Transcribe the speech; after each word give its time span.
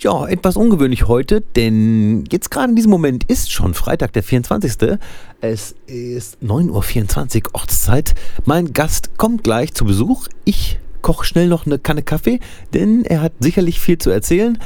Ja, 0.00 0.26
etwas 0.26 0.56
ungewöhnlich 0.56 1.08
heute, 1.08 1.42
denn 1.42 2.24
jetzt 2.32 2.50
gerade 2.50 2.70
in 2.70 2.76
diesem 2.76 2.90
Moment 2.90 3.24
ist 3.24 3.52
schon 3.52 3.74
Freitag, 3.74 4.14
der 4.14 4.22
24. 4.22 4.98
Es 5.42 5.74
ist 5.86 6.38
9.24 6.42 7.44
Uhr 7.44 7.50
Ortszeit. 7.52 8.14
Mein 8.46 8.72
Gast 8.72 9.18
kommt 9.18 9.44
gleich 9.44 9.74
zu 9.74 9.84
Besuch. 9.84 10.28
Ich 10.46 10.78
koche 11.02 11.26
schnell 11.26 11.48
noch 11.48 11.66
eine 11.66 11.78
Kanne 11.78 12.02
Kaffee, 12.02 12.40
denn 12.72 13.04
er 13.04 13.20
hat 13.20 13.32
sicherlich 13.40 13.78
viel 13.78 13.98
zu 13.98 14.08
erzählen. 14.08 14.58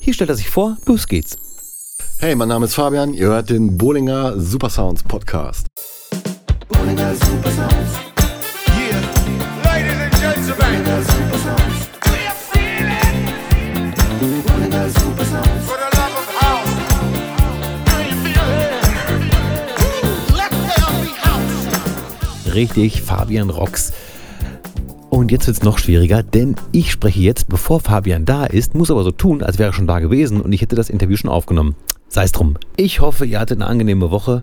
Hier 0.00 0.14
stellt 0.14 0.30
er 0.30 0.36
sich 0.36 0.50
vor, 0.50 0.76
los 0.86 1.06
geht's. 1.06 1.38
Hey, 2.18 2.34
mein 2.34 2.48
Name 2.48 2.66
ist 2.66 2.74
Fabian, 2.74 3.14
ihr 3.14 3.28
hört 3.28 3.50
den 3.50 3.78
Bollinger 3.78 4.40
Supersounds 4.40 5.04
Podcast. 5.04 5.68
Bollinger 6.66 7.14
Supersounds. 7.14 8.15
Richtig, 22.56 23.02
Fabian 23.02 23.50
Rocks. 23.50 23.92
Und 25.10 25.30
jetzt 25.30 25.46
wird 25.46 25.58
es 25.58 25.62
noch 25.62 25.76
schwieriger, 25.76 26.22
denn 26.22 26.56
ich 26.72 26.90
spreche 26.90 27.20
jetzt, 27.20 27.48
bevor 27.48 27.80
Fabian 27.80 28.24
da 28.24 28.46
ist, 28.46 28.74
muss 28.74 28.90
aber 28.90 29.04
so 29.04 29.10
tun, 29.10 29.42
als 29.42 29.58
wäre 29.58 29.68
er 29.68 29.72
schon 29.74 29.86
da 29.86 29.98
gewesen 29.98 30.40
und 30.40 30.50
ich 30.54 30.62
hätte 30.62 30.74
das 30.74 30.88
Interview 30.88 31.18
schon 31.18 31.28
aufgenommen. 31.28 31.76
Sei 32.08 32.24
es 32.24 32.32
drum. 32.32 32.56
Ich 32.78 33.00
hoffe, 33.00 33.26
ihr 33.26 33.40
hattet 33.40 33.60
eine 33.60 33.68
angenehme 33.68 34.10
Woche. 34.10 34.42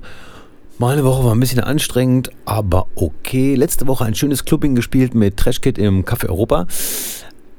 Meine 0.78 1.04
Woche 1.04 1.24
war 1.26 1.34
ein 1.34 1.40
bisschen 1.40 1.62
anstrengend, 1.62 2.30
aber 2.46 2.86
okay. 2.94 3.56
Letzte 3.56 3.88
Woche 3.88 4.06
ein 4.06 4.14
schönes 4.14 4.46
Clubbing 4.46 4.76
gespielt 4.76 5.16
mit 5.16 5.38
Trashkit 5.38 5.80
im 5.80 6.06
Café 6.06 6.30
Europa. 6.30 6.68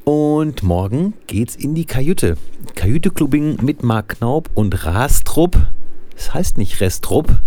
Und 0.04 0.62
morgen 0.62 1.14
geht's 1.26 1.56
in 1.56 1.74
die 1.74 1.84
Kajüte. 1.84 2.36
Kajüte-Clubbing 2.76 3.60
mit 3.60 3.82
Mark 3.82 4.18
Knaub 4.18 4.50
und 4.54 4.86
Rastrup. 4.86 5.66
Das 6.14 6.32
heißt 6.32 6.58
nicht 6.58 6.80
Restrup, 6.80 7.40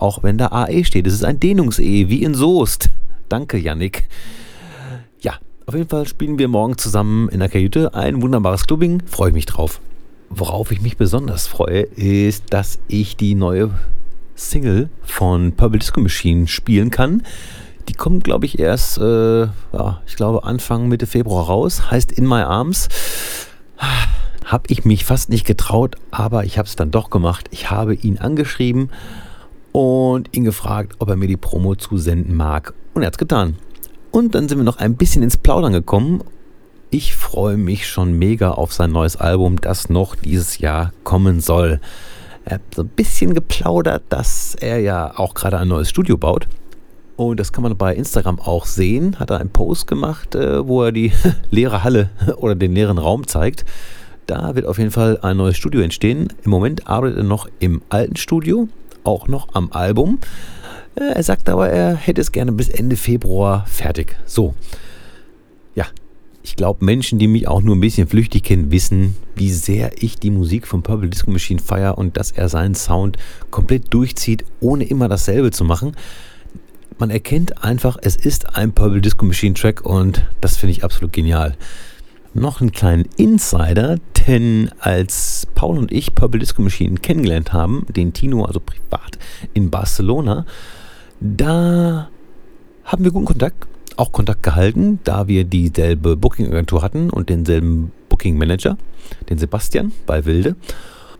auch 0.00 0.22
wenn 0.22 0.38
da 0.38 0.46
AE 0.46 0.84
steht. 0.84 1.06
Es 1.06 1.14
ist 1.14 1.24
ein 1.24 1.38
Dehnungs-E, 1.38 2.08
wie 2.08 2.22
in 2.22 2.34
Soest. 2.34 2.90
Danke, 3.28 3.58
Yannick. 3.58 4.08
Ja, 5.20 5.34
auf 5.66 5.74
jeden 5.74 5.88
Fall 5.88 6.06
spielen 6.06 6.38
wir 6.38 6.48
morgen 6.48 6.78
zusammen 6.78 7.28
in 7.28 7.40
der 7.40 7.48
Kajüte. 7.48 7.94
Ein 7.94 8.22
wunderbares 8.22 8.66
Clubbing. 8.66 9.02
Freue 9.06 9.28
ich 9.28 9.34
mich 9.34 9.46
drauf. 9.46 9.80
Worauf 10.30 10.70
ich 10.70 10.80
mich 10.80 10.96
besonders 10.96 11.46
freue, 11.46 11.80
ist, 11.82 12.52
dass 12.52 12.78
ich 12.88 13.16
die 13.16 13.34
neue 13.34 13.70
Single 14.36 14.88
von 15.02 15.52
Purple 15.52 15.78
Disco 15.78 16.00
Machine 16.00 16.48
spielen 16.48 16.90
kann. 16.90 17.22
Die 17.88 17.94
kommt, 17.94 18.24
glaube 18.24 18.46
ich, 18.46 18.58
erst, 18.58 18.98
äh, 18.98 19.42
ja, 19.42 20.00
ich 20.06 20.16
glaube, 20.16 20.44
Anfang, 20.44 20.88
Mitte 20.88 21.06
Februar 21.06 21.46
raus. 21.46 21.90
Heißt 21.90 22.12
In 22.12 22.26
My 22.26 22.42
Arms. 22.42 22.88
Habe 24.44 24.64
ich 24.68 24.84
mich 24.84 25.04
fast 25.04 25.28
nicht 25.28 25.46
getraut, 25.46 25.96
aber 26.10 26.44
ich 26.44 26.58
habe 26.58 26.66
es 26.66 26.76
dann 26.76 26.90
doch 26.90 27.10
gemacht. 27.10 27.48
Ich 27.50 27.70
habe 27.70 27.94
ihn 27.94 28.18
angeschrieben 28.18 28.90
und 29.72 30.28
ihn 30.36 30.44
gefragt, 30.44 30.96
ob 30.98 31.08
er 31.08 31.16
mir 31.16 31.28
die 31.28 31.36
Promo 31.36 31.74
zusenden 31.74 32.36
mag. 32.36 32.74
Und 32.94 33.02
er 33.02 33.06
hat 33.06 33.14
es 33.14 33.18
getan. 33.18 33.56
Und 34.10 34.34
dann 34.34 34.48
sind 34.48 34.58
wir 34.58 34.64
noch 34.64 34.78
ein 34.78 34.96
bisschen 34.96 35.22
ins 35.22 35.36
Plaudern 35.36 35.72
gekommen 35.72 36.22
ich 36.90 37.14
freue 37.14 37.56
mich 37.56 37.86
schon 37.86 38.18
mega 38.18 38.50
auf 38.50 38.72
sein 38.72 38.90
neues 38.90 39.16
Album, 39.16 39.60
das 39.60 39.88
noch 39.88 40.16
dieses 40.16 40.58
Jahr 40.58 40.92
kommen 41.04 41.40
soll. 41.40 41.80
Er 42.44 42.54
hat 42.54 42.62
so 42.74 42.82
ein 42.82 42.88
bisschen 42.88 43.32
geplaudert, 43.32 44.02
dass 44.08 44.56
er 44.56 44.80
ja 44.80 45.16
auch 45.16 45.34
gerade 45.34 45.58
ein 45.58 45.68
neues 45.68 45.88
Studio 45.88 46.16
baut. 46.16 46.48
Und 47.14 47.38
das 47.38 47.52
kann 47.52 47.62
man 47.62 47.76
bei 47.76 47.94
Instagram 47.94 48.40
auch 48.40 48.66
sehen. 48.66 49.20
Hat 49.20 49.30
er 49.30 49.38
einen 49.38 49.50
Post 49.50 49.86
gemacht, 49.86 50.34
äh, 50.34 50.66
wo 50.66 50.82
er 50.82 50.90
die 50.90 51.12
leere 51.50 51.84
Halle 51.84 52.10
oder 52.38 52.56
den 52.56 52.74
leeren 52.74 52.98
Raum 52.98 53.26
zeigt. 53.26 53.64
Da 54.26 54.56
wird 54.56 54.66
auf 54.66 54.78
jeden 54.78 54.90
Fall 54.90 55.18
ein 55.22 55.36
neues 55.36 55.56
Studio 55.56 55.82
entstehen. 55.82 56.32
Im 56.42 56.50
Moment 56.50 56.88
arbeitet 56.88 57.18
er 57.18 57.24
noch 57.24 57.48
im 57.60 57.82
alten 57.88 58.16
Studio, 58.16 58.68
auch 59.04 59.28
noch 59.28 59.48
am 59.54 59.72
Album. 59.72 60.18
Äh, 60.94 61.14
er 61.14 61.22
sagt 61.22 61.48
aber, 61.48 61.68
er 61.70 61.94
hätte 61.94 62.20
es 62.20 62.32
gerne 62.32 62.52
bis 62.52 62.68
Ende 62.68 62.96
Februar 62.96 63.64
fertig. 63.66 64.16
So. 64.26 64.54
Ja, 65.74 65.86
ich 66.42 66.56
glaube, 66.56 66.84
Menschen, 66.84 67.18
die 67.18 67.28
mich 67.28 67.48
auch 67.48 67.62
nur 67.62 67.76
ein 67.76 67.80
bisschen 67.80 68.08
flüchtig 68.08 68.44
kennen, 68.44 68.70
wissen, 68.70 69.16
wie 69.34 69.52
sehr 69.52 70.02
ich 70.02 70.16
die 70.16 70.30
Musik 70.30 70.66
von 70.66 70.82
Purple 70.82 71.08
Disco 71.08 71.30
Machine 71.30 71.60
feiere 71.60 71.98
und 71.98 72.16
dass 72.16 72.32
er 72.32 72.48
seinen 72.48 72.74
Sound 72.74 73.16
komplett 73.50 73.92
durchzieht, 73.92 74.44
ohne 74.60 74.84
immer 74.84 75.08
dasselbe 75.08 75.50
zu 75.50 75.64
machen. 75.64 75.96
Man 76.98 77.10
erkennt 77.10 77.64
einfach, 77.64 77.96
es 78.02 78.16
ist 78.16 78.56
ein 78.56 78.72
Purple 78.72 79.00
Disco 79.00 79.24
Machine 79.24 79.54
Track 79.54 79.86
und 79.86 80.26
das 80.40 80.56
finde 80.56 80.72
ich 80.72 80.84
absolut 80.84 81.12
genial. 81.12 81.56
Noch 82.32 82.60
einen 82.60 82.70
kleinen 82.70 83.06
Insider, 83.16 83.96
denn 84.26 84.70
als 84.78 85.48
Paul 85.54 85.78
und 85.78 85.90
ich 85.90 86.14
Purple 86.14 86.38
Disco 86.38 86.62
Machine 86.62 86.96
kennengelernt 87.00 87.52
haben, 87.52 87.84
den 87.88 88.12
Tino 88.12 88.44
also 88.44 88.60
privat 88.60 89.18
in 89.52 89.70
Barcelona, 89.70 90.46
da 91.20 92.08
haben 92.84 93.04
wir 93.04 93.10
guten 93.10 93.26
Kontakt 93.26 93.66
auch 93.96 94.12
Kontakt 94.12 94.42
gehalten, 94.42 95.00
da 95.04 95.28
wir 95.28 95.44
dieselbe 95.44 96.16
Booking-Agentur 96.16 96.82
hatten 96.82 97.10
und 97.10 97.28
denselben 97.28 97.92
Booking-Manager, 98.08 98.78
den 99.28 99.38
Sebastian 99.38 99.92
bei 100.06 100.24
Wilde. 100.24 100.56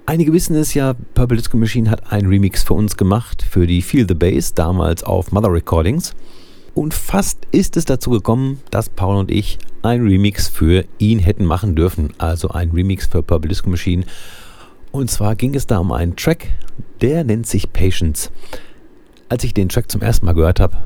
Einige 0.06 0.32
wissen 0.32 0.56
es 0.56 0.74
ja, 0.74 0.94
Purple 1.14 1.36
Disco 1.36 1.56
Machine 1.56 1.90
hat 1.90 2.10
einen 2.10 2.28
Remix 2.28 2.62
für 2.62 2.74
uns 2.74 2.96
gemacht, 2.96 3.42
für 3.42 3.66
die 3.66 3.82
Feel 3.82 4.06
the 4.08 4.14
Bass, 4.14 4.54
damals 4.54 5.04
auf 5.04 5.30
Mother 5.30 5.52
Recordings. 5.52 6.14
Und 6.74 6.94
fast 6.94 7.46
ist 7.50 7.76
es 7.76 7.84
dazu 7.84 8.10
gekommen, 8.10 8.60
dass 8.70 8.88
Paul 8.88 9.16
und 9.16 9.30
ich 9.30 9.58
ein 9.82 10.02
Remix 10.02 10.48
für 10.48 10.84
ihn 10.98 11.18
hätten 11.18 11.44
machen 11.44 11.74
dürfen. 11.74 12.12
Also 12.18 12.48
ein 12.48 12.70
Remix 12.70 13.06
für 13.06 13.22
Purple 13.22 13.48
Disco 13.48 13.70
Machine. 13.70 14.04
Und 14.92 15.10
zwar 15.10 15.36
ging 15.36 15.54
es 15.54 15.66
da 15.66 15.78
um 15.78 15.92
einen 15.92 16.16
Track, 16.16 16.48
der 17.00 17.24
nennt 17.24 17.46
sich 17.46 17.72
Patience. 17.72 18.30
Als 19.28 19.44
ich 19.44 19.54
den 19.54 19.68
Track 19.68 19.90
zum 19.90 20.02
ersten 20.02 20.26
Mal 20.26 20.34
gehört 20.34 20.60
habe, 20.60 20.78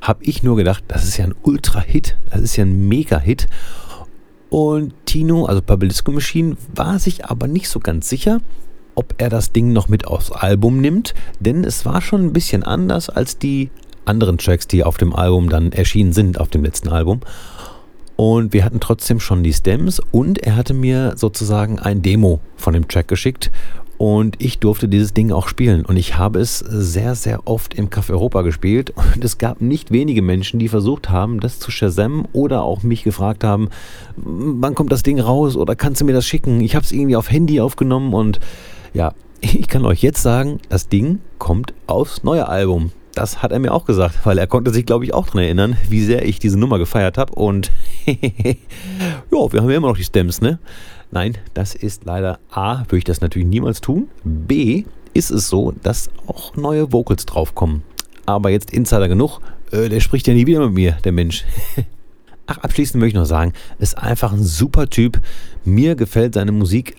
habe 0.00 0.24
ich 0.24 0.42
nur 0.42 0.56
gedacht, 0.56 0.84
das 0.88 1.04
ist 1.04 1.18
ja 1.18 1.24
ein 1.24 1.34
Ultra-Hit, 1.42 2.16
das 2.30 2.40
ist 2.40 2.56
ja 2.56 2.64
ein 2.64 2.88
Mega-Hit. 2.88 3.46
Und 4.50 4.94
Tino, 5.06 5.46
also 5.46 5.62
Purple 5.62 5.88
Disco 5.88 6.10
Machine, 6.12 6.56
war 6.74 6.98
sich 6.98 7.26
aber 7.26 7.46
nicht 7.46 7.68
so 7.68 7.78
ganz 7.78 8.08
sicher, 8.08 8.40
ob 8.94 9.14
er 9.18 9.28
das 9.28 9.52
Ding 9.52 9.72
noch 9.72 9.88
mit 9.88 10.06
aufs 10.06 10.30
Album 10.32 10.80
nimmt, 10.80 11.14
denn 11.40 11.64
es 11.64 11.86
war 11.86 12.02
schon 12.02 12.24
ein 12.24 12.32
bisschen 12.32 12.62
anders 12.62 13.08
als 13.08 13.38
die 13.38 13.70
anderen 14.04 14.38
Tracks, 14.38 14.66
die 14.66 14.84
auf 14.84 14.96
dem 14.96 15.14
Album 15.14 15.48
dann 15.48 15.72
erschienen 15.72 16.12
sind, 16.12 16.40
auf 16.40 16.48
dem 16.48 16.64
letzten 16.64 16.88
Album. 16.88 17.20
Und 18.16 18.52
wir 18.52 18.64
hatten 18.64 18.80
trotzdem 18.80 19.20
schon 19.20 19.42
die 19.42 19.52
Stems 19.52 20.00
und 20.10 20.38
er 20.38 20.54
hatte 20.56 20.74
mir 20.74 21.14
sozusagen 21.16 21.78
ein 21.78 22.02
Demo 22.02 22.40
von 22.56 22.74
dem 22.74 22.86
Track 22.86 23.08
geschickt 23.08 23.50
und 24.02 24.34
ich 24.40 24.58
durfte 24.58 24.88
dieses 24.88 25.14
Ding 25.14 25.30
auch 25.30 25.46
spielen. 25.46 25.84
Und 25.84 25.96
ich 25.96 26.18
habe 26.18 26.40
es 26.40 26.58
sehr, 26.58 27.14
sehr 27.14 27.46
oft 27.46 27.74
im 27.74 27.88
Café 27.88 28.10
Europa 28.10 28.42
gespielt. 28.42 28.92
Und 28.96 29.24
es 29.24 29.38
gab 29.38 29.60
nicht 29.60 29.92
wenige 29.92 30.22
Menschen, 30.22 30.58
die 30.58 30.66
versucht 30.66 31.08
haben, 31.08 31.38
das 31.38 31.60
zu 31.60 31.70
Shazam 31.70 32.26
oder 32.32 32.64
auch 32.64 32.82
mich 32.82 33.04
gefragt 33.04 33.44
haben, 33.44 33.68
wann 34.16 34.74
kommt 34.74 34.90
das 34.90 35.04
Ding 35.04 35.20
raus 35.20 35.54
oder 35.54 35.76
kannst 35.76 36.00
du 36.00 36.04
mir 36.04 36.14
das 36.14 36.26
schicken? 36.26 36.60
Ich 36.62 36.74
habe 36.74 36.84
es 36.84 36.90
irgendwie 36.90 37.14
auf 37.14 37.30
Handy 37.30 37.60
aufgenommen 37.60 38.12
und 38.12 38.40
ja, 38.92 39.14
ich 39.40 39.68
kann 39.68 39.86
euch 39.86 40.02
jetzt 40.02 40.20
sagen, 40.20 40.58
das 40.68 40.88
Ding 40.88 41.20
kommt 41.38 41.72
aufs 41.86 42.24
neue 42.24 42.48
Album. 42.48 42.90
Das 43.14 43.42
hat 43.42 43.52
er 43.52 43.58
mir 43.58 43.72
auch 43.72 43.84
gesagt, 43.84 44.20
weil 44.24 44.38
er 44.38 44.46
konnte 44.46 44.70
sich, 44.70 44.86
glaube 44.86 45.04
ich, 45.04 45.12
auch 45.12 45.26
daran 45.26 45.42
erinnern, 45.42 45.76
wie 45.88 46.02
sehr 46.02 46.24
ich 46.24 46.38
diese 46.38 46.58
Nummer 46.58 46.78
gefeiert 46.78 47.18
habe. 47.18 47.34
Und 47.34 47.70
ja, 48.06 48.16
wir 49.30 49.60
haben 49.60 49.70
ja 49.70 49.76
immer 49.76 49.88
noch 49.88 49.98
die 49.98 50.04
Stems, 50.04 50.40
ne? 50.40 50.58
Nein, 51.10 51.36
das 51.52 51.74
ist 51.74 52.06
leider 52.06 52.38
A, 52.50 52.80
würde 52.84 52.98
ich 52.98 53.04
das 53.04 53.20
natürlich 53.20 53.46
niemals 53.46 53.82
tun. 53.82 54.08
B, 54.24 54.84
ist 55.12 55.30
es 55.30 55.48
so, 55.48 55.72
dass 55.82 56.08
auch 56.26 56.56
neue 56.56 56.90
Vocals 56.90 57.26
draufkommen. 57.26 57.82
Aber 58.24 58.48
jetzt 58.48 58.72
Insider 58.72 59.08
genug, 59.08 59.40
äh, 59.72 59.90
der 59.90 60.00
spricht 60.00 60.26
ja 60.26 60.32
nie 60.32 60.46
wieder 60.46 60.60
mit 60.60 60.72
mir, 60.72 60.92
der 61.04 61.12
Mensch. 61.12 61.44
Ach, 62.46 62.58
abschließend 62.58 62.98
möchte 62.98 63.16
ich 63.16 63.20
noch 63.20 63.26
sagen, 63.26 63.52
ist 63.78 63.98
einfach 63.98 64.32
ein 64.32 64.42
super 64.42 64.88
Typ. 64.88 65.20
Mir 65.64 65.96
gefällt 65.96 66.34
seine 66.34 66.52
Musik 66.52 66.96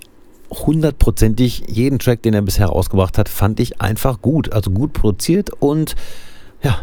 hundertprozentig. 0.54 1.64
Jeden 1.68 2.00
Track, 2.00 2.22
den 2.24 2.34
er 2.34 2.42
bisher 2.42 2.68
rausgebracht 2.68 3.18
hat, 3.18 3.30
fand 3.30 3.60
ich 3.60 3.82
einfach 3.82 4.22
gut. 4.22 4.54
Also 4.54 4.72
gut 4.72 4.94
produziert 4.94 5.50
und 5.60 5.96
ja, 6.62 6.78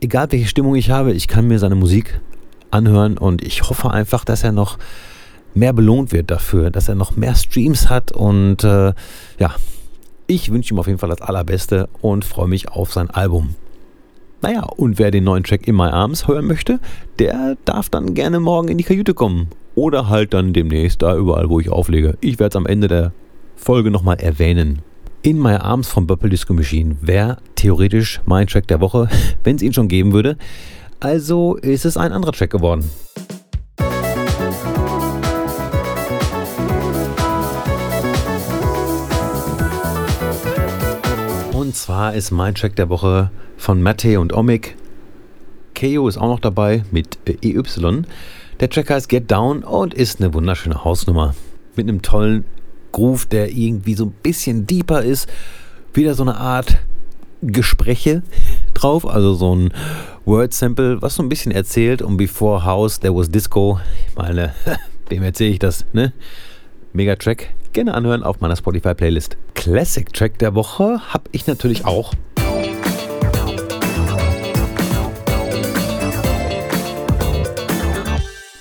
egal 0.00 0.30
welche 0.30 0.46
Stimmung 0.46 0.74
ich 0.74 0.90
habe, 0.90 1.12
ich 1.12 1.28
kann 1.28 1.46
mir 1.46 1.58
seine 1.58 1.74
Musik 1.74 2.20
anhören 2.70 3.18
und 3.18 3.42
ich 3.42 3.68
hoffe 3.68 3.90
einfach, 3.90 4.24
dass 4.24 4.44
er 4.44 4.52
noch 4.52 4.78
mehr 5.54 5.72
belohnt 5.72 6.12
wird 6.12 6.30
dafür, 6.30 6.70
dass 6.70 6.88
er 6.88 6.94
noch 6.94 7.16
mehr 7.16 7.34
Streams 7.34 7.90
hat 7.90 8.12
und 8.12 8.64
äh, 8.64 8.92
ja, 9.38 9.54
ich 10.26 10.50
wünsche 10.50 10.72
ihm 10.72 10.78
auf 10.78 10.86
jeden 10.86 10.98
Fall 10.98 11.10
das 11.10 11.20
Allerbeste 11.20 11.88
und 12.00 12.24
freue 12.24 12.48
mich 12.48 12.68
auf 12.68 12.92
sein 12.92 13.10
Album. 13.10 13.54
Naja, 14.40 14.62
und 14.62 14.98
wer 14.98 15.10
den 15.10 15.24
neuen 15.24 15.44
Track 15.44 15.68
In 15.68 15.76
My 15.76 15.84
Arms 15.84 16.26
hören 16.26 16.46
möchte, 16.46 16.80
der 17.18 17.56
darf 17.64 17.90
dann 17.90 18.14
gerne 18.14 18.40
morgen 18.40 18.68
in 18.68 18.78
die 18.78 18.84
Kajüte 18.84 19.14
kommen. 19.14 19.48
Oder 19.74 20.08
halt 20.08 20.34
dann 20.34 20.52
demnächst 20.52 21.00
da 21.00 21.16
überall, 21.16 21.48
wo 21.48 21.58
ich 21.58 21.70
auflege. 21.70 22.18
Ich 22.20 22.38
werde 22.38 22.50
es 22.50 22.56
am 22.56 22.66
Ende 22.66 22.88
der 22.88 23.12
Folge 23.56 23.90
nochmal 23.90 24.20
erwähnen. 24.20 24.82
In 25.22 25.40
My 25.40 25.54
Arms 25.54 25.88
von 25.88 26.06
Böppel 26.06 26.28
Disco 26.28 26.52
Machine 26.52 26.96
wäre 27.00 27.38
theoretisch 27.54 28.20
mein 28.26 28.46
Track 28.46 28.66
der 28.66 28.80
Woche, 28.80 29.08
wenn 29.44 29.56
es 29.56 29.62
ihn 29.62 29.72
schon 29.72 29.88
geben 29.88 30.12
würde. 30.12 30.36
Also 31.00 31.56
ist 31.56 31.84
es 31.84 31.96
ein 31.96 32.12
anderer 32.12 32.32
Track 32.32 32.50
geworden. 32.50 32.84
Und 41.52 41.76
zwar 41.76 42.14
ist 42.14 42.30
mein 42.30 42.54
Track 42.54 42.76
der 42.76 42.90
Woche 42.90 43.30
von 43.56 43.80
Matte 43.80 44.20
und 44.20 44.34
Omic. 44.34 44.76
Keo 45.74 46.06
ist 46.08 46.18
auch 46.18 46.28
noch 46.28 46.40
dabei 46.40 46.84
mit 46.90 47.18
äh, 47.24 47.36
EY. 47.40 47.62
Der 48.62 48.70
Track 48.70 48.90
heißt 48.90 49.08
Get 49.08 49.28
Down 49.28 49.64
und 49.64 49.92
ist 49.92 50.20
eine 50.20 50.32
wunderschöne 50.34 50.84
Hausnummer. 50.84 51.34
Mit 51.74 51.88
einem 51.88 52.00
tollen 52.00 52.44
Groove, 52.92 53.26
der 53.26 53.50
irgendwie 53.50 53.94
so 53.94 54.04
ein 54.04 54.12
bisschen 54.22 54.68
deeper 54.68 55.02
ist. 55.02 55.28
Wieder 55.94 56.14
so 56.14 56.22
eine 56.22 56.36
Art 56.36 56.78
Gespräche 57.42 58.22
drauf, 58.72 59.04
also 59.04 59.34
so 59.34 59.52
ein 59.52 59.72
Word-Sample, 60.26 61.02
was 61.02 61.16
so 61.16 61.24
ein 61.24 61.28
bisschen 61.28 61.50
erzählt. 61.50 62.02
Und 62.02 62.16
before 62.18 62.64
House, 62.64 63.00
there 63.00 63.16
was 63.16 63.32
Disco. 63.32 63.80
Ich 64.06 64.14
meine, 64.14 64.54
wem 65.08 65.24
erzähle 65.24 65.50
ich 65.50 65.58
das, 65.58 65.84
ne? 65.92 66.12
Mega 66.92 67.16
Track. 67.16 67.52
Gerne 67.72 67.94
anhören 67.94 68.22
auf 68.22 68.38
meiner 68.38 68.54
Spotify-Playlist. 68.54 69.38
Classic 69.54 70.12
Track 70.12 70.38
der 70.38 70.54
Woche 70.54 71.00
habe 71.12 71.24
ich 71.32 71.48
natürlich 71.48 71.84
auch. 71.84 72.14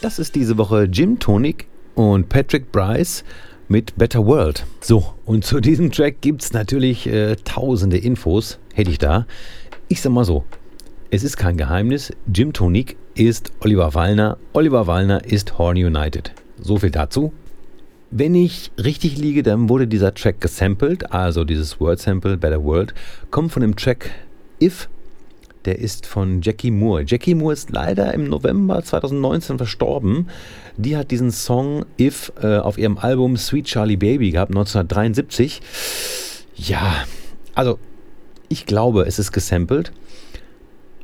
Das 0.02 0.18
ist 0.18 0.34
diese 0.34 0.58
Woche 0.58 0.86
Jim 0.92 1.20
Tonic 1.20 1.68
und 1.94 2.28
Patrick 2.28 2.72
Bryce 2.72 3.24
mit 3.68 3.96
Better 3.98 4.26
World. 4.26 4.66
So, 4.80 5.14
und 5.26 5.46
zu 5.46 5.60
diesem 5.60 5.92
Track 5.92 6.22
gibt 6.22 6.42
es 6.42 6.54
natürlich 6.54 7.06
äh, 7.06 7.36
tausende 7.44 8.00
Infos, 8.00 8.58
hätte 8.74 8.90
ich 8.90 8.98
da. 8.98 9.28
Ich 9.90 10.02
sag 10.02 10.12
mal 10.12 10.26
so, 10.26 10.44
es 11.12 11.24
ist 11.24 11.38
kein 11.38 11.56
Geheimnis, 11.56 12.12
Jim 12.34 12.52
Tonic 12.52 12.98
ist 13.14 13.52
Oliver 13.60 13.94
Wallner, 13.94 14.40
Oliver 14.54 14.88
Wallner 14.88 15.24
ist 15.24 15.60
Horn 15.60 15.78
United. 15.78 16.32
So 16.60 16.80
viel 16.80 16.90
dazu. 16.90 17.32
Wenn 18.10 18.34
ich 18.34 18.72
richtig 18.84 19.20
liege, 19.20 19.44
dann 19.44 19.70
wurde 19.70 19.88
dieser 19.88 20.16
Track 20.16 20.42
gesampelt, 20.42 21.14
also 21.14 21.44
dieses 21.44 21.80
Word 21.80 22.00
Sample 22.00 22.38
Better 22.38 22.64
World, 22.64 22.96
kommt 23.30 23.52
von 23.52 23.62
dem 23.62 23.76
Track 23.76 24.10
If 24.60 24.90
der 25.66 25.80
ist 25.80 26.06
von 26.06 26.42
Jackie 26.42 26.72
Moore. 26.72 27.04
Jackie 27.06 27.36
Moore 27.36 27.54
ist 27.54 27.72
leider 27.72 28.14
im 28.14 28.26
November 28.26 28.84
2019 28.84 29.58
verstorben. 29.58 30.28
Die 30.78 30.98
hat 30.98 31.12
diesen 31.12 31.32
Song 31.32 31.86
If 32.00 32.32
äh, 32.42 32.58
auf 32.58 32.78
ihrem 32.78 32.98
Album 32.98 33.38
Sweet 33.38 33.66
Charlie 33.66 33.98
Baby 33.98 34.32
gehabt, 34.32 34.52
1973. 34.52 35.62
Ja, 36.56 37.06
also 37.54 37.80
ich 38.50 38.66
glaube, 38.66 39.04
es 39.04 39.20
ist 39.20 39.32
gesampelt 39.32 39.92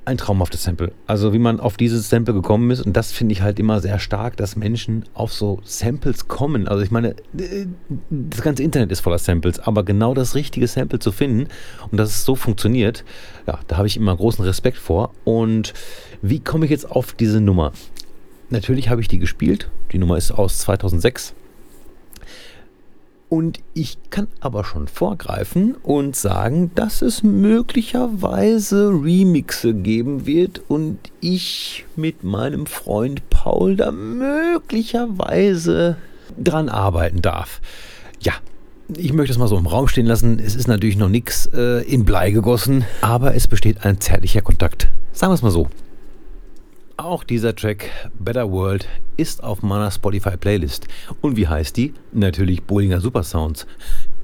ein 0.07 0.17
traumhaftes 0.17 0.63
Sample. 0.63 0.93
Also 1.05 1.33
wie 1.33 1.39
man 1.39 1.59
auf 1.59 1.75
dieses 1.75 2.09
Sample 2.09 2.33
gekommen 2.33 2.71
ist 2.71 2.79
und 2.79 2.95
das 2.95 3.11
finde 3.11 3.33
ich 3.33 3.41
halt 3.41 3.59
immer 3.59 3.81
sehr 3.81 3.99
stark, 3.99 4.37
dass 4.37 4.55
Menschen 4.55 5.03
auf 5.13 5.33
so 5.33 5.59
Samples 5.65 6.29
kommen. 6.29 6.67
Also 6.69 6.81
ich 6.81 6.91
meine, 6.91 7.15
das 8.09 8.41
ganze 8.41 8.63
Internet 8.63 8.89
ist 8.93 9.01
voller 9.01 9.19
Samples, 9.19 9.59
aber 9.59 9.83
genau 9.83 10.13
das 10.13 10.33
richtige 10.33 10.65
Sample 10.65 10.99
zu 10.99 11.11
finden 11.11 11.49
und 11.91 11.97
dass 11.97 12.09
es 12.09 12.23
so 12.23 12.35
funktioniert, 12.35 13.03
ja, 13.47 13.59
da 13.67 13.75
habe 13.75 13.87
ich 13.87 13.97
immer 13.97 14.15
großen 14.15 14.45
Respekt 14.45 14.77
vor. 14.77 15.11
Und 15.25 15.73
wie 16.21 16.39
komme 16.39 16.65
ich 16.65 16.71
jetzt 16.71 16.89
auf 16.89 17.11
diese 17.11 17.41
Nummer? 17.41 17.73
Natürlich 18.49 18.87
habe 18.87 19.01
ich 19.01 19.09
die 19.09 19.19
gespielt. 19.19 19.69
Die 19.91 19.97
Nummer 19.97 20.15
ist 20.15 20.31
aus 20.31 20.59
2006. 20.59 21.35
Und 23.29 23.59
ich 23.73 23.97
kann 24.09 24.29
aber 24.39 24.63
schon 24.63 24.87
vorgreifen 24.87 25.75
und 25.83 26.15
sagen, 26.15 26.71
dass 26.75 27.01
es 27.01 27.23
möglicherweise 27.23 28.89
Remixe 28.89 29.73
geben 29.73 30.25
wird 30.25 30.61
und 30.69 30.97
ich 31.19 31.83
mit 31.97 32.23
meinem 32.23 32.67
Freund 32.67 33.29
Paul 33.29 33.75
da 33.75 33.91
möglicherweise 33.91 35.97
dran 36.41 36.69
arbeiten 36.69 37.21
darf. 37.21 37.59
Ja, 38.21 38.31
ich 38.95 39.11
möchte 39.11 39.33
es 39.33 39.37
mal 39.37 39.49
so 39.49 39.57
im 39.57 39.67
Raum 39.67 39.89
stehen 39.89 40.05
lassen. 40.05 40.39
Es 40.39 40.55
ist 40.55 40.69
natürlich 40.69 40.95
noch 40.95 41.09
nichts 41.09 41.49
äh, 41.53 41.83
in 41.83 42.05
Blei 42.05 42.31
gegossen, 42.31 42.85
aber 43.01 43.35
es 43.35 43.45
besteht 43.47 43.83
ein 43.83 43.99
zärtlicher 43.99 44.41
Kontakt. 44.41 44.87
Sagen 45.11 45.31
wir 45.31 45.35
es 45.35 45.41
mal 45.41 45.51
so. 45.51 45.67
Auch 46.99 47.23
dieser 47.23 47.55
Track 47.55 47.91
Better 48.17 48.51
World 48.51 48.87
ist 49.17 49.43
auf 49.43 49.61
meiner 49.61 49.91
Spotify-Playlist. 49.91 50.87
Und 51.21 51.37
wie 51.37 51.47
heißt 51.47 51.77
die? 51.77 51.93
Natürlich 52.11 52.63
Bollinger 52.63 53.01
Super 53.01 53.21
Sounds. 53.21 53.67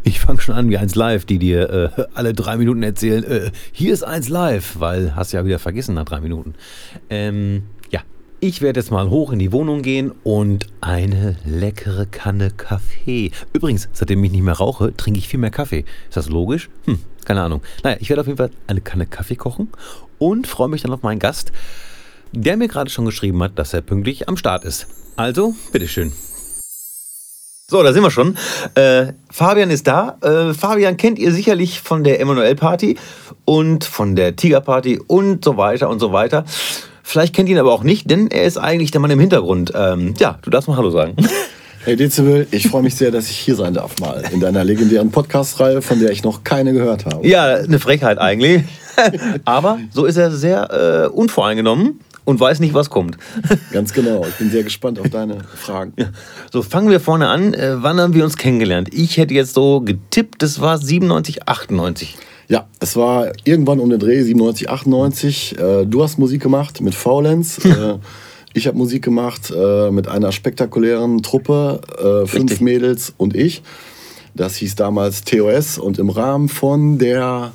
Ich 0.02 0.20
fange 0.20 0.42
schon 0.42 0.56
an 0.56 0.72
wie 0.72 0.78
eins 0.80 0.96
live, 0.96 1.24
die 1.26 1.38
dir 1.38 1.70
äh, 1.70 2.06
alle 2.16 2.34
drei 2.34 2.58
Minuten 2.58 2.82
erzählen, 2.82 3.24
äh, 3.26 3.52
hier 3.72 3.94
ist 3.94 4.02
eins 4.02 4.28
live, 4.28 4.80
weil 4.80 5.16
hast 5.16 5.34
ja 5.34 5.46
wieder 5.46 5.60
vergessen 5.60 5.94
nach 5.94 6.06
drei 6.06 6.20
Minuten. 6.20 6.56
Ähm, 7.12 7.62
ja, 7.92 8.02
ich 8.40 8.64
werde 8.64 8.80
jetzt 8.80 8.90
mal 8.90 9.08
hoch 9.08 9.32
in 9.32 9.38
die 9.38 9.52
Wohnung 9.52 9.84
gehen 9.84 10.12
und 10.24 10.66
eine 10.82 11.36
leckere 11.46 12.08
Kanne 12.08 12.50
Kaffee. 12.50 13.30
Übrigens, 13.54 13.88
seitdem 13.94 14.24
ich 14.24 14.32
nicht 14.32 14.42
mehr 14.42 14.56
rauche, 14.56 14.98
trinke 14.98 15.20
ich 15.20 15.28
viel 15.28 15.40
mehr 15.40 15.52
Kaffee. 15.52 15.86
Ist 16.08 16.18
das 16.18 16.28
logisch? 16.28 16.72
Hm, 16.86 16.98
keine 17.24 17.44
Ahnung. 17.44 17.62
Naja, 17.84 17.98
ich 18.00 18.10
werde 18.10 18.22
auf 18.22 18.28
jeden 18.28 18.38
Fall 18.38 18.50
eine 18.66 18.82
Kanne 18.82 19.06
Kaffee 19.06 19.36
kochen 19.36 19.68
und 20.18 20.48
freue 20.48 20.70
mich 20.70 20.82
dann 20.82 20.92
auf 20.92 21.04
meinen 21.04 21.20
Gast 21.20 21.52
der 22.34 22.58
mir 22.58 22.68
gerade 22.68 22.90
schon 22.90 23.06
geschrieben 23.06 23.42
hat, 23.44 23.58
dass 23.58 23.74
er 23.74 23.82
pünktlich 23.82 24.28
am 24.28 24.38
Start 24.38 24.66
ist. 24.66 24.88
Also, 25.16 25.56
bitteschön. 25.72 26.12
So, 27.70 27.82
da 27.82 27.94
sind 27.94 28.04
wir 28.04 28.12
schon. 28.12 28.38
Äh, 28.76 29.14
Fabian 29.32 29.70
ist 29.70 29.88
da. 29.88 30.18
Äh, 30.22 30.54
Fabian 30.54 30.98
kennt 30.98 31.18
ihr 31.18 31.32
sicherlich 31.32 31.80
von 31.80 32.04
der 32.04 32.20
Emanuel-Party 32.20 32.98
und 33.46 33.86
von 33.86 34.16
der 34.16 34.36
Tiger-Party 34.36 35.00
und 35.08 35.46
so 35.46 35.58
weiter 35.58 35.90
und 35.90 36.00
so 36.00 36.12
weiter. 36.12 36.44
Vielleicht 37.04 37.34
kennt 37.34 37.50
ihr 37.50 37.56
ihn 37.56 37.60
aber 37.60 37.72
auch 37.72 37.84
nicht, 37.84 38.10
denn 38.10 38.30
er 38.30 38.44
ist 38.44 38.58
eigentlich 38.58 38.92
der 38.92 39.02
Mann 39.02 39.12
im 39.12 39.20
Hintergrund. 39.20 39.72
Ähm, 39.76 40.14
ja, 40.18 40.40
du 40.42 40.50
darfst 40.50 40.68
mal 40.68 40.78
Hallo 40.78 40.90
sagen. 40.90 41.16
Hey 41.86 41.98
Dezibel, 41.98 42.48
ich 42.52 42.70
freue 42.70 42.82
mich 42.82 42.96
sehr, 42.96 43.12
dass 43.12 43.30
ich 43.30 43.36
hier 43.36 43.58
sein 43.58 43.74
darf 43.74 44.00
mal 44.00 44.24
in 44.32 44.40
deiner 44.40 44.64
legendären 44.64 45.12
Podcast-Reihe, 45.12 45.82
von 45.82 46.00
der 46.00 46.12
ich 46.12 46.24
noch 46.24 46.46
keine 46.46 46.72
gehört 46.72 47.06
habe. 47.06 47.28
Ja, 47.28 47.56
eine 47.56 47.78
Frechheit 47.78 48.20
eigentlich. 48.20 48.64
aber 49.44 49.80
so 49.92 50.06
ist 50.06 50.16
er 50.16 50.32
sehr 50.32 50.72
äh, 50.72 51.08
unvoreingenommen 51.14 52.00
und 52.26 52.40
weiß 52.40 52.60
nicht, 52.60 52.74
was 52.74 52.90
kommt. 52.90 53.18
Ganz 53.72 53.94
genau. 53.94 54.26
Ich 54.28 54.36
bin 54.36 54.50
sehr 54.50 54.64
gespannt 54.64 55.00
auf 55.00 55.10
deine 55.10 55.40
Fragen. 55.56 55.94
Ja. 55.98 56.08
So, 56.52 56.62
fangen 56.62 56.90
wir 56.90 57.00
vorne 57.00 57.28
an. 57.28 57.54
Äh, 57.54 57.82
wann 57.82 58.00
haben 58.00 58.14
wir 58.14 58.24
uns 58.24 58.38
kennengelernt? 58.38 58.90
Ich 58.94 59.18
hätte 59.18 59.34
jetzt 59.34 59.54
so 59.54 59.82
getippt, 59.82 60.42
das 60.42 60.62
war 60.62 60.78
97, 60.78 61.48
98. 61.48 62.18
Ja, 62.50 62.68
es 62.80 62.96
war 62.96 63.32
irgendwann 63.46 63.80
um 63.80 63.90
den 63.90 64.00
Dreh, 64.00 64.22
97, 64.22 64.70
98. 64.70 65.58
Äh, 65.58 65.86
du 65.86 66.04
hast 66.04 66.20
Musik 66.20 66.42
gemacht 66.42 66.82
mit 66.82 66.96
Faulenz. 66.96 67.64
Hm. 67.64 68.00
ich 68.54 68.68
habe 68.68 68.78
Musik 68.78 69.04
gemacht 69.04 69.52
äh, 69.56 69.92
mit 69.92 70.08
einer 70.08 70.32
spektakulären 70.32 71.24
Truppe, 71.24 71.82
fünf 72.26 72.34
Richtig. 72.34 72.62
Mädels 72.62 73.14
und 73.18 73.36
ich. 73.36 73.64
Das 74.36 74.56
hieß 74.56 74.76
damals 74.76 75.24
TOS 75.24 75.78
und 75.78 76.00
im 76.00 76.10
Rahmen 76.10 76.50
von 76.50 76.98
der 76.98 77.54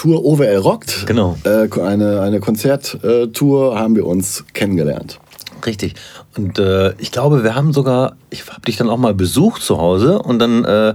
Tour 0.00 0.24
OWL 0.24 0.56
Rockt, 0.56 1.06
genau. 1.06 1.36
Äh, 1.44 1.68
eine, 1.78 2.22
eine 2.22 2.40
Konzerttour, 2.40 3.78
haben 3.78 3.94
wir 3.94 4.06
uns 4.06 4.46
kennengelernt. 4.54 5.20
Richtig. 5.66 5.92
Und 6.38 6.58
äh, 6.58 6.94
ich 6.96 7.12
glaube, 7.12 7.44
wir 7.44 7.54
haben 7.54 7.74
sogar, 7.74 8.16
ich 8.30 8.46
habe 8.46 8.62
dich 8.62 8.78
dann 8.78 8.88
auch 8.88 8.96
mal 8.96 9.12
besucht 9.12 9.60
zu 9.60 9.76
Hause 9.76 10.18
und 10.20 10.38
dann 10.38 10.64
äh, 10.64 10.94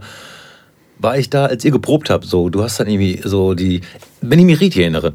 war 0.97 1.19
ich 1.19 1.29
da, 1.29 1.45
als 1.45 1.63
ihr 1.63 1.69
geprobt 1.69 2.09
habt. 2.09 2.25
So, 2.25 2.49
du 2.49 2.63
hast 2.63 2.79
dann 2.79 2.87
irgendwie 2.87 3.21
so 3.23 3.53
die, 3.53 3.81
wenn 4.21 4.39
ich 4.39 4.45
mich 4.45 4.59
richtig 4.59 4.81
erinnere, 4.81 5.13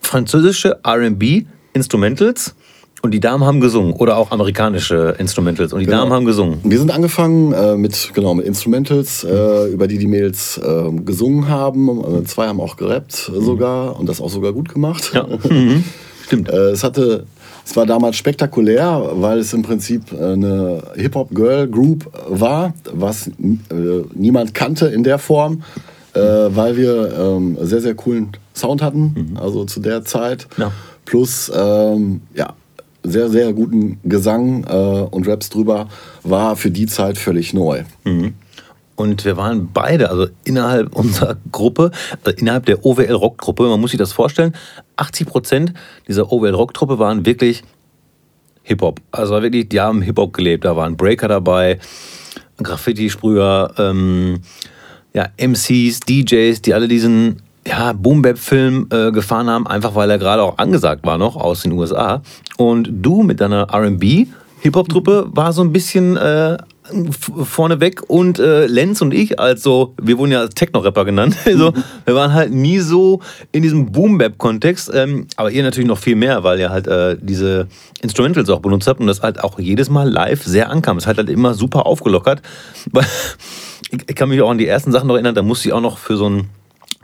französische 0.00 0.80
RB 0.84 1.46
Instrumentals 1.74 2.56
und 3.02 3.12
die 3.12 3.20
Damen 3.20 3.44
haben 3.44 3.60
gesungen 3.60 3.92
oder 3.92 4.16
auch 4.16 4.30
amerikanische 4.32 5.14
Instrumentals 5.18 5.72
und 5.72 5.80
die 5.80 5.86
genau. 5.86 5.98
Damen 5.98 6.12
haben 6.12 6.24
gesungen. 6.24 6.58
Wir 6.64 6.78
sind 6.78 6.90
angefangen 6.90 7.52
äh, 7.52 7.76
mit 7.76 8.10
genau 8.12 8.34
mit 8.34 8.46
Instrumentals, 8.46 9.24
äh, 9.24 9.68
über 9.72 9.86
die 9.86 9.98
die 9.98 10.06
Mädels 10.06 10.58
äh, 10.58 10.90
gesungen 11.04 11.48
haben. 11.48 12.22
Äh, 12.22 12.24
zwei 12.24 12.48
haben 12.48 12.60
auch 12.60 12.76
gerappt 12.76 13.30
mhm. 13.32 13.44
sogar 13.44 13.98
und 13.98 14.08
das 14.08 14.20
auch 14.20 14.30
sogar 14.30 14.52
gut 14.52 14.68
gemacht. 14.68 15.12
Ja. 15.14 15.26
Mhm. 15.48 15.84
Stimmt. 16.26 16.50
Äh, 16.50 16.70
es 16.70 16.84
hatte 16.84 17.24
es 17.64 17.74
war 17.76 17.86
damals 17.86 18.16
spektakulär, 18.16 19.10
weil 19.14 19.38
es 19.38 19.52
im 19.52 19.62
Prinzip 19.62 20.12
eine 20.12 20.82
Hip-Hop-Girl-Group 20.94 22.10
war, 22.28 22.74
was 22.92 23.28
äh, 23.28 23.32
niemand 24.14 24.54
kannte 24.54 24.86
in 24.86 25.04
der 25.04 25.18
Form, 25.18 25.62
weil 26.14 26.76
wir 26.76 27.12
ähm, 27.16 27.58
sehr, 27.60 27.80
sehr 27.80 27.94
coolen 27.94 28.30
Sound 28.54 28.82
hatten, 28.82 29.30
mhm. 29.32 29.36
also 29.36 29.64
zu 29.64 29.80
der 29.80 30.04
Zeit. 30.04 30.48
Ja. 30.56 30.72
Plus, 31.04 31.52
ähm, 31.54 32.22
ja, 32.34 32.54
sehr, 33.02 33.28
sehr 33.28 33.52
guten 33.52 34.00
Gesang 34.04 34.64
äh, 34.64 35.06
und 35.10 35.26
Raps 35.28 35.50
drüber, 35.50 35.88
war 36.22 36.56
für 36.56 36.70
die 36.70 36.86
Zeit 36.86 37.18
völlig 37.18 37.54
neu. 37.54 37.84
Mhm. 38.04 38.34
Und 38.96 39.24
wir 39.24 39.36
waren 39.36 39.70
beide, 39.72 40.10
also 40.10 40.26
innerhalb 40.44 40.94
unserer 40.96 41.36
Gruppe, 41.52 41.92
also 42.24 42.36
innerhalb 42.36 42.66
der 42.66 42.84
OWL 42.84 43.12
Rock 43.12 43.40
Truppe, 43.40 43.68
man 43.68 43.80
muss 43.80 43.92
sich 43.92 43.98
das 43.98 44.12
vorstellen, 44.12 44.54
80 44.96 45.26
Prozent 45.26 45.72
dieser 46.08 46.32
OWL 46.32 46.54
Rock 46.54 46.74
Truppe 46.74 46.98
waren 46.98 47.24
wirklich 47.24 47.62
Hip-Hop. 48.64 49.00
Also 49.12 49.40
wirklich, 49.40 49.68
die 49.68 49.80
haben 49.80 50.02
Hip-Hop 50.02 50.32
gelebt. 50.32 50.64
Da 50.64 50.76
waren 50.76 50.96
Breaker 50.96 51.28
dabei, 51.28 51.78
Graffiti-Sprüher, 52.62 53.74
ähm, 53.78 54.40
ja, 55.14 55.28
MCs, 55.38 56.00
DJs, 56.00 56.60
die 56.62 56.74
alle 56.74 56.88
diesen 56.88 57.42
ja, 57.68 57.92
Boom-Bap-Film 57.92 58.88
äh, 58.90 59.12
gefahren 59.12 59.48
haben, 59.50 59.66
einfach 59.66 59.94
weil 59.94 60.10
er 60.10 60.18
gerade 60.18 60.42
auch 60.42 60.58
angesagt 60.58 61.04
war 61.04 61.18
noch 61.18 61.36
aus 61.36 61.62
den 61.62 61.72
USA. 61.72 62.22
Und 62.56 62.88
du 62.90 63.22
mit 63.22 63.40
deiner 63.40 63.68
R&B 63.70 64.26
Hip-Hop-Truppe 64.60 65.28
war 65.30 65.52
so 65.52 65.62
ein 65.62 65.72
bisschen 65.72 66.16
äh, 66.16 66.56
vorneweg 67.44 68.02
und 68.08 68.38
äh, 68.38 68.66
Lenz 68.66 69.00
und 69.02 69.14
ich, 69.14 69.38
also 69.38 69.94
wir 70.00 70.18
wurden 70.18 70.32
ja 70.32 70.40
als 70.40 70.54
Techno-Rapper 70.54 71.04
genannt, 71.04 71.36
also, 71.44 71.72
wir 72.04 72.14
waren 72.14 72.32
halt 72.32 72.52
nie 72.52 72.78
so 72.78 73.20
in 73.52 73.62
diesem 73.62 73.92
Boom-Bap-Kontext, 73.92 74.90
ähm, 74.92 75.26
aber 75.36 75.50
ihr 75.50 75.62
natürlich 75.62 75.86
noch 75.86 75.98
viel 75.98 76.16
mehr, 76.16 76.42
weil 76.42 76.58
ihr 76.58 76.70
halt 76.70 76.88
äh, 76.88 77.16
diese 77.20 77.68
Instrumentals 78.00 78.48
auch 78.50 78.60
benutzt 78.60 78.88
habt 78.88 79.00
und 79.00 79.06
das 79.06 79.22
halt 79.22 79.44
auch 79.44 79.60
jedes 79.60 79.90
Mal 79.90 80.08
live 80.08 80.42
sehr 80.42 80.70
ankam. 80.70 80.96
Es 80.96 81.06
hat 81.06 81.18
halt 81.18 81.28
immer 81.28 81.54
super 81.54 81.86
aufgelockert. 81.86 82.42
ich 83.90 84.16
kann 84.16 84.28
mich 84.28 84.40
auch 84.40 84.50
an 84.50 84.58
die 84.58 84.66
ersten 84.66 84.90
Sachen 84.90 85.06
noch 85.06 85.14
erinnern, 85.14 85.34
da 85.34 85.42
musste 85.42 85.68
ich 85.68 85.74
auch 85.74 85.80
noch 85.80 85.98
für 85.98 86.16
so 86.16 86.26
einen 86.26 86.48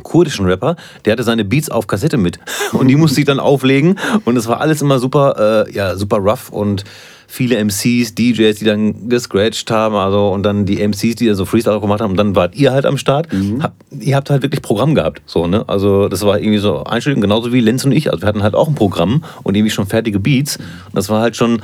kurdischen 0.03 0.47
Rapper, 0.47 0.77
der 1.05 1.13
hatte 1.13 1.23
seine 1.23 1.45
Beats 1.45 1.71
auf 1.71 1.87
Kassette 1.87 2.17
mit 2.17 2.39
und 2.73 2.89
die 2.89 2.97
musste 2.97 3.21
ich 3.21 3.27
dann 3.27 3.41
auflegen 3.41 3.99
und 4.25 4.37
es 4.37 4.49
war 4.49 4.61
alles 4.61 4.83
immer 4.83 4.99
super, 4.99 5.67
äh, 5.69 5.73
ja, 5.73 5.97
super 5.97 6.19
rough 6.19 6.51
und 6.51 6.85
viele 7.27 7.63
MCs, 7.63 8.15
DJs, 8.15 8.59
die 8.59 8.65
dann 8.65 9.09
gescratcht 9.09 9.71
haben, 9.71 9.97
also 9.97 10.29
und 10.29 10.45
dann 10.45 10.67
die 10.67 10.87
MCs, 10.87 11.17
die 11.17 11.27
dann 11.27 11.35
so 11.35 11.45
Freestyle 11.45 11.81
gemacht 11.81 12.01
haben 12.01 12.13
und 12.13 12.17
dann 12.17 12.37
wart 12.37 12.55
ihr 12.55 12.73
halt 12.73 12.87
am 12.87 12.97
Start. 12.97 13.33
Mhm. 13.33 13.63
Hab, 13.63 13.75
ihr 13.91 14.15
habt 14.15 14.31
halt 14.31 14.43
wirklich 14.43 14.63
Programm 14.63 14.95
gehabt, 14.95 15.23
so, 15.27 15.47
ne? 15.47 15.65
Also 15.69 16.09
das 16.09 16.23
war 16.23 16.39
irgendwie 16.39 16.59
so 16.59 16.85
Einstellung, 16.85 17.21
genauso 17.21 17.53
wie 17.53 17.61
Lenz 17.61 17.85
und 17.85 17.93
ich. 17.93 18.11
Also 18.11 18.23
wir 18.23 18.29
hatten 18.29 18.43
halt 18.43 18.55
auch 18.55 18.69
ein 18.69 18.75
Programm 18.75 19.25
und 19.43 19.57
irgendwie 19.57 19.71
schon 19.71 19.87
fertige 19.87 20.21
Beats. 20.21 20.59
Und 20.59 20.95
das 20.95 21.09
war 21.09 21.21
halt 21.21 21.37
schon, 21.37 21.63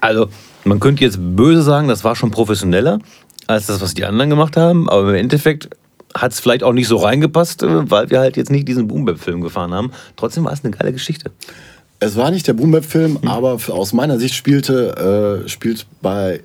also 0.00 0.28
man 0.64 0.80
könnte 0.80 1.04
jetzt 1.04 1.18
böse 1.20 1.62
sagen, 1.62 1.88
das 1.88 2.04
war 2.04 2.16
schon 2.16 2.30
professioneller 2.30 2.98
als 3.46 3.66
das, 3.66 3.82
was 3.82 3.94
die 3.94 4.04
anderen 4.04 4.30
gemacht 4.30 4.56
haben, 4.56 4.88
aber 4.88 5.10
im 5.10 5.16
Endeffekt 5.16 5.68
hat 6.14 6.32
es 6.32 6.40
vielleicht 6.40 6.62
auch 6.62 6.72
nicht 6.72 6.88
so 6.88 6.96
reingepasst, 6.96 7.62
äh, 7.62 7.90
weil 7.90 8.10
wir 8.10 8.20
halt 8.20 8.36
jetzt 8.36 8.50
nicht 8.50 8.68
diesen 8.68 8.88
Boom-Bap-Film 8.88 9.40
gefahren 9.40 9.72
haben. 9.72 9.92
Trotzdem 10.16 10.44
war 10.44 10.52
es 10.52 10.64
eine 10.64 10.72
geile 10.72 10.92
Geschichte. 10.92 11.30
Es 12.00 12.16
war 12.16 12.30
nicht 12.30 12.46
der 12.48 12.54
Boom-Bap-Film, 12.54 13.18
mhm. 13.22 13.28
aber 13.28 13.58
aus 13.68 13.92
meiner 13.92 14.18
Sicht 14.18 14.34
spielte, 14.34 15.42
äh, 15.44 15.48
spielt 15.48 15.86
bei 16.00 16.40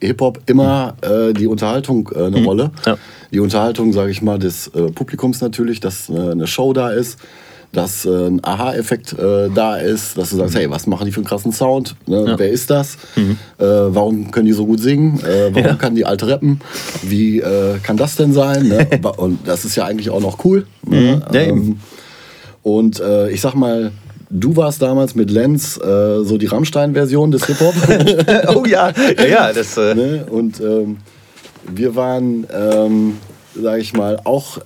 Hip-Hop 0.00 0.40
immer 0.46 0.94
äh, 1.02 1.32
die 1.32 1.46
Unterhaltung 1.46 2.10
äh, 2.14 2.24
eine 2.24 2.40
mhm. 2.40 2.46
Rolle. 2.46 2.70
Ja. 2.86 2.96
Die 3.32 3.40
Unterhaltung, 3.40 3.92
sage 3.92 4.10
ich 4.10 4.22
mal, 4.22 4.38
des 4.38 4.68
äh, 4.68 4.90
Publikums 4.92 5.40
natürlich, 5.40 5.80
dass 5.80 6.08
äh, 6.08 6.30
eine 6.30 6.46
Show 6.46 6.72
da 6.72 6.90
ist 6.90 7.18
dass 7.74 8.06
äh, 8.06 8.26
ein 8.26 8.40
Aha-Effekt 8.42 9.12
äh, 9.18 9.50
da 9.54 9.76
ist, 9.76 10.16
dass 10.16 10.30
du 10.30 10.36
sagst, 10.36 10.54
hey, 10.54 10.70
was 10.70 10.86
machen 10.86 11.04
die 11.06 11.12
für 11.12 11.18
einen 11.18 11.26
krassen 11.26 11.52
Sound? 11.52 11.96
Ne? 12.06 12.24
Ja. 12.26 12.38
Wer 12.38 12.50
ist 12.50 12.70
das? 12.70 12.96
Mhm. 13.16 13.36
Äh, 13.58 13.64
warum 13.64 14.30
können 14.30 14.46
die 14.46 14.52
so 14.52 14.64
gut 14.64 14.80
singen? 14.80 15.20
Äh, 15.20 15.50
warum 15.52 15.68
ja. 15.68 15.74
kann 15.74 15.94
die 15.94 16.06
alte 16.06 16.28
rappen? 16.28 16.60
Wie 17.02 17.40
äh, 17.40 17.78
kann 17.82 17.96
das 17.96 18.16
denn 18.16 18.32
sein? 18.32 18.68
Ne? 18.68 18.88
Und 19.16 19.46
das 19.46 19.64
ist 19.64 19.76
ja 19.76 19.84
eigentlich 19.84 20.10
auch 20.10 20.20
noch 20.20 20.44
cool. 20.44 20.66
Ne? 20.86 21.22
Mhm. 21.30 21.34
Ja, 21.34 21.40
ähm, 21.40 21.80
und 22.62 22.98
äh, 22.98 23.28
ich 23.30 23.42
sag 23.42 23.54
mal, 23.54 23.92
Du 24.30 24.56
warst 24.56 24.82
damals 24.82 25.14
mit 25.14 25.30
Lenz 25.30 25.74
so 25.74 26.38
die 26.38 26.46
Rammstein-Version 26.46 27.30
des 27.30 27.46
Hip-Hop. 27.46 27.74
oh 28.56 28.64
ja, 28.64 28.90
ja, 29.16 29.26
ja. 29.26 29.52
Das, 29.52 29.76
ne? 29.76 30.26
Und 30.28 30.60
ähm, 30.60 30.96
wir 31.72 31.94
waren, 31.94 32.44
ähm, 32.52 33.18
sag 33.54 33.80
ich 33.80 33.92
mal, 33.92 34.18
auch 34.24 34.58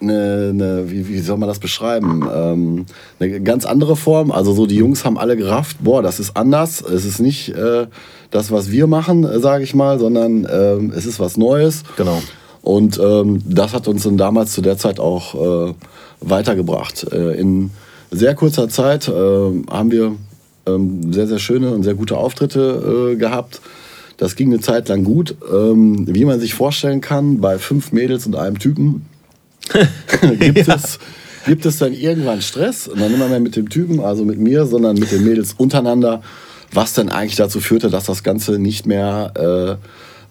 eine, 0.00 0.50
eine 0.52 0.90
wie, 0.90 1.08
wie, 1.08 1.20
soll 1.20 1.38
man 1.38 1.48
das 1.48 1.58
beschreiben? 1.58 2.28
Ähm, 2.32 2.86
eine 3.18 3.40
ganz 3.40 3.64
andere 3.64 3.96
Form. 3.96 4.30
Also 4.30 4.52
so 4.52 4.66
die 4.66 4.76
Jungs 4.76 5.04
haben 5.04 5.18
alle 5.18 5.36
gerafft, 5.36 5.78
boah, 5.80 6.02
das 6.02 6.20
ist 6.20 6.36
anders. 6.36 6.82
Es 6.82 7.04
ist 7.04 7.18
nicht 7.18 7.50
äh, 7.50 7.86
das, 8.30 8.50
was 8.50 8.70
wir 8.70 8.86
machen, 8.86 9.24
äh, 9.24 9.40
sage 9.40 9.64
ich 9.64 9.74
mal, 9.74 9.98
sondern 9.98 10.46
ähm, 10.50 10.92
es 10.94 11.06
ist 11.06 11.20
was 11.20 11.36
Neues. 11.36 11.82
Genau. 11.96 12.22
Und 12.62 12.98
ähm, 12.98 13.42
das 13.46 13.72
hat 13.72 13.88
uns 13.88 14.02
dann 14.02 14.16
damals 14.16 14.52
zu 14.52 14.60
der 14.60 14.76
Zeit 14.76 14.98
auch 14.98 15.68
äh, 15.68 15.74
weitergebracht. 16.20 17.06
Äh, 17.12 17.38
in 17.40 17.70
sehr 18.10 18.34
kurzer 18.34 18.68
Zeit 18.68 19.08
äh, 19.08 19.12
haben 19.12 19.90
wir 19.90 20.16
ähm, 20.66 21.12
sehr, 21.12 21.26
sehr 21.26 21.38
schöne 21.38 21.72
und 21.72 21.84
sehr 21.84 21.94
gute 21.94 22.16
Auftritte 22.16 23.12
äh, 23.12 23.16
gehabt. 23.16 23.60
Das 24.16 24.34
ging 24.34 24.48
eine 24.48 24.60
Zeit 24.60 24.88
lang 24.88 25.04
gut. 25.04 25.36
Ähm, 25.52 26.06
wie 26.08 26.24
man 26.24 26.40
sich 26.40 26.54
vorstellen 26.54 27.00
kann, 27.00 27.40
bei 27.40 27.58
fünf 27.58 27.92
Mädels 27.92 28.26
und 28.26 28.34
einem 28.34 28.58
Typen 28.58 29.06
gibt, 30.38 30.66
ja. 30.66 30.74
es, 30.74 30.98
gibt 31.46 31.66
es 31.66 31.78
dann 31.78 31.92
irgendwann 31.92 32.40
Stress? 32.42 32.88
Und 32.88 33.00
dann 33.00 33.12
immer 33.12 33.28
mehr 33.28 33.40
mit 33.40 33.56
dem 33.56 33.68
Typen, 33.68 34.00
also 34.00 34.24
mit 34.24 34.38
mir, 34.38 34.66
sondern 34.66 34.96
mit 34.98 35.10
den 35.12 35.24
Mädels 35.24 35.54
untereinander, 35.56 36.22
was 36.72 36.92
dann 36.92 37.08
eigentlich 37.08 37.36
dazu 37.36 37.60
führte, 37.60 37.90
dass 37.90 38.04
das 38.04 38.22
Ganze 38.22 38.58
nicht 38.58 38.86
mehr 38.86 39.78
äh, 39.80 39.86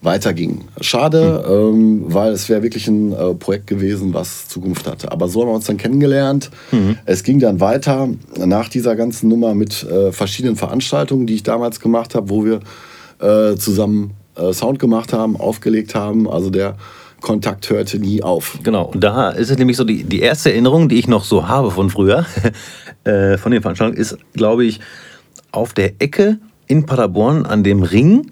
weiterging. 0.05 0.65
Schade, 0.79 1.43
mhm. 1.45 1.53
ähm, 1.53 2.03
weil 2.07 2.31
es 2.31 2.47
wäre 2.47 2.63
wirklich 2.63 2.87
ein 2.87 3.11
äh, 3.11 3.33
Projekt 3.33 3.67
gewesen, 3.67 4.13
was 4.13 4.47
Zukunft 4.47 4.87
hatte. 4.87 5.11
Aber 5.11 5.27
so 5.27 5.41
haben 5.41 5.49
wir 5.49 5.55
uns 5.55 5.65
dann 5.65 5.77
kennengelernt. 5.77 6.51
Mhm. 6.71 6.97
Es 7.05 7.23
ging 7.23 7.39
dann 7.39 7.59
weiter 7.59 8.09
nach 8.37 8.69
dieser 8.69 8.95
ganzen 8.95 9.27
Nummer 9.27 9.55
mit 9.55 9.83
äh, 9.83 10.11
verschiedenen 10.11 10.55
Veranstaltungen, 10.55 11.27
die 11.27 11.35
ich 11.35 11.43
damals 11.43 11.79
gemacht 11.79 12.15
habe, 12.15 12.29
wo 12.29 12.45
wir 12.45 12.59
äh, 13.19 13.55
zusammen 13.57 14.11
äh, 14.35 14.53
Sound 14.53 14.79
gemacht 14.79 15.11
haben, 15.11 15.35
aufgelegt 15.35 15.95
haben. 15.95 16.29
Also 16.29 16.49
der 16.49 16.77
Kontakt 17.25 17.71
hörte 17.71 17.97
nie 17.97 18.21
auf. 18.21 18.59
Genau, 18.61 18.85
und 18.85 19.03
da 19.03 19.29
ist 19.29 19.49
es 19.49 19.57
nämlich 19.57 19.77
so, 19.77 19.83
die, 19.83 20.03
die 20.03 20.19
erste 20.19 20.51
Erinnerung, 20.51 20.89
die 20.89 20.99
ich 20.99 21.07
noch 21.07 21.23
so 21.23 21.47
habe 21.47 21.71
von 21.71 21.89
früher, 21.89 22.23
äh, 23.03 23.39
von 23.39 23.51
den 23.51 23.63
Veranstaltungen, 23.63 23.99
ist, 23.99 24.15
glaube 24.33 24.63
ich, 24.63 24.79
auf 25.51 25.73
der 25.73 25.99
Ecke 25.99 26.37
in 26.67 26.85
Paderborn 26.85 27.47
an 27.47 27.63
dem 27.63 27.81
Ring. 27.81 28.31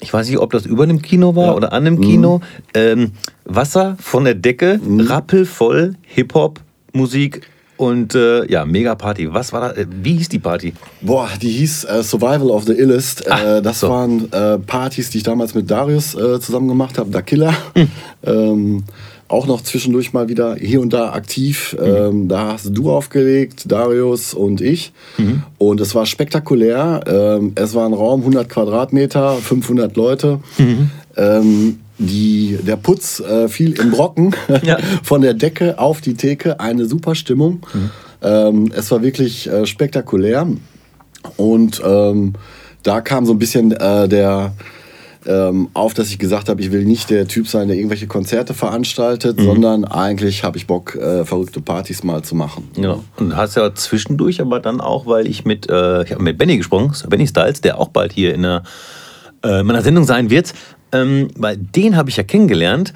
Ich 0.00 0.12
weiß 0.12 0.28
nicht, 0.28 0.38
ob 0.38 0.52
das 0.52 0.66
über 0.66 0.86
dem 0.86 1.00
Kino 1.00 1.34
war 1.34 1.46
ja. 1.46 1.54
oder 1.54 1.72
an 1.72 1.86
dem 1.86 1.98
Kino. 1.98 2.38
Mhm. 2.38 2.42
Ähm, 2.74 3.12
Wasser 3.46 3.96
von 3.98 4.24
der 4.24 4.34
Decke, 4.34 4.78
mhm. 4.78 5.00
rappelvoll, 5.00 5.94
Hip-Hop, 6.02 6.60
Musik, 6.92 7.48
und 7.76 8.14
äh, 8.14 8.50
ja, 8.50 8.64
mega 8.64 8.94
Party. 8.94 9.32
Was 9.32 9.52
war 9.52 9.60
da? 9.60 9.70
Äh, 9.72 9.86
wie 10.02 10.16
hieß 10.16 10.28
die 10.28 10.38
Party? 10.38 10.72
Boah, 11.00 11.28
die 11.40 11.50
hieß 11.50 11.84
äh, 11.84 12.02
Survival 12.02 12.50
of 12.50 12.64
the 12.64 12.72
Illest. 12.72 13.30
Ah, 13.30 13.60
das 13.60 13.80
so. 13.80 13.88
waren 13.88 14.32
äh, 14.32 14.58
Partys, 14.58 15.10
die 15.10 15.18
ich 15.18 15.24
damals 15.24 15.54
mit 15.54 15.70
Darius 15.70 16.14
äh, 16.14 16.40
zusammen 16.40 16.68
gemacht 16.68 16.98
habe, 16.98 17.10
Da 17.10 17.22
Killer. 17.22 17.54
Hm. 17.74 17.88
Ähm, 18.26 18.84
auch 19.28 19.46
noch 19.46 19.62
zwischendurch 19.62 20.12
mal 20.12 20.28
wieder 20.28 20.56
hier 20.56 20.80
und 20.80 20.92
da 20.92 21.12
aktiv. 21.12 21.76
Mhm. 21.78 21.86
Ähm, 21.86 22.28
da 22.28 22.52
hast 22.52 22.70
du 22.72 22.90
aufgelegt, 22.90 23.70
Darius 23.70 24.32
und 24.32 24.60
ich. 24.60 24.92
Mhm. 25.18 25.42
Und 25.58 25.80
es 25.80 25.94
war 25.94 26.06
spektakulär. 26.06 27.00
Ähm, 27.06 27.52
es 27.54 27.74
war 27.74 27.86
ein 27.86 27.92
Raum, 27.92 28.20
100 28.20 28.48
Quadratmeter, 28.48 29.36
500 29.36 29.96
Leute. 29.96 30.40
Mhm. 30.58 30.90
Ähm, 31.16 31.80
die, 31.98 32.58
der 32.62 32.76
Putz 32.76 33.20
äh, 33.20 33.48
fiel 33.48 33.78
in 33.78 33.90
Brocken 33.90 34.34
ja. 34.62 34.78
von 35.02 35.20
der 35.20 35.34
Decke 35.34 35.78
auf 35.78 36.00
die 36.00 36.14
Theke. 36.14 36.60
Eine 36.60 36.86
super 36.86 37.14
Stimmung. 37.14 37.66
Mhm. 37.72 37.90
Ähm, 38.22 38.72
es 38.74 38.90
war 38.90 39.02
wirklich 39.02 39.48
äh, 39.48 39.66
spektakulär. 39.66 40.46
Und 41.36 41.82
ähm, 41.84 42.34
da 42.82 43.00
kam 43.00 43.26
so 43.26 43.32
ein 43.32 43.38
bisschen 43.38 43.72
äh, 43.72 44.08
der 44.08 44.52
ähm, 45.26 45.68
auf, 45.74 45.94
dass 45.94 46.08
ich 46.10 46.18
gesagt 46.18 46.48
habe, 46.48 46.60
ich 46.60 46.72
will 46.72 46.84
nicht 46.84 47.10
der 47.10 47.26
Typ 47.26 47.48
sein, 47.48 47.68
der 47.68 47.76
irgendwelche 47.76 48.06
Konzerte 48.06 48.54
veranstaltet, 48.54 49.38
mhm. 49.38 49.44
sondern 49.44 49.84
eigentlich 49.84 50.44
habe 50.44 50.56
ich 50.56 50.66
Bock, 50.66 50.94
äh, 50.96 51.24
verrückte 51.24 51.60
Partys 51.60 52.04
mal 52.04 52.22
zu 52.22 52.34
machen. 52.34 52.68
Genau. 52.74 53.04
Und 53.16 53.36
hast 53.36 53.56
ja 53.56 53.74
zwischendurch 53.74 54.40
aber 54.40 54.60
dann 54.60 54.80
auch, 54.80 55.06
weil 55.06 55.26
ich 55.26 55.44
mit, 55.44 55.68
äh, 55.70 56.04
ich 56.04 56.12
habe 56.12 56.22
mit 56.22 56.38
Benny 56.38 56.58
gesprochen, 56.58 56.92
Benny 57.08 57.26
Styles, 57.26 57.60
der 57.60 57.78
auch 57.78 57.88
bald 57.88 58.12
hier 58.12 58.34
in 58.34 58.42
der 58.42 58.62
äh, 59.42 59.62
meiner 59.62 59.82
Sendung 59.82 60.04
sein 60.04 60.30
wird, 60.30 60.52
ähm, 60.94 61.28
weil 61.36 61.56
den 61.56 61.96
habe 61.96 62.08
ich 62.08 62.16
ja 62.16 62.22
kennengelernt, 62.22 62.94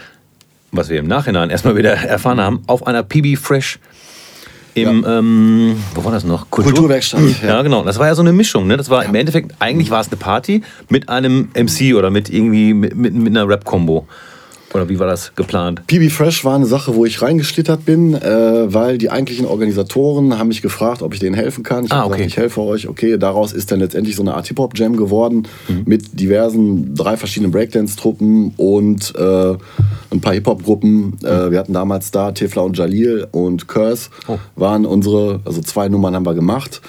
was 0.73 0.88
wir 0.88 0.99
im 0.99 1.07
Nachhinein 1.07 1.50
erstmal 1.50 1.76
wieder 1.76 1.93
erfahren 1.93 2.40
haben, 2.40 2.62
auf 2.67 2.87
einer 2.87 3.02
PB 3.02 3.37
Fresh 3.37 3.78
im, 4.83 5.02
ja. 5.02 5.19
ähm, 5.19 5.76
wo 5.95 6.05
war 6.05 6.12
das 6.12 6.25
noch? 6.25 6.50
Kultur 6.50 6.73
Kulturwerkstatt. 6.73 7.21
Ja. 7.43 7.49
ja. 7.49 7.62
genau. 7.62 7.85
Das 7.85 7.99
war 7.99 8.07
ja 8.07 8.14
so 8.14 8.23
eine 8.23 8.33
Mischung. 8.33 8.67
Ne? 8.67 8.76
Das 8.76 8.90
war 8.90 9.02
ja. 9.02 9.09
im 9.09 9.14
Endeffekt, 9.14 9.55
eigentlich 9.59 9.90
war 9.90 10.00
es 10.00 10.09
eine 10.09 10.17
Party 10.17 10.62
mit 10.88 11.09
einem 11.09 11.49
MC 11.55 11.95
oder 11.95 12.11
mit 12.11 12.31
irgendwie 12.31 12.75
mit, 12.75 12.95
mit, 12.95 13.14
mit 13.14 13.37
einer 13.37 13.49
Rap-Kombo. 13.49 14.07
Oder 14.75 14.89
wie 14.89 14.99
war 14.99 15.07
das 15.07 15.35
geplant? 15.35 15.87
PB 15.87 16.11
Fresh 16.11 16.45
war 16.45 16.55
eine 16.55 16.67
Sache, 16.67 16.95
wo 16.95 17.07
ich 17.07 17.23
reingeschlittert 17.23 17.87
bin, 17.87 18.15
äh, 18.15 18.73
weil 18.73 18.99
die 18.99 19.11
eigentlichen 19.11 19.47
Organisatoren 19.47 20.39
haben 20.39 20.49
mich 20.49 20.61
gefragt, 20.61 21.01
ob 21.01 21.15
ich 21.15 21.21
denen 21.21 21.35
helfen 21.35 21.65
kann. 21.65 21.87
Ich 21.87 21.93
ah, 21.93 22.05
okay. 22.05 22.17
gesagt, 22.17 22.27
ich 22.27 22.37
helfe 22.37 22.61
euch. 22.61 22.87
Okay, 22.89 23.17
daraus 23.17 23.53
ist 23.53 23.73
dann 23.73 23.81
letztendlich 23.81 24.15
so 24.17 24.23
eine 24.23 24.35
Art 24.35 24.47
Hip-Hop-Jam 24.49 24.97
geworden 24.97 25.49
mhm. 25.69 25.85
mit 25.87 26.21
diversen, 26.21 26.95
drei 26.95 27.17
verschiedenen 27.17 27.51
Breakdance-Truppen 27.51 28.53
und 28.57 29.15
äh, 29.17 29.57
ein 30.11 30.21
paar 30.21 30.35
Hip-Hop-Gruppen. 30.35 31.17
Äh, 31.25 31.27
mhm. 31.27 31.49
Äh, 31.49 31.51
wir 31.51 31.59
hatten 31.59 31.73
damals 31.73 32.11
da 32.11 32.33
Tifla 32.33 32.63
und 32.63 32.77
Jalil 32.77 33.27
und 33.33 33.69
Curse 33.69 34.11
oh. 34.27 34.39
waren 34.57 34.85
unsere, 34.85 35.41
also 35.47 35.63
zwei 35.63 35.89
Nummern 35.89 36.15
haben 36.15 36.27
wir 36.27 36.35
gemacht. 36.35 36.83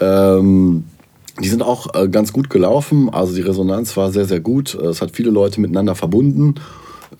Ähm, 0.00 0.84
die 1.40 1.48
sind 1.48 1.62
auch 1.62 1.94
äh, 1.94 2.08
ganz 2.08 2.32
gut 2.32 2.50
gelaufen, 2.50 3.08
also 3.10 3.32
die 3.34 3.40
Resonanz 3.40 3.96
war 3.96 4.10
sehr, 4.10 4.26
sehr 4.26 4.40
gut. 4.40 4.74
Es 4.74 5.00
hat 5.00 5.12
viele 5.12 5.30
Leute 5.30 5.60
miteinander 5.60 5.94
verbunden 5.94 6.56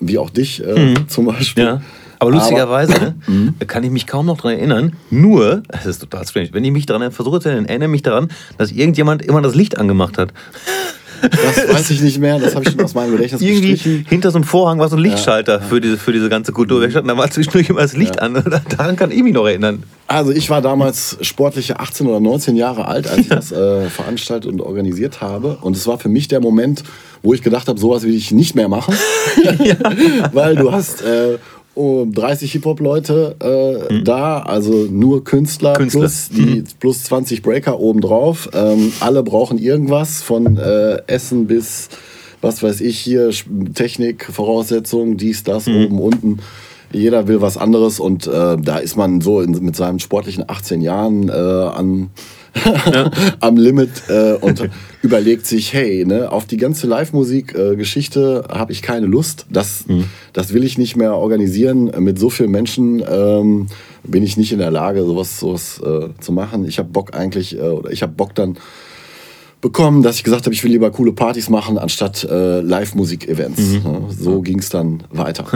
wie 0.01 0.19
auch 0.19 0.31
dich 0.31 0.65
äh, 0.65 0.79
mhm. 0.79 1.09
zum 1.09 1.27
Beispiel. 1.27 1.65
Ja. 1.65 1.83
Aber 2.19 2.31
lustigerweise 2.31 2.95
Aber, 2.95 3.15
mhm. 3.27 3.55
kann 3.67 3.83
ich 3.83 3.91
mich 3.91 4.07
kaum 4.07 4.27
noch 4.27 4.37
daran 4.37 4.57
erinnern. 4.57 4.97
Nur, 5.11 5.63
das 5.69 5.87
ist 5.87 5.99
total 5.99 6.27
strange, 6.27 6.51
wenn 6.53 6.65
ich 6.65 6.71
mich 6.71 6.87
daran 6.87 7.11
versuche 7.11 7.41
zu 7.41 7.49
erinnern, 7.49 7.67
erinnere 7.67 7.89
mich 7.89 8.03
daran, 8.03 8.29
dass 8.59 8.71
irgendjemand 8.71 9.23
immer 9.23 9.43
das 9.43 9.57
Licht 9.57 9.77
angemacht 9.77 10.19
hat. 10.19 10.33
Das 11.23 11.75
weiß 11.75 11.91
ich 11.91 12.03
nicht 12.03 12.19
mehr, 12.19 12.39
das 12.39 12.55
habe 12.55 12.65
ich 12.65 12.73
schon 12.73 12.81
aus 12.81 12.95
meinem 12.95 13.13
Gedächtnis 13.13 13.41
Irgendwie 13.41 13.73
gestrichen. 13.73 14.07
hinter 14.09 14.31
so 14.31 14.39
einem 14.39 14.45
Vorhang 14.45 14.79
war 14.79 14.89
so 14.89 14.97
ein 14.97 15.03
Lichtschalter 15.03 15.61
Für, 15.61 15.81
diese, 15.81 15.97
für 15.97 16.13
diese 16.13 16.29
ganze 16.29 16.53
Kulturwerkstatt. 16.53 17.09
Da 17.09 17.17
war 17.17 17.31
zwischendurch 17.31 17.71
immer 17.71 17.81
das 17.81 17.97
Licht 17.97 18.21
an. 18.21 18.43
Daran 18.77 18.97
kann 18.97 19.11
ich 19.11 19.23
mich 19.23 19.33
noch 19.33 19.47
erinnern. 19.47 19.85
Also 20.09 20.33
ich 20.33 20.51
war 20.51 20.61
damals 20.61 21.17
sportliche 21.23 21.81
18 21.81 22.07
oder 22.07 22.21
19 22.21 22.57
Jahre 22.57 22.87
alt, 22.87 23.09
als 23.09 23.19
ich 23.19 23.29
das 23.29 23.53
äh, 23.53 23.89
veranstaltet 23.89 24.51
und 24.51 24.61
organisiert 24.61 25.21
habe. 25.21 25.59
Und 25.61 25.77
es 25.77 25.87
war 25.87 25.99
für 25.99 26.09
mich 26.09 26.29
der 26.29 26.41
Moment, 26.41 26.83
wo 27.23 27.33
ich 27.33 27.43
gedacht 27.43 27.69
habe, 27.69 27.79
sowas 27.79 28.03
will 28.03 28.15
ich 28.15 28.33
nicht 28.33 28.55
mehr 28.55 28.69
machen. 28.69 28.95
Weil 30.33 30.57
du 30.57 30.73
hast 30.73 31.03
äh, 31.03 31.39
30 31.75 32.53
Hip-Hop-Leute 32.53 33.37
äh, 33.91 34.03
da, 34.03 34.41
also 34.41 34.87
nur 34.91 35.25
Künstler, 35.25 35.73
Künstler. 35.73 36.01
plus 36.01 36.29
die 36.29 36.65
plus 36.81 37.05
20 37.05 37.43
Breaker 37.43 37.81
obendrauf. 37.81 38.51
Ähm, 38.53 38.93
alle 39.01 39.23
brauchen 39.23 39.59
irgendwas 39.59 40.23
von 40.23 40.57
äh, 40.57 40.99
Essen 41.07 41.47
bis 41.47 41.89
was 42.43 42.63
weiß 42.63 42.81
ich 42.81 42.99
hier, 42.99 43.31
Technik, 43.73 44.25
Voraussetzungen, 44.25 45.17
dies, 45.17 45.45
das, 45.45 45.69
oben, 45.69 46.01
unten. 46.01 46.41
Jeder 46.93 47.27
will 47.27 47.41
was 47.41 47.57
anderes 47.57 48.01
und 48.01 48.27
äh, 48.27 48.57
da 48.59 48.79
ist 48.79 48.97
man 48.97 49.23
so 49.23 49.41
in, 49.41 49.53
mit 49.65 49.77
seinen 49.77 49.99
sportlichen 49.99 50.45
18 50.47 50.83
Jahren 50.83 51.31
äh, 51.31 51.33
am 53.41 53.57
Limit 53.57 53.91
äh, 54.09 54.35
und 54.35 54.69
überlegt 55.03 55.47
sich, 55.47 55.73
hey, 55.73 56.05
ne, 56.05 56.31
auf 56.31 56.47
die 56.47 56.57
ganze 56.57 56.87
Live-Musik-Geschichte 56.87 58.45
habe 58.51 58.73
ich 58.73 58.83
keine 58.83 59.07
Lust. 59.07 59.47
Das, 59.51 59.85
das 60.33 60.53
will 60.53 60.65
ich 60.65 60.79
nicht 60.79 60.97
mehr 60.97 61.15
organisieren. 61.15 61.91
Mit 61.99 62.19
so 62.19 62.31
vielen 62.31 62.51
Menschen 62.51 63.03
ähm, 63.09 63.67
bin 64.05 64.23
ich 64.23 64.37
nicht 64.37 64.53
in 64.53 64.59
der 64.59 64.71
Lage, 64.71 65.05
sowas, 65.05 65.39
sowas 65.39 65.81
äh, 65.85 66.09
zu 66.21 66.33
machen. 66.33 66.67
Ich 66.67 66.79
habe 66.79 66.89
Bock 66.89 67.15
eigentlich, 67.15 67.57
äh, 67.57 67.63
oder 67.63 67.91
ich 67.91 68.03
habe 68.03 68.13
Bock 68.13 68.35
dann 68.35 68.57
bekommen, 69.63 70.03
dass 70.03 70.17
ich 70.17 70.25
gesagt 70.25 70.45
habe, 70.45 70.53
ich 70.53 70.63
will 70.65 70.73
lieber 70.73 70.91
coole 70.91 71.13
Partys 71.13 71.49
machen, 71.49 71.79
anstatt 71.79 72.25
äh, 72.25 72.61
Live-Musik-Events. 72.61 73.75
Ja, 73.85 74.01
so 74.11 74.43
ging 74.43 74.59
es 74.59 74.69
dann 74.69 75.05
weiter. 75.11 75.47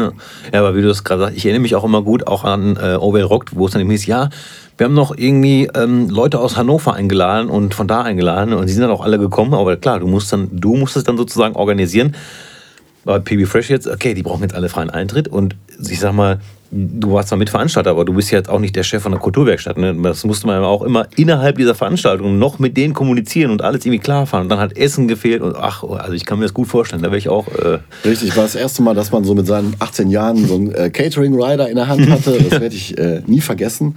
Ja, 0.53 0.61
aber 0.61 0.77
wie 0.77 0.81
du 0.81 0.89
das 0.89 1.05
gerade 1.05 1.23
sagst, 1.23 1.37
ich 1.37 1.45
erinnere 1.45 1.61
mich 1.61 1.75
auch 1.75 1.85
immer 1.85 2.03
gut 2.03 2.27
auch 2.27 2.45
an 2.45 2.77
äh, 2.77 2.95
Overall 2.95 3.25
Rockt, 3.25 3.57
wo 3.57 3.67
es 3.67 3.73
dann 3.73 3.83
eben 3.83 3.91
hieß, 3.91 4.07
ja, 4.07 4.31
wir 4.79 4.85
haben 4.85 4.95
noch 4.95 5.17
irgendwie 5.17 5.69
ähm, 5.75 6.09
Leute 6.09 6.39
aus 6.39 6.57
Hannover 6.57 6.95
eingeladen 6.95 7.51
und 7.51 7.75
von 7.75 7.89
da 7.89 8.03
eingeladen 8.03 8.55
und 8.55 8.67
die 8.67 8.73
sind 8.73 8.83
dann 8.83 8.91
auch 8.91 9.03
alle 9.03 9.19
gekommen, 9.19 9.55
aber 9.55 9.77
klar, 9.77 9.99
du 9.99 10.07
musst 10.07 10.33
dann, 10.33 10.49
du 10.53 10.77
musst 10.77 10.97
es 10.97 11.05
dann 11.05 11.17
sozusagen 11.17 11.57
organisieren. 11.57 12.15
Bei 13.05 13.19
PB 13.19 13.47
Fresh 13.47 13.71
jetzt, 13.71 13.89
okay, 13.89 14.15
die 14.15 14.23
brauchen 14.23 14.43
jetzt 14.43 14.55
alle 14.55 14.69
freien 14.69 14.91
Eintritt 14.91 15.29
und 15.29 15.57
ich 15.81 15.99
sag 15.99 16.13
mal, 16.13 16.41
du 16.71 17.13
warst 17.13 17.29
zwar 17.29 17.39
Mitveranstalter, 17.39 17.91
aber 17.91 18.05
du 18.05 18.15
bist 18.15 18.31
jetzt 18.31 18.49
auch 18.49 18.59
nicht 18.59 18.77
der 18.77 18.83
Chef 18.83 19.03
von 19.03 19.13
der 19.13 19.21
Kulturwerkstatt. 19.21 19.79
Ne? 19.79 19.95
Das 20.03 20.25
musste 20.25 20.47
man 20.47 20.63
auch 20.65 20.83
immer 20.83 21.07
innerhalb 21.17 21.57
dieser 21.57 21.75
Veranstaltung 21.75 22.39
noch 22.39 22.59
mit 22.59 22.77
denen 22.77 22.95
kommunizieren 22.95 23.51
und 23.51 23.63
alles 23.63 23.85
irgendwie 23.85 24.01
klar 24.01 24.27
fahren. 24.27 24.43
Und 24.43 24.49
dann 24.49 24.59
hat 24.59 24.77
Essen 24.77 25.09
gefehlt 25.09 25.43
und 25.43 25.57
ach, 25.57 25.83
also 25.85 26.13
ich 26.13 26.25
kann 26.25 26.39
mir 26.39 26.45
das 26.45 26.55
gut 26.55 26.69
vorstellen, 26.69 27.03
da 27.03 27.09
wäre 27.09 27.19
ich 27.19 27.29
auch. 27.29 27.49
Äh, 27.49 27.79
Richtig, 28.05 28.37
war 28.37 28.45
das 28.45 28.55
erste 28.55 28.83
Mal, 28.83 28.95
dass 28.95 29.13
man 29.13 29.25
so 29.25 29.35
mit 29.35 29.47
seinen 29.47 29.75
18 29.79 30.11
Jahren 30.11 30.47
so 30.47 30.55
einen 30.55 30.73
äh, 30.73 30.91
Catering-Rider 30.91 31.69
in 31.69 31.77
der 31.77 31.89
Hand 31.89 32.09
hatte. 32.09 32.39
Das 32.49 32.51
werde 32.61 32.75
ich 32.75 32.99
äh, 32.99 33.23
nie 33.27 33.41
vergessen. 33.41 33.97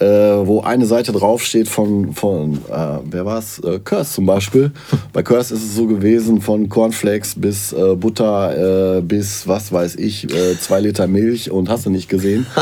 Äh, 0.00 0.06
wo 0.46 0.60
eine 0.60 0.86
Seite 0.86 1.10
draufsteht 1.10 1.68
von, 1.68 2.12
von 2.12 2.54
äh, 2.70 2.98
wer 3.10 3.26
war's? 3.26 3.58
Äh, 3.58 3.80
Curse 3.80 4.12
zum 4.12 4.26
Beispiel. 4.26 4.70
Bei 5.12 5.24
Curse 5.24 5.54
ist 5.54 5.64
es 5.64 5.74
so 5.74 5.88
gewesen, 5.88 6.40
von 6.40 6.68
Cornflakes 6.68 7.34
bis 7.34 7.72
äh, 7.72 7.96
Butter 7.96 8.98
äh, 8.98 9.00
bis, 9.00 9.48
was 9.48 9.72
weiß 9.72 9.96
ich, 9.96 10.32
äh, 10.32 10.56
zwei 10.60 10.78
Liter 10.78 11.08
Milch 11.08 11.50
und 11.50 11.68
hast 11.68 11.86
du 11.86 11.90
nicht 11.90 12.08
gesehen. 12.08 12.46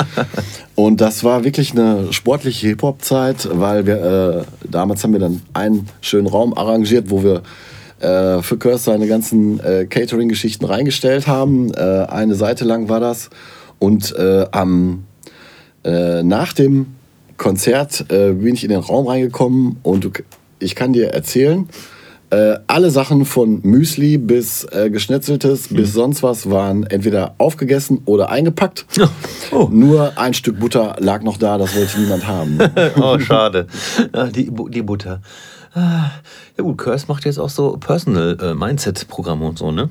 Und 0.74 1.00
das 1.00 1.24
war 1.24 1.42
wirklich 1.42 1.72
eine 1.72 2.12
sportliche 2.12 2.68
Hip-Hop-Zeit, 2.68 3.48
weil 3.50 3.86
wir, 3.86 4.44
äh, 4.44 4.68
damals 4.70 5.02
haben 5.02 5.12
wir 5.12 5.20
dann 5.20 5.40
einen 5.54 5.88
schönen 6.02 6.26
Raum 6.26 6.52
arrangiert, 6.52 7.08
wo 7.08 7.22
wir 7.22 7.42
äh, 8.00 8.42
für 8.42 8.58
Curse 8.58 8.84
seine 8.84 9.06
ganzen 9.06 9.58
Catering-Geschichten 9.58 10.66
reingestellt 10.66 11.26
haben. 11.26 11.74
Eine 11.74 12.34
Seite 12.34 12.66
lang 12.66 12.90
war 12.90 13.00
das. 13.00 13.30
Und 13.78 14.14
am, 14.52 15.04
äh, 15.86 16.22
nach 16.22 16.52
dem 16.52 16.95
Konzert 17.36 18.06
äh, 18.10 18.32
bin 18.32 18.54
ich 18.54 18.64
in 18.64 18.70
den 18.70 18.80
Raum 18.80 19.06
reingekommen 19.06 19.76
und 19.82 20.04
du, 20.04 20.10
ich 20.58 20.74
kann 20.74 20.92
dir 20.92 21.08
erzählen, 21.08 21.68
äh, 22.30 22.58
alle 22.66 22.90
Sachen 22.90 23.24
von 23.24 23.60
Müsli 23.62 24.18
bis 24.18 24.64
äh, 24.64 24.90
Geschnetzeltes 24.90 25.68
bis 25.68 25.92
sonst 25.92 26.22
was 26.22 26.50
waren 26.50 26.84
entweder 26.84 27.34
aufgegessen 27.38 28.02
oder 28.04 28.30
eingepackt. 28.30 28.86
Oh. 29.52 29.68
Nur 29.70 30.18
ein 30.18 30.34
Stück 30.34 30.58
Butter 30.58 30.96
lag 30.98 31.22
noch 31.22 31.36
da, 31.36 31.56
das 31.56 31.76
wollte 31.76 32.00
niemand 32.00 32.26
haben. 32.26 32.58
oh, 33.00 33.16
schade. 33.20 33.68
Ja, 34.12 34.26
die, 34.26 34.50
die 34.70 34.82
Butter. 34.82 35.22
Ah, 35.72 36.10
Ja 36.56 36.64
gut, 36.64 36.78
Curse 36.78 37.06
macht 37.06 37.24
jetzt 37.24 37.38
auch 37.38 37.48
so 37.48 37.76
Personal 37.76 38.36
äh, 38.42 38.54
Mindset-Programme 38.54 39.46
und 39.46 39.56
so, 39.56 39.70
ne? 39.70 39.88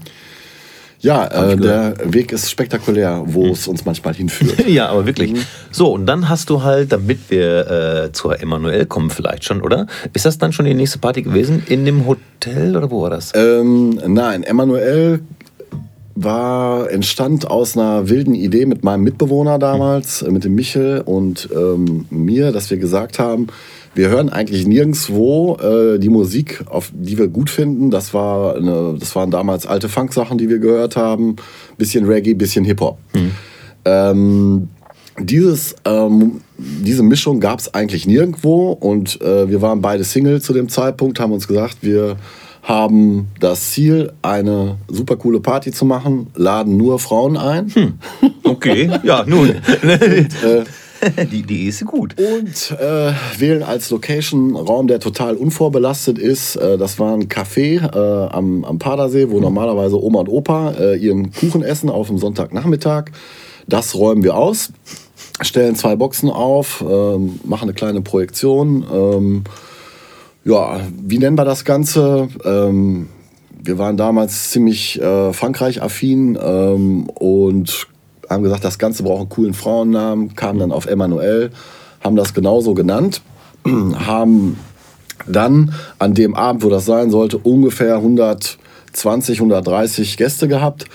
Ja, 1.06 1.28
äh, 1.28 1.56
der 1.56 1.94
Weg 2.04 2.32
ist 2.32 2.50
spektakulär, 2.50 3.22
wo 3.28 3.46
es 3.50 3.68
uns 3.68 3.86
manchmal 3.86 4.16
hinführt. 4.16 4.66
Ja, 4.68 4.90
aber 4.90 5.06
wirklich. 5.06 5.34
So, 5.70 5.94
und 5.94 6.08
dann 6.08 6.28
hast 6.30 6.50
du 6.50 6.64
halt, 6.64 6.92
damit 6.92 7.30
wir 7.30 8.06
äh, 8.06 8.12
zur 8.12 8.42
Emanuel 8.42 8.88
kommen 8.88 9.12
vielleicht 9.12 9.44
schon, 9.44 9.62
oder? 9.62 9.86
Ist 10.14 10.26
das 10.26 10.40
dann 10.40 10.52
schon 10.52 10.66
die 10.66 10.74
nächste 10.74 10.98
Party 10.98 11.22
gewesen? 11.22 11.64
In 11.68 11.86
dem 11.86 12.08
Hotel 12.08 12.76
oder 12.76 12.90
wo 12.90 13.04
war 13.04 13.12
das? 13.12 13.32
Ähm, 13.36 14.00
nein, 14.08 14.42
Emanuel 14.42 15.20
war, 16.16 16.90
entstand 16.90 17.52
aus 17.52 17.78
einer 17.78 18.10
wilden 18.10 18.34
Idee 18.34 18.66
mit 18.66 18.84
meinem 18.84 19.04
Mitbewohner 19.04 19.60
damals, 19.60 20.24
äh, 20.24 20.32
mit 20.32 20.44
dem 20.44 20.56
Michel 20.56 21.02
und 21.06 21.48
ähm, 21.56 22.06
mir, 22.10 22.52
dass 22.52 22.72
wir 22.72 22.78
gesagt 22.78 23.20
haben, 23.20 23.48
wir 23.96 24.10
hören 24.10 24.30
eigentlich 24.30 24.68
nirgendwo 24.68 25.56
äh, 25.56 25.98
die 26.00 26.10
Musik, 26.10 26.64
auf 26.70 26.92
die 26.94 27.18
wir 27.18 27.30
gut 27.30 27.50
finden. 27.50 27.90
Das, 27.90 28.14
war 28.14 28.56
eine, 28.56 28.96
das 29.00 29.16
waren 29.16 29.32
damals 29.32 29.66
alte 29.66 29.90
Funk-Sachen, 29.90 30.38
die 30.38 30.50
wir 30.50 30.60
gehört 30.60 30.98
haben. 30.98 31.38
Bisschen 31.78 32.06
Reggae, 32.06 32.34
bisschen 32.34 32.66
Hip-Hop. 32.66 32.98
Ähm, 33.86 34.68
dieses, 35.18 35.76
ähm, 35.86 36.42
diese 36.58 37.04
Mischung 37.04 37.40
gab 37.40 37.60
es 37.60 37.74
eigentlich 37.74 38.06
nirgendwo 38.06 38.72
und 38.72 39.22
äh, 39.22 39.50
wir 39.50 39.62
waren 39.62 39.82
beide 39.82 40.04
Single 40.04 40.42
zu 40.42 40.52
dem 40.52 40.68
Zeitpunkt, 40.68 41.22
haben 41.22 41.32
uns 41.32 41.48
gesagt, 41.48 41.78
wir 41.82 42.18
haben 42.64 43.28
das 43.40 43.72
Ziel, 43.72 44.12
eine 44.24 44.78
super 44.90 45.16
coole 45.16 45.40
Party 45.40 45.72
zu 45.72 45.86
machen, 45.86 46.28
laden 46.36 46.76
nur 46.78 47.00
Frauen 47.00 47.38
ein 47.38 47.72
Okay, 48.44 48.90
ja, 49.04 49.24
nun. 49.26 49.56
die, 51.32 51.44
die 51.44 51.68
ist 51.68 51.86
gut. 51.86 52.16
und 52.20 52.80
äh, 52.80 53.14
wählen 53.38 53.64
als 53.64 53.90
Location 53.90 54.56
Raum, 54.56 54.88
der 54.88 55.00
total 55.00 55.36
unvorbelastet 55.36 56.18
ist. 56.18 56.56
Äh, 56.56 56.78
das 56.78 57.00
war 57.00 57.14
ein 57.14 57.28
Café 57.28 57.84
äh, 57.84 58.30
am, 58.30 58.64
am 58.64 58.80
Padersee, 58.80 59.30
wo 59.30 59.40
normalerweise 59.40 60.02
Oma 60.02 60.22
und 60.22 60.30
Opa 60.30 60.72
äh, 60.72 60.98
ihren 60.98 61.32
Kuchen 61.32 61.64
essen 61.64 61.90
auf 61.90 62.08
dem 62.08 62.18
Sonntagnachmittag. 62.18 63.06
Das 63.68 63.96
räumen 63.96 64.24
wir 64.24 64.36
aus, 64.36 64.72
stellen 65.42 65.76
zwei 65.76 65.96
Boxen 65.96 66.30
auf, 66.30 66.84
ähm, 66.88 67.40
machen 67.44 67.64
eine 67.64 67.74
kleine 67.74 68.02
Projektion. 68.02 68.86
Ähm, 68.92 69.44
ja, 70.44 70.82
wie 71.02 71.18
nennen 71.18 71.38
wir 71.38 71.46
das 71.46 71.66
Ganze? 71.66 72.28
Ähm, 72.44 73.10
wir 73.64 73.80
waren 73.80 73.98
damals 73.98 74.52
ziemlich 74.52 75.02
äh, 75.02 75.34
Frankreich-affin 75.34 76.38
ähm, 76.40 77.10
und 77.10 77.88
haben 78.30 78.44
gesagt, 78.44 78.64
das 78.64 78.78
Ganze 78.78 79.04
braucht 79.04 79.22
einen 79.22 79.30
coolen 79.30 79.54
Frauennamen, 79.54 80.36
kamen 80.36 80.60
dann 80.60 80.72
auf 80.72 80.86
Emmanuel, 80.86 81.52
haben 82.04 82.16
das 82.16 82.34
genauso 82.34 82.74
genannt, 82.74 83.22
haben 83.66 84.58
dann 85.28 85.74
an 86.00 86.14
dem 86.14 86.36
Abend, 86.36 86.64
wo 86.64 86.70
das 86.70 86.86
sein 86.86 87.10
sollte, 87.10 87.38
ungefähr 87.38 87.96
120, 87.96 89.40
130 89.40 90.18
Gäste 90.18 90.48
gehabt. 90.48 90.86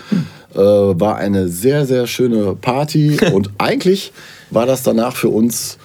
Äh, 0.55 0.59
war 0.59 1.17
eine 1.17 1.49
sehr, 1.49 1.87
sehr 1.87 2.07
schöne 2.07 2.57
Party 2.57 3.19
und 3.33 3.51
eigentlich 3.59 4.13
war 4.51 4.67
das 4.67 4.83
danach 4.83 5.15
für 5.15 5.29
uns 5.29 5.79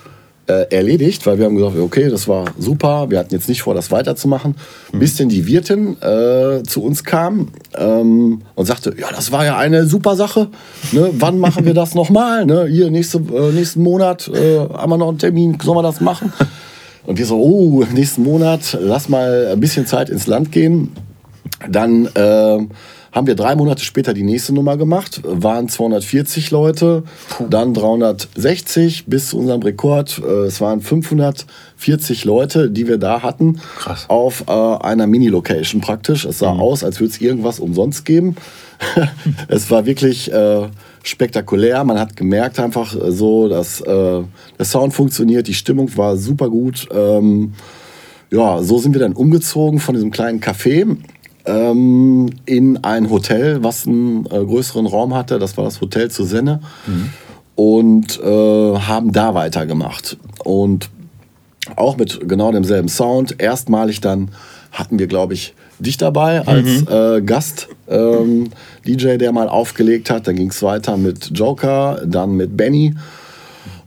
äh, 0.48 0.68
erledigt, 0.76 1.26
weil 1.26 1.38
wir 1.38 1.46
haben 1.46 1.56
gesagt, 1.56 1.78
okay, 1.78 2.10
das 2.10 2.28
war 2.28 2.46
super, 2.58 3.10
wir 3.10 3.20
hatten 3.20 3.34
jetzt 3.34 3.50
nicht 3.50 3.62
vor, 3.62 3.74
das 3.74 3.92
weiterzumachen, 3.92 4.56
bis 4.92 5.16
denn 5.16 5.30
die 5.30 5.48
Wirtin 5.48 6.02
äh, 6.02 6.64
zu 6.64 6.84
uns 6.84 7.04
kam 7.04 7.50
ähm, 7.76 8.42
und 8.56 8.66
sagte, 8.66 8.96
ja, 9.00 9.08
das 9.16 9.32
war 9.32 9.46
ja 9.46 9.58
eine 9.58 9.86
super 9.86 10.16
Sache, 10.16 10.50
ne? 10.92 11.10
wann 11.14 11.40
machen 11.40 11.66
wir 11.66 11.74
das 11.74 11.96
nochmal? 11.96 12.46
Ne? 12.46 12.68
Hier, 12.68 12.92
nächste, 12.92 13.18
äh, 13.18 13.52
nächsten 13.52 13.82
Monat 13.82 14.28
äh, 14.28 14.60
haben 14.60 14.92
wir 14.92 14.98
noch 14.98 15.10
einen 15.10 15.18
Termin, 15.18 15.58
sollen 15.62 15.78
wir 15.78 15.84
das 15.84 16.02
machen? 16.02 16.32
Und 17.06 17.20
wir 17.20 17.26
so, 17.26 17.40
oh, 17.40 17.84
nächsten 17.94 18.24
Monat, 18.24 18.78
lass 18.82 19.10
mal 19.10 19.50
ein 19.52 19.60
bisschen 19.60 19.86
Zeit 19.86 20.10
ins 20.10 20.26
Land 20.26 20.52
gehen. 20.52 20.92
Dann 21.70 22.08
äh, 22.16 22.66
haben 23.16 23.28
wir 23.28 23.36
drei 23.36 23.56
Monate 23.56 23.82
später 23.82 24.14
die 24.14 24.24
nächste 24.24 24.54
Nummer 24.54 24.76
gemacht, 24.76 25.22
waren 25.24 25.70
240 25.70 26.52
Leute, 26.52 27.04
dann 27.50 27.74
360 27.74 29.06
bis 29.06 29.30
zu 29.30 29.38
unserem 29.40 29.62
Rekord. 29.62 30.22
Äh, 30.22 30.48
es 30.48 30.60
waren 30.60 30.82
540 30.82 32.26
Leute, 32.26 32.70
die 32.70 32.90
wir 32.90 32.98
da 32.98 33.24
hatten, 33.24 33.62
Krass. 33.78 34.06
auf 34.10 34.44
äh, 34.48 34.52
einer 34.52 35.08
Mini-Location 35.08 35.80
praktisch. 35.80 36.26
Es 36.26 36.40
sah 36.40 36.52
aus, 36.52 36.84
als 36.84 37.00
würde 37.00 37.14
es 37.14 37.22
irgendwas 37.22 37.60
umsonst 37.60 38.04
geben. 38.04 38.36
es 39.48 39.72
war 39.72 39.86
wirklich 39.86 40.30
äh, 40.34 40.68
spektakulär. 41.04 41.86
Man 41.86 41.98
hat 41.98 42.18
gemerkt 42.18 42.60
einfach 42.60 42.94
äh, 42.96 43.12
so, 43.14 43.48
dass 43.48 43.80
äh, 43.80 44.24
der 44.60 44.66
Sound 44.66 44.94
funktioniert, 44.94 45.48
die 45.48 45.54
Stimmung 45.54 45.96
war 45.96 46.18
super 46.18 46.50
gut. 46.50 46.90
Ähm, 46.94 47.54
ja, 48.30 48.62
so 48.62 48.80
sind 48.80 48.94
wir 48.94 49.00
dann 49.00 49.14
umgezogen 49.14 49.80
von 49.80 49.96
diesem 49.96 50.12
kleinen 50.12 50.42
Café 50.42 50.98
ähm, 51.46 52.30
in 52.46 52.84
ein 52.84 53.10
Hotel, 53.10 53.64
was 53.64 53.88
einen 53.88 54.26
äh, 54.26 54.44
größeren 54.44 54.86
Raum 54.86 55.14
hatte. 55.14 55.40
Das 55.40 55.58
war 55.58 55.66
das 55.66 55.82
Hotel 55.82 56.10
zur 56.12 56.26
Senne. 56.26 56.62
Mhm. 56.88 57.10
Und 57.56 58.20
äh, 58.20 58.78
haben 58.78 59.12
da 59.12 59.34
weitergemacht. 59.34 60.18
Und 60.44 60.90
auch 61.76 61.98
mit 61.98 62.28
genau 62.28 62.52
demselben 62.52 62.90
Sound. 62.90 63.40
Erstmalig 63.40 64.02
dann 64.02 64.30
hatten 64.72 65.00
wir, 65.00 65.08
glaube 65.08 65.34
ich, 65.34 65.54
dich 65.80 65.98
dabei 65.98 66.46
als 66.46 66.82
mhm. 66.82 66.88
äh, 66.90 67.22
Gast 67.22 67.68
ähm, 67.88 68.50
DJ, 68.86 69.18
der 69.18 69.32
mal 69.32 69.48
aufgelegt 69.48 70.10
hat. 70.10 70.28
Dann 70.28 70.36
ging 70.36 70.50
es 70.50 70.62
weiter 70.64 70.98
mit 70.98 71.32
Joker, 71.34 72.02
dann 72.06 72.36
mit 72.36 72.56
Benny. 72.58 72.94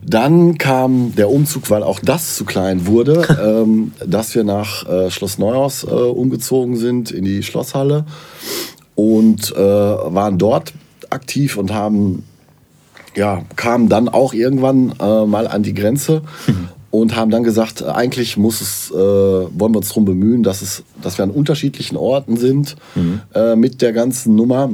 Dann 0.01 0.57
kam 0.57 1.13
der 1.15 1.29
Umzug, 1.29 1.69
weil 1.69 1.83
auch 1.83 1.99
das 1.99 2.35
zu 2.35 2.45
klein 2.45 2.87
wurde, 2.87 3.27
ähm, 3.65 3.93
dass 4.05 4.33
wir 4.35 4.43
nach 4.43 4.87
äh, 4.87 5.11
Schloss 5.11 5.37
Neuhaus 5.37 5.83
äh, 5.83 5.87
umgezogen 5.87 6.77
sind 6.77 7.11
in 7.11 7.25
die 7.25 7.43
Schlosshalle 7.43 8.05
und 8.95 9.53
äh, 9.55 9.59
waren 9.59 10.37
dort 10.37 10.73
aktiv 11.09 11.57
und 11.57 11.73
haben 11.73 12.23
ja 13.15 13.43
kamen 13.55 13.89
dann 13.89 14.07
auch 14.09 14.33
irgendwann 14.33 14.93
äh, 14.99 15.25
mal 15.25 15.47
an 15.47 15.63
die 15.63 15.73
Grenze 15.73 16.21
und 16.91 17.15
haben 17.15 17.31
dann 17.31 17.43
gesagt, 17.43 17.83
eigentlich 17.83 18.37
muss 18.37 18.61
es, 18.61 18.91
äh, 18.91 18.95
wollen 18.95 19.73
wir 19.73 19.77
uns 19.77 19.89
darum 19.89 20.05
bemühen, 20.05 20.43
dass, 20.43 20.61
es, 20.61 20.83
dass 21.01 21.17
wir 21.17 21.23
an 21.23 21.31
unterschiedlichen 21.31 21.97
Orten 21.97 22.37
sind 22.37 22.75
mhm. 22.95 23.21
äh, 23.33 23.55
mit 23.55 23.81
der 23.81 23.93
ganzen 23.93 24.35
Nummer. 24.35 24.69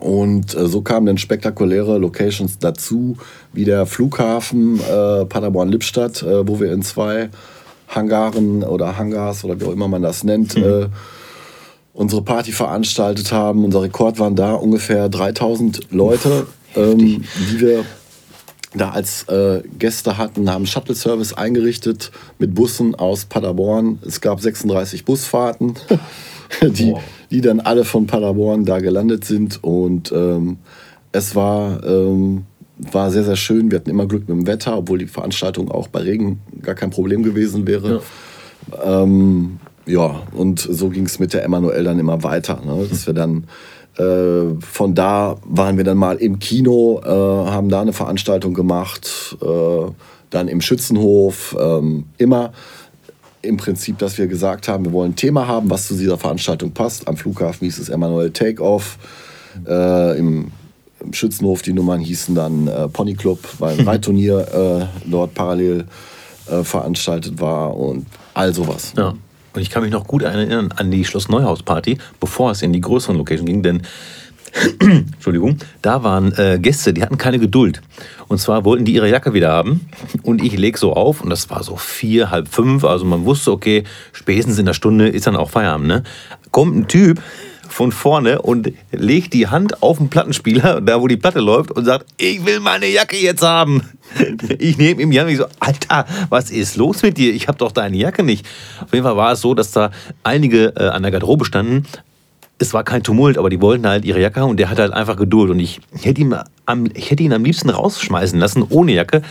Und 0.00 0.54
äh, 0.54 0.66
so 0.66 0.82
kamen 0.82 1.06
dann 1.06 1.18
spektakuläre 1.18 1.98
Locations 1.98 2.58
dazu, 2.58 3.16
wie 3.52 3.64
der 3.64 3.86
Flughafen 3.86 4.80
äh, 4.80 5.24
Paderborn-Lippstadt, 5.24 6.22
äh, 6.22 6.46
wo 6.46 6.60
wir 6.60 6.72
in 6.72 6.82
zwei 6.82 7.30
Hangaren 7.88 8.62
oder 8.62 8.96
Hangars 8.96 9.44
oder 9.44 9.60
wie 9.60 9.64
auch 9.64 9.72
immer 9.72 9.88
man 9.88 10.02
das 10.02 10.24
nennt, 10.24 10.56
mhm. 10.56 10.64
Äh, 10.64 10.86
unsere 11.94 12.22
Party 12.22 12.52
veranstaltet 12.52 13.32
haben. 13.32 13.64
Unser 13.64 13.82
Rekord 13.82 14.18
waren 14.18 14.36
da 14.36 14.54
ungefähr 14.54 15.08
3000 15.08 15.90
Leute, 15.90 16.46
ähm, 16.74 17.24
die 17.50 17.60
wir 17.60 17.84
da 18.74 18.90
als 18.90 19.24
äh, 19.24 19.62
Gäste 19.78 20.16
hatten, 20.16 20.50
haben 20.50 20.66
Shuttle-Service 20.66 21.34
eingerichtet 21.34 22.10
mit 22.38 22.54
Bussen 22.54 22.94
aus 22.94 23.26
Paderborn. 23.26 23.98
Es 24.06 24.20
gab 24.20 24.40
36 24.40 25.04
Busfahrten, 25.04 25.74
die, 26.62 26.94
die 27.30 27.40
dann 27.40 27.60
alle 27.60 27.84
von 27.84 28.06
Paderborn 28.06 28.64
da 28.64 28.78
gelandet 28.78 29.24
sind. 29.24 29.62
Und 29.62 30.12
ähm, 30.12 30.58
es 31.12 31.34
war, 31.34 31.84
ähm, 31.84 32.44
war 32.76 33.10
sehr, 33.10 33.24
sehr 33.24 33.36
schön. 33.36 33.70
Wir 33.70 33.78
hatten 33.78 33.90
immer 33.90 34.06
Glück 34.06 34.28
mit 34.28 34.36
dem 34.36 34.46
Wetter, 34.46 34.78
obwohl 34.78 34.98
die 34.98 35.06
Veranstaltung 35.06 35.70
auch 35.70 35.88
bei 35.88 36.00
Regen 36.00 36.40
gar 36.62 36.74
kein 36.74 36.90
Problem 36.90 37.22
gewesen 37.22 37.66
wäre. 37.66 38.02
Ja, 38.72 39.02
ähm, 39.02 39.58
ja 39.86 40.22
und 40.32 40.60
so 40.60 40.88
ging 40.88 41.06
es 41.06 41.18
mit 41.18 41.34
der 41.34 41.44
Emanuel 41.44 41.84
dann 41.84 41.98
immer 41.98 42.22
weiter, 42.22 42.60
ne? 42.64 42.86
dass 42.88 43.06
wir 43.06 43.14
dann 43.14 43.44
äh, 43.98 44.54
von 44.60 44.94
da 44.94 45.36
waren 45.44 45.76
wir 45.76 45.84
dann 45.84 45.98
mal 45.98 46.16
im 46.16 46.38
Kino, 46.38 47.00
äh, 47.04 47.08
haben 47.08 47.68
da 47.68 47.82
eine 47.82 47.92
Veranstaltung 47.92 48.54
gemacht, 48.54 49.36
äh, 49.42 49.90
dann 50.30 50.48
im 50.48 50.62
Schützenhof, 50.62 51.54
ähm, 51.60 52.04
immer 52.16 52.52
im 53.42 53.56
Prinzip, 53.56 53.98
dass 53.98 54.18
wir 54.18 54.26
gesagt 54.26 54.68
haben, 54.68 54.84
wir 54.84 54.92
wollen 54.92 55.12
ein 55.12 55.16
Thema 55.16 55.46
haben, 55.46 55.68
was 55.70 55.88
zu 55.88 55.94
dieser 55.94 56.16
Veranstaltung 56.16 56.72
passt. 56.72 57.08
Am 57.08 57.16
Flughafen 57.16 57.64
hieß 57.64 57.78
es 57.78 57.88
Emanuel 57.88 58.30
Takeoff, 58.30 58.98
äh, 59.66 60.18
im, 60.18 60.52
im, 61.00 61.12
Schützenhof 61.12 61.62
die 61.62 61.72
Nummern 61.72 62.00
hießen 62.00 62.34
dann 62.34 62.68
äh, 62.68 62.88
Pony 62.88 63.14
Club, 63.14 63.40
weil 63.58 63.78
ein 63.78 63.86
Reitturnier 63.88 64.88
äh, 65.04 65.08
dort 65.10 65.34
parallel 65.34 65.86
veranstaltet 66.64 67.40
war 67.40 67.76
und 67.76 68.04
all 68.34 68.52
sowas. 68.52 68.94
Ja. 68.96 69.14
Und 69.54 69.60
ich 69.60 69.70
kann 69.70 69.82
mich 69.82 69.92
noch 69.92 70.06
gut 70.06 70.22
erinnern 70.22 70.72
an 70.76 70.90
die 70.90 71.04
Schloss 71.04 71.28
Neuhaus 71.28 71.62
Party, 71.62 71.98
bevor 72.20 72.50
es 72.50 72.62
in 72.62 72.72
die 72.72 72.80
größeren 72.80 73.16
Location 73.16 73.46
ging, 73.46 73.62
denn 73.62 73.82
Entschuldigung, 74.80 75.58
da 75.80 76.02
waren 76.02 76.32
äh, 76.36 76.58
Gäste, 76.60 76.92
die 76.92 77.02
hatten 77.02 77.18
keine 77.18 77.38
Geduld. 77.38 77.80
Und 78.28 78.38
zwar 78.38 78.64
wollten 78.64 78.84
die 78.84 78.94
ihre 78.94 79.08
Jacke 79.08 79.34
wieder 79.34 79.50
haben. 79.50 79.88
Und 80.22 80.42
ich 80.42 80.56
leg 80.56 80.78
so 80.78 80.92
auf 80.92 81.22
und 81.22 81.30
das 81.30 81.48
war 81.50 81.62
so 81.62 81.76
vier, 81.76 82.30
halb 82.30 82.48
fünf. 82.48 82.84
Also 82.84 83.04
man 83.04 83.24
wusste, 83.24 83.52
okay, 83.52 83.84
spätestens 84.12 84.58
in 84.58 84.66
der 84.66 84.74
Stunde 84.74 85.08
ist 85.08 85.26
dann 85.26 85.36
auch 85.36 85.50
Feierabend. 85.50 85.86
Ne? 85.86 86.02
Kommt 86.50 86.76
ein 86.76 86.88
Typ, 86.88 87.20
von 87.72 87.90
vorne 87.90 88.42
und 88.42 88.72
legt 88.92 89.32
die 89.32 89.48
Hand 89.48 89.82
auf 89.82 89.98
den 89.98 90.08
Plattenspieler, 90.08 90.80
da 90.80 91.00
wo 91.00 91.08
die 91.08 91.16
Platte 91.16 91.40
läuft, 91.40 91.72
und 91.72 91.84
sagt, 91.84 92.06
ich 92.18 92.44
will 92.44 92.60
meine 92.60 92.86
Jacke 92.86 93.16
jetzt 93.16 93.42
haben. 93.42 93.82
Ich 94.58 94.76
nehme 94.76 95.00
ihm 95.00 95.10
die 95.10 95.18
Hand 95.18 95.28
und 95.28 95.32
ich 95.32 95.40
so, 95.40 95.46
Alter, 95.58 96.06
was 96.28 96.50
ist 96.50 96.76
los 96.76 97.02
mit 97.02 97.16
dir? 97.16 97.32
Ich 97.32 97.48
habe 97.48 97.56
doch 97.56 97.72
deine 97.72 97.96
Jacke 97.96 98.22
nicht. 98.22 98.46
Auf 98.82 98.92
jeden 98.92 99.04
Fall 99.04 99.16
war 99.16 99.32
es 99.32 99.40
so, 99.40 99.54
dass 99.54 99.72
da 99.72 99.90
einige 100.22 100.74
äh, 100.76 100.88
an 100.88 101.02
der 101.02 101.10
Garderobe 101.10 101.46
standen. 101.46 101.86
Es 102.62 102.72
war 102.72 102.84
kein 102.84 103.02
Tumult, 103.02 103.38
aber 103.38 103.50
die 103.50 103.60
wollten 103.60 103.86
halt 103.88 104.04
ihre 104.04 104.20
Jacke 104.20 104.40
haben 104.40 104.50
und 104.50 104.56
der 104.56 104.70
hatte 104.70 104.82
halt 104.82 104.92
einfach 104.92 105.16
Geduld. 105.16 105.50
Und 105.50 105.58
ich 105.58 105.80
hätte 106.00 106.20
ihn 106.20 106.34
am, 106.64 106.86
ich 106.94 107.10
hätte 107.10 107.24
ihn 107.24 107.32
am 107.32 107.44
liebsten 107.44 107.70
rausschmeißen 107.70 108.38
lassen, 108.38 108.64
ohne 108.68 108.92
Jacke. 108.92 109.22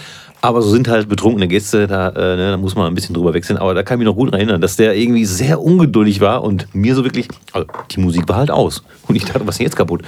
Aber 0.42 0.62
so 0.62 0.70
sind 0.70 0.90
halt 0.90 1.08
betrunkene 1.08 1.48
Gäste, 1.48 1.88
da, 1.88 2.10
äh, 2.10 2.36
ne, 2.36 2.52
da 2.52 2.58
muss 2.58 2.76
man 2.76 2.88
ein 2.88 2.96
bisschen 2.96 3.16
drüber 3.16 3.34
wechseln. 3.34 3.58
Aber 3.58 3.74
da 3.74 3.84
kann 3.84 3.96
ich 3.96 4.00
mich 4.00 4.08
noch 4.08 4.16
gut 4.16 4.34
erinnern, 4.34 4.60
dass 4.60 4.76
der 4.76 4.98
irgendwie 4.98 5.24
sehr 5.24 5.62
ungeduldig 5.62 6.20
war 6.20 6.44
und 6.44 6.68
mir 6.74 6.94
so 6.94 7.06
wirklich, 7.06 7.30
also 7.54 7.68
die 7.92 8.02
Musik 8.02 8.28
war 8.28 8.36
halt 8.36 8.52
aus. 8.52 8.84
Und 9.08 9.16
ich 9.16 9.24
dachte, 9.24 9.48
was 9.48 9.56
ist 9.56 9.60
denn 9.60 9.68
jetzt 9.68 9.78
kaputt? 9.78 10.02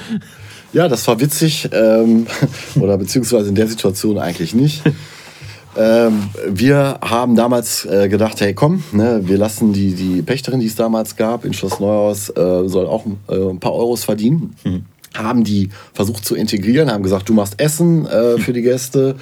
Ja, 0.73 0.89
das 0.89 1.07
war 1.07 1.21
witzig. 1.21 1.69
Ähm, 1.71 2.27
oder 2.75 2.97
beziehungsweise 2.97 3.47
in 3.47 3.55
der 3.55 3.67
Situation 3.67 4.17
eigentlich 4.17 4.53
nicht. 4.53 4.81
Ähm, 5.75 6.29
wir 6.47 6.99
haben 7.01 7.35
damals 7.35 7.85
äh, 7.85 8.07
gedacht, 8.07 8.39
hey 8.41 8.53
komm, 8.53 8.83
ne, 8.91 9.21
wir 9.23 9.37
lassen 9.37 9.73
die, 9.73 9.93
die 9.95 10.21
Pächterin, 10.21 10.59
die 10.59 10.67
es 10.67 10.75
damals 10.75 11.15
gab, 11.15 11.45
in 11.45 11.53
Schloss 11.53 11.79
Neuhaus, 11.79 12.29
äh, 12.29 12.67
soll 12.67 12.85
auch 12.85 13.05
äh, 13.27 13.49
ein 13.49 13.59
paar 13.59 13.73
Euros 13.73 14.03
verdienen. 14.03 14.55
Mhm. 14.63 14.85
Haben 15.15 15.43
die 15.43 15.69
versucht 15.93 16.25
zu 16.25 16.35
integrieren, 16.35 16.91
haben 16.91 17.03
gesagt, 17.03 17.29
du 17.29 17.33
machst 17.33 17.59
Essen 17.59 18.05
äh, 18.05 18.37
für 18.37 18.53
die 18.53 18.61
Gäste 18.61 19.15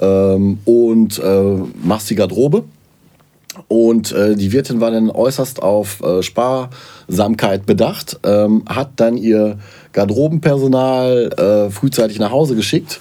ähm, 0.00 0.58
und 0.64 1.18
äh, 1.18 1.56
machst 1.82 2.10
die 2.10 2.14
Garderobe. 2.14 2.64
Und 3.68 4.10
äh, 4.12 4.34
die 4.34 4.52
Wirtin 4.52 4.80
war 4.80 4.90
dann 4.90 5.10
äußerst 5.10 5.62
auf 5.62 6.02
äh, 6.02 6.22
Sparsamkeit 6.22 7.66
bedacht, 7.66 8.18
ähm, 8.24 8.64
hat 8.66 8.90
dann 8.96 9.16
ihr 9.16 9.58
Garderobenpersonal 9.92 11.30
äh, 11.68 11.70
frühzeitig 11.70 12.18
nach 12.18 12.32
Hause 12.32 12.56
geschickt 12.56 13.00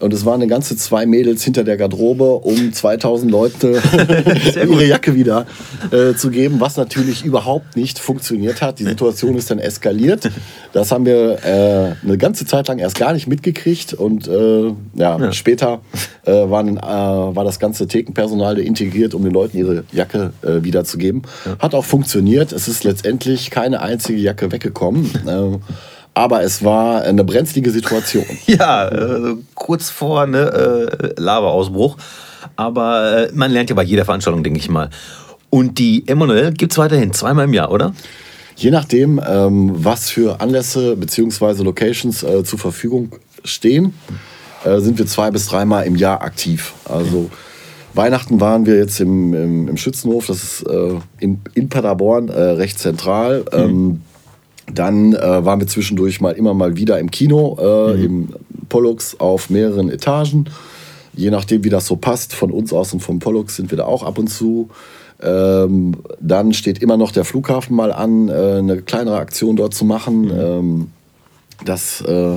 und 0.00 0.12
es 0.12 0.24
waren 0.24 0.34
eine 0.34 0.46
ganze 0.46 0.76
zwei 0.76 1.06
Mädels 1.06 1.42
hinter 1.42 1.64
der 1.64 1.76
Garderobe, 1.76 2.34
um 2.34 2.72
2000 2.72 3.30
Leute 3.30 3.82
ihre 4.54 4.84
Jacke 4.84 5.14
wieder 5.14 5.46
äh, 5.90 6.14
zu 6.14 6.30
geben, 6.30 6.60
was 6.60 6.76
natürlich 6.76 7.24
überhaupt 7.24 7.76
nicht 7.76 7.98
funktioniert 7.98 8.62
hat. 8.62 8.78
Die 8.78 8.84
Situation 8.84 9.36
ist 9.36 9.50
dann 9.50 9.58
eskaliert. 9.58 10.30
Das 10.72 10.92
haben 10.92 11.04
wir 11.04 11.44
äh, 11.44 12.06
eine 12.06 12.18
ganze 12.18 12.46
Zeit 12.46 12.68
lang 12.68 12.78
erst 12.78 12.98
gar 12.98 13.12
nicht 13.12 13.26
mitgekriegt. 13.26 13.92
Und 13.94 14.28
äh, 14.28 14.68
ja, 14.94 15.18
ja, 15.18 15.32
später 15.32 15.80
äh, 16.24 16.32
waren, 16.32 16.76
äh, 16.76 16.80
war 16.80 17.44
das 17.44 17.58
ganze 17.58 17.88
Thekenpersonal 17.88 18.58
integriert, 18.58 19.14
um 19.14 19.24
den 19.24 19.32
Leuten 19.32 19.58
ihre 19.58 19.84
Jacke 19.92 20.32
äh, 20.42 20.62
wiederzugeben. 20.62 21.22
Ja. 21.44 21.58
Hat 21.58 21.74
auch 21.74 21.84
funktioniert. 21.84 22.52
Es 22.52 22.68
ist 22.68 22.84
letztendlich 22.84 23.50
keine 23.50 23.82
einzige 23.82 24.18
Jacke 24.18 24.52
weggekommen 24.52 25.10
aber 26.14 26.42
es 26.42 26.64
war 26.64 27.02
eine 27.02 27.24
brenzlige 27.24 27.70
Situation. 27.70 28.24
ja, 28.46 28.88
äh, 28.88 29.36
kurz 29.54 29.90
vor 29.90 30.26
ne, 30.26 30.90
äh, 30.98 31.20
Lavaausbruch. 31.20 31.96
Aber 32.56 33.28
äh, 33.28 33.32
man 33.34 33.50
lernt 33.50 33.70
ja 33.70 33.76
bei 33.76 33.82
jeder 33.82 34.04
Veranstaltung, 34.04 34.42
denke 34.42 34.58
ich 34.58 34.68
mal. 34.68 34.90
Und 35.50 35.78
die 35.78 36.06
Emanuel 36.06 36.52
gibt 36.52 36.72
es 36.72 36.78
weiterhin 36.78 37.12
zweimal 37.12 37.44
im 37.46 37.54
Jahr, 37.54 37.70
oder? 37.70 37.94
Je 38.56 38.70
nachdem, 38.70 39.20
ähm, 39.26 39.72
was 39.84 40.10
für 40.10 40.40
Anlässe 40.40 40.96
bzw. 40.96 41.62
Locations 41.62 42.22
äh, 42.22 42.42
zur 42.42 42.58
Verfügung 42.58 43.12
stehen, 43.44 43.94
äh, 44.64 44.80
sind 44.80 44.98
wir 44.98 45.06
zwei 45.06 45.30
bis 45.30 45.46
dreimal 45.46 45.86
im 45.86 45.94
Jahr 45.94 46.22
aktiv. 46.22 46.74
Also 46.84 47.30
Weihnachten 47.94 48.40
waren 48.40 48.66
wir 48.66 48.76
jetzt 48.76 49.00
im, 49.00 49.32
im, 49.34 49.68
im 49.68 49.76
Schützenhof, 49.76 50.26
das 50.26 50.42
ist 50.42 50.62
äh, 50.66 50.94
in, 51.20 51.40
in 51.54 51.68
Paderborn 51.68 52.28
äh, 52.28 52.40
recht 52.40 52.78
zentral. 52.78 53.44
Mhm. 53.52 54.02
Dann 54.72 55.14
äh, 55.14 55.44
waren 55.44 55.60
wir 55.60 55.66
zwischendurch 55.66 56.20
mal 56.20 56.32
immer 56.32 56.54
mal 56.54 56.76
wieder 56.76 56.98
im 56.98 57.10
Kino, 57.10 57.56
äh, 57.60 57.96
mhm. 57.96 58.04
im 58.04 58.28
Pollux 58.68 59.18
auf 59.18 59.50
mehreren 59.50 59.90
Etagen. 59.90 60.48
Je 61.14 61.30
nachdem, 61.30 61.64
wie 61.64 61.70
das 61.70 61.86
so 61.86 61.96
passt, 61.96 62.34
von 62.34 62.50
uns 62.50 62.72
aus 62.72 62.92
und 62.92 63.00
vom 63.00 63.18
Pollux 63.18 63.56
sind 63.56 63.70
wir 63.70 63.78
da 63.78 63.84
auch 63.84 64.02
ab 64.02 64.18
und 64.18 64.28
zu. 64.28 64.68
Ähm, 65.20 65.96
dann 66.20 66.52
steht 66.52 66.80
immer 66.80 66.96
noch 66.96 67.10
der 67.10 67.24
Flughafen 67.24 67.74
mal 67.74 67.92
an, 67.92 68.28
äh, 68.28 68.32
eine 68.58 68.82
kleinere 68.82 69.18
Aktion 69.18 69.56
dort 69.56 69.74
zu 69.74 69.84
machen. 69.84 70.26
Mhm. 70.26 70.30
Ähm, 70.38 70.86
das 71.64 72.02
äh, 72.02 72.36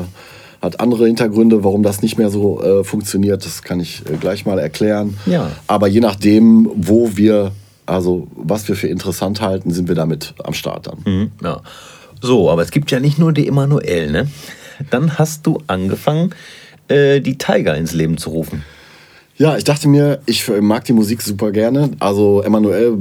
hat 0.61 0.79
andere 0.79 1.05
Hintergründe, 1.05 1.63
warum 1.63 1.83
das 1.83 2.01
nicht 2.01 2.17
mehr 2.17 2.29
so 2.29 2.61
äh, 2.61 2.83
funktioniert. 2.83 3.45
Das 3.45 3.61
kann 3.61 3.79
ich 3.79 4.03
äh, 4.09 4.17
gleich 4.17 4.45
mal 4.45 4.57
erklären. 4.57 5.17
Ja. 5.25 5.51
Aber 5.67 5.87
je 5.87 5.99
nachdem, 5.99 6.69
wo 6.75 7.17
wir, 7.17 7.51
also 7.85 8.27
was 8.35 8.67
wir 8.67 8.75
für 8.75 8.87
interessant 8.87 9.41
halten, 9.41 9.71
sind 9.71 9.87
wir 9.87 9.95
damit 9.95 10.33
am 10.43 10.53
Start 10.53 10.87
dann. 10.87 10.99
Mhm. 11.05 11.31
Ja. 11.43 11.61
So, 12.21 12.49
aber 12.49 12.61
es 12.61 12.71
gibt 12.71 12.91
ja 12.91 12.99
nicht 12.99 13.17
nur 13.17 13.33
die 13.33 13.47
Emanuel, 13.47 14.11
ne? 14.11 14.27
Dann 14.89 15.17
hast 15.17 15.45
du 15.45 15.59
angefangen, 15.67 16.33
äh, 16.87 17.19
die 17.19 17.37
Tiger 17.37 17.75
ins 17.75 17.93
Leben 17.93 18.17
zu 18.17 18.29
rufen. 18.29 18.63
Ja, 19.37 19.57
ich 19.57 19.63
dachte 19.63 19.87
mir, 19.87 20.19
ich 20.27 20.47
mag 20.61 20.85
die 20.85 20.93
Musik 20.93 21.23
super 21.23 21.51
gerne. 21.51 21.89
Also 21.97 22.43
Emanuel 22.43 22.95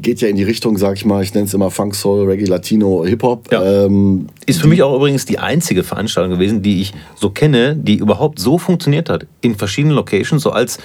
geht 0.00 0.20
ja 0.20 0.28
in 0.28 0.36
die 0.36 0.44
Richtung, 0.44 0.78
sag 0.78 0.96
ich 0.96 1.04
mal, 1.04 1.20
ich 1.24 1.34
nenne 1.34 1.46
es 1.46 1.54
immer 1.54 1.72
Funk, 1.72 1.96
Soul, 1.96 2.28
Reggae, 2.28 2.44
Latino, 2.44 3.04
Hip-Hop. 3.04 3.50
Ja. 3.50 3.86
Ähm, 3.86 4.28
ist 4.46 4.60
für 4.60 4.68
mich 4.68 4.84
auch 4.84 4.94
übrigens 4.94 5.24
die 5.24 5.40
einzige 5.40 5.82
Veranstaltung 5.82 6.30
gewesen, 6.34 6.62
die 6.62 6.80
ich 6.80 6.94
so 7.16 7.30
kenne, 7.30 7.74
die 7.74 7.96
überhaupt 7.96 8.38
so 8.38 8.56
funktioniert 8.56 9.10
hat. 9.10 9.26
In 9.40 9.56
verschiedenen 9.56 9.96
Locations, 9.96 10.40
so 10.40 10.50
als, 10.50 10.78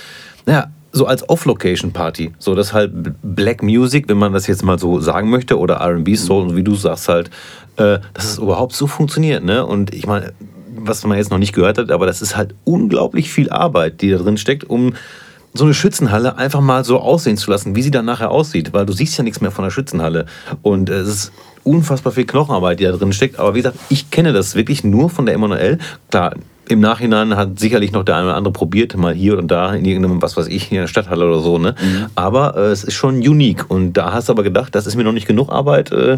naja, 0.47 0.71
so 0.93 1.07
als 1.07 1.27
Off-Location-Party. 1.27 2.33
So, 2.37 2.55
das 2.55 2.71
halt 2.71 2.91
Black 3.21 3.63
Music, 3.63 4.07
wenn 4.07 4.17
man 4.17 4.31
das 4.31 4.47
jetzt 4.47 4.63
mal 4.63 4.79
so 4.79 4.99
sagen 4.99 5.29
möchte, 5.29 5.57
oder 5.57 5.81
RB 5.81 6.15
Soul, 6.15 6.43
und 6.43 6.55
wie 6.55 6.63
du 6.63 6.75
sagst 6.75 7.09
halt, 7.09 7.29
äh, 7.77 7.99
dass 8.13 8.25
es 8.25 8.37
überhaupt 8.37 8.73
so 8.73 8.87
funktioniert. 8.87 9.43
Ne? 9.43 9.65
Und 9.65 9.93
ich 9.93 10.05
meine, 10.05 10.33
was 10.75 11.03
man 11.05 11.17
jetzt 11.17 11.31
noch 11.31 11.39
nicht 11.39 11.53
gehört 11.53 11.79
hat, 11.79 11.91
aber 11.91 12.05
das 12.05 12.21
ist 12.21 12.37
halt 12.37 12.53
unglaublich 12.63 13.31
viel 13.31 13.49
Arbeit, 13.49 14.01
die 14.01 14.11
da 14.11 14.17
drin 14.17 14.37
steckt, 14.37 14.69
um 14.69 14.93
so 15.55 15.65
eine 15.65 15.73
Schützenhalle 15.73 16.37
einfach 16.37 16.61
mal 16.61 16.83
so 16.83 16.99
aussehen 16.99 17.37
zu 17.37 17.49
lassen, 17.51 17.75
wie 17.75 17.81
sie 17.81 17.91
dann 17.91 18.05
nachher 18.05 18.31
aussieht, 18.31 18.73
weil 18.73 18.85
du 18.85 18.93
siehst 18.93 19.17
ja 19.17 19.23
nichts 19.23 19.41
mehr 19.41 19.51
von 19.51 19.63
der 19.63 19.71
Schützenhalle 19.71 20.25
und 20.63 20.89
es 20.89 21.07
ist 21.07 21.31
unfassbar 21.63 22.11
viel 22.11 22.25
Knochenarbeit, 22.25 22.79
die 22.79 22.85
da 22.85 22.91
drin 22.91 23.13
steckt, 23.13 23.37
aber 23.39 23.53
wie 23.53 23.59
gesagt, 23.59 23.77
ich 23.89 24.09
kenne 24.09 24.33
das 24.33 24.55
wirklich 24.55 24.83
nur 24.83 25.11
von 25.11 25.27
der 25.27 25.35
Emanuel. 25.35 25.77
Klar, 26.09 26.33
im 26.69 26.79
Nachhinein 26.79 27.35
hat 27.35 27.59
sicherlich 27.59 27.91
noch 27.91 28.03
der 28.03 28.15
eine 28.15 28.25
oder 28.27 28.35
andere 28.35 28.53
probiert, 28.53 28.95
mal 28.95 29.13
hier 29.13 29.37
und 29.37 29.49
da 29.49 29.73
in 29.73 29.85
irgendeinem, 29.85 30.21
was 30.21 30.37
weiß 30.37 30.47
ich, 30.47 30.71
in 30.71 30.77
der 30.77 30.87
Stadthalle 30.87 31.27
oder 31.27 31.39
so. 31.39 31.57
Ne? 31.57 31.75
Mhm. 31.79 32.05
Aber 32.15 32.55
äh, 32.55 32.71
es 32.71 32.83
ist 32.83 32.93
schon 32.93 33.15
unique. 33.15 33.69
Und 33.69 33.93
da 33.93 34.13
hast 34.13 34.29
du 34.29 34.33
aber 34.33 34.43
gedacht, 34.43 34.73
das 34.73 34.87
ist 34.87 34.95
mir 34.95 35.03
noch 35.03 35.11
nicht 35.11 35.27
genug 35.27 35.51
Arbeit. 35.51 35.91
Äh. 35.91 36.17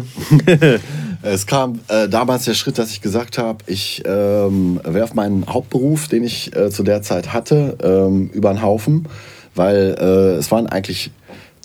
es 1.22 1.46
kam 1.46 1.80
äh, 1.88 2.08
damals 2.08 2.44
der 2.44 2.54
Schritt, 2.54 2.78
dass 2.78 2.90
ich 2.90 3.00
gesagt 3.00 3.38
habe, 3.38 3.58
ich 3.66 4.02
ähm, 4.06 4.80
werfe 4.84 5.14
meinen 5.14 5.46
Hauptberuf, 5.46 6.08
den 6.08 6.22
ich 6.22 6.54
äh, 6.54 6.70
zu 6.70 6.84
der 6.84 7.02
Zeit 7.02 7.32
hatte, 7.32 7.76
ähm, 7.82 8.30
über 8.32 8.52
den 8.52 8.62
Haufen. 8.62 9.08
Weil 9.54 9.96
äh, 9.98 10.38
es 10.38 10.50
waren 10.50 10.66
eigentlich 10.66 11.10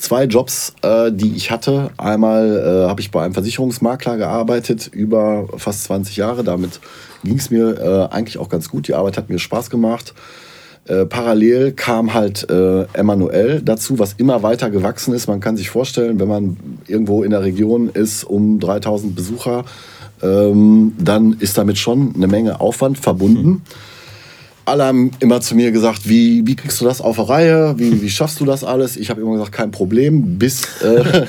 zwei 0.02 0.26
Jobs, 0.26 0.74
äh, 0.82 1.12
die 1.12 1.36
ich 1.36 1.52
hatte. 1.52 1.92
Einmal 1.98 2.88
habe 2.90 3.02
ich 3.02 3.12
bei 3.12 3.24
einem 3.24 3.34
Versicherungsmakler 3.34 4.18
gearbeitet, 4.18 4.88
über 4.88 5.48
fast 5.58 5.86
20 5.86 6.18
Jahre. 6.18 6.44
Damit 6.44 6.80
ging 7.24 7.38
es 7.38 7.50
mir 7.50 7.78
äh, 7.80 8.14
eigentlich 8.14 8.38
auch 8.38 8.50
ganz 8.50 8.70
gut. 8.70 8.88
Die 8.88 8.94
Arbeit 8.94 9.18
hat 9.18 9.30
mir 9.30 9.40
Spaß 9.40 9.70
gemacht. 9.70 10.14
Äh, 10.88 11.06
parallel 11.06 11.74
kam 11.74 12.14
halt 12.14 12.50
äh, 12.50 12.84
Emanuel 12.94 13.62
dazu, 13.62 14.00
was 14.00 14.14
immer 14.14 14.42
weiter 14.42 14.72
gewachsen 14.72 15.14
ist. 15.14 15.28
Man 15.28 15.40
kann 15.40 15.56
sich 15.56 15.70
vorstellen, 15.70 16.20
wenn 16.20 16.28
man 16.28 16.58
irgendwo 16.88 17.24
in 17.24 17.32
der 17.32 17.44
Region 17.44 17.90
ist 17.90 18.24
um 18.24 18.60
3000 18.60 19.16
Besucher, 19.16 19.64
ähm, 20.24 20.94
dann 20.98 21.38
ist 21.40 21.58
damit 21.58 21.78
schon 21.78 22.16
eine 22.16 22.28
Menge 22.28 22.60
Aufwand 22.60 22.98
verbunden. 22.98 23.50
Mhm 23.50 23.62
alle 24.66 24.86
haben 24.86 25.12
immer 25.20 25.42
zu 25.42 25.56
mir 25.56 25.72
gesagt, 25.72 26.08
wie, 26.08 26.46
wie 26.46 26.56
kriegst 26.56 26.80
du 26.82 26.86
das 26.86 27.02
auf 27.02 27.16
der 27.16 27.30
Reihe? 27.30 27.76
Wie, 27.78 28.02
wie 28.02 28.10
schaffst 28.10 28.40
du 28.40 28.46
das 28.46 28.64
alles? 28.64 28.96
Ich 28.96 29.10
habe 29.10 29.22
immer 29.22 29.34
gesagt, 29.34 29.52
kein 29.52 29.72
Problem, 29.72 30.38
bis, 30.38 30.82
äh, 30.82 31.26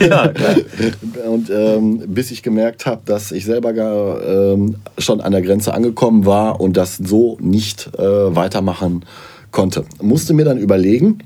ja, 0.08 0.30
und, 1.26 1.50
ähm, 1.50 2.02
bis 2.06 2.30
ich 2.30 2.42
gemerkt 2.42 2.86
habe, 2.86 3.02
dass 3.04 3.32
ich 3.32 3.44
selber 3.44 3.72
gar, 3.72 4.22
ähm, 4.22 4.76
schon 4.98 5.20
an 5.20 5.32
der 5.32 5.42
Grenze 5.42 5.74
angekommen 5.74 6.26
war 6.26 6.60
und 6.60 6.76
das 6.76 6.96
so 6.96 7.38
nicht 7.40 7.90
äh, 7.98 8.34
weitermachen 8.34 9.04
konnte. 9.50 9.84
Musste 10.00 10.34
mir 10.34 10.44
dann 10.44 10.58
überlegen, 10.58 11.18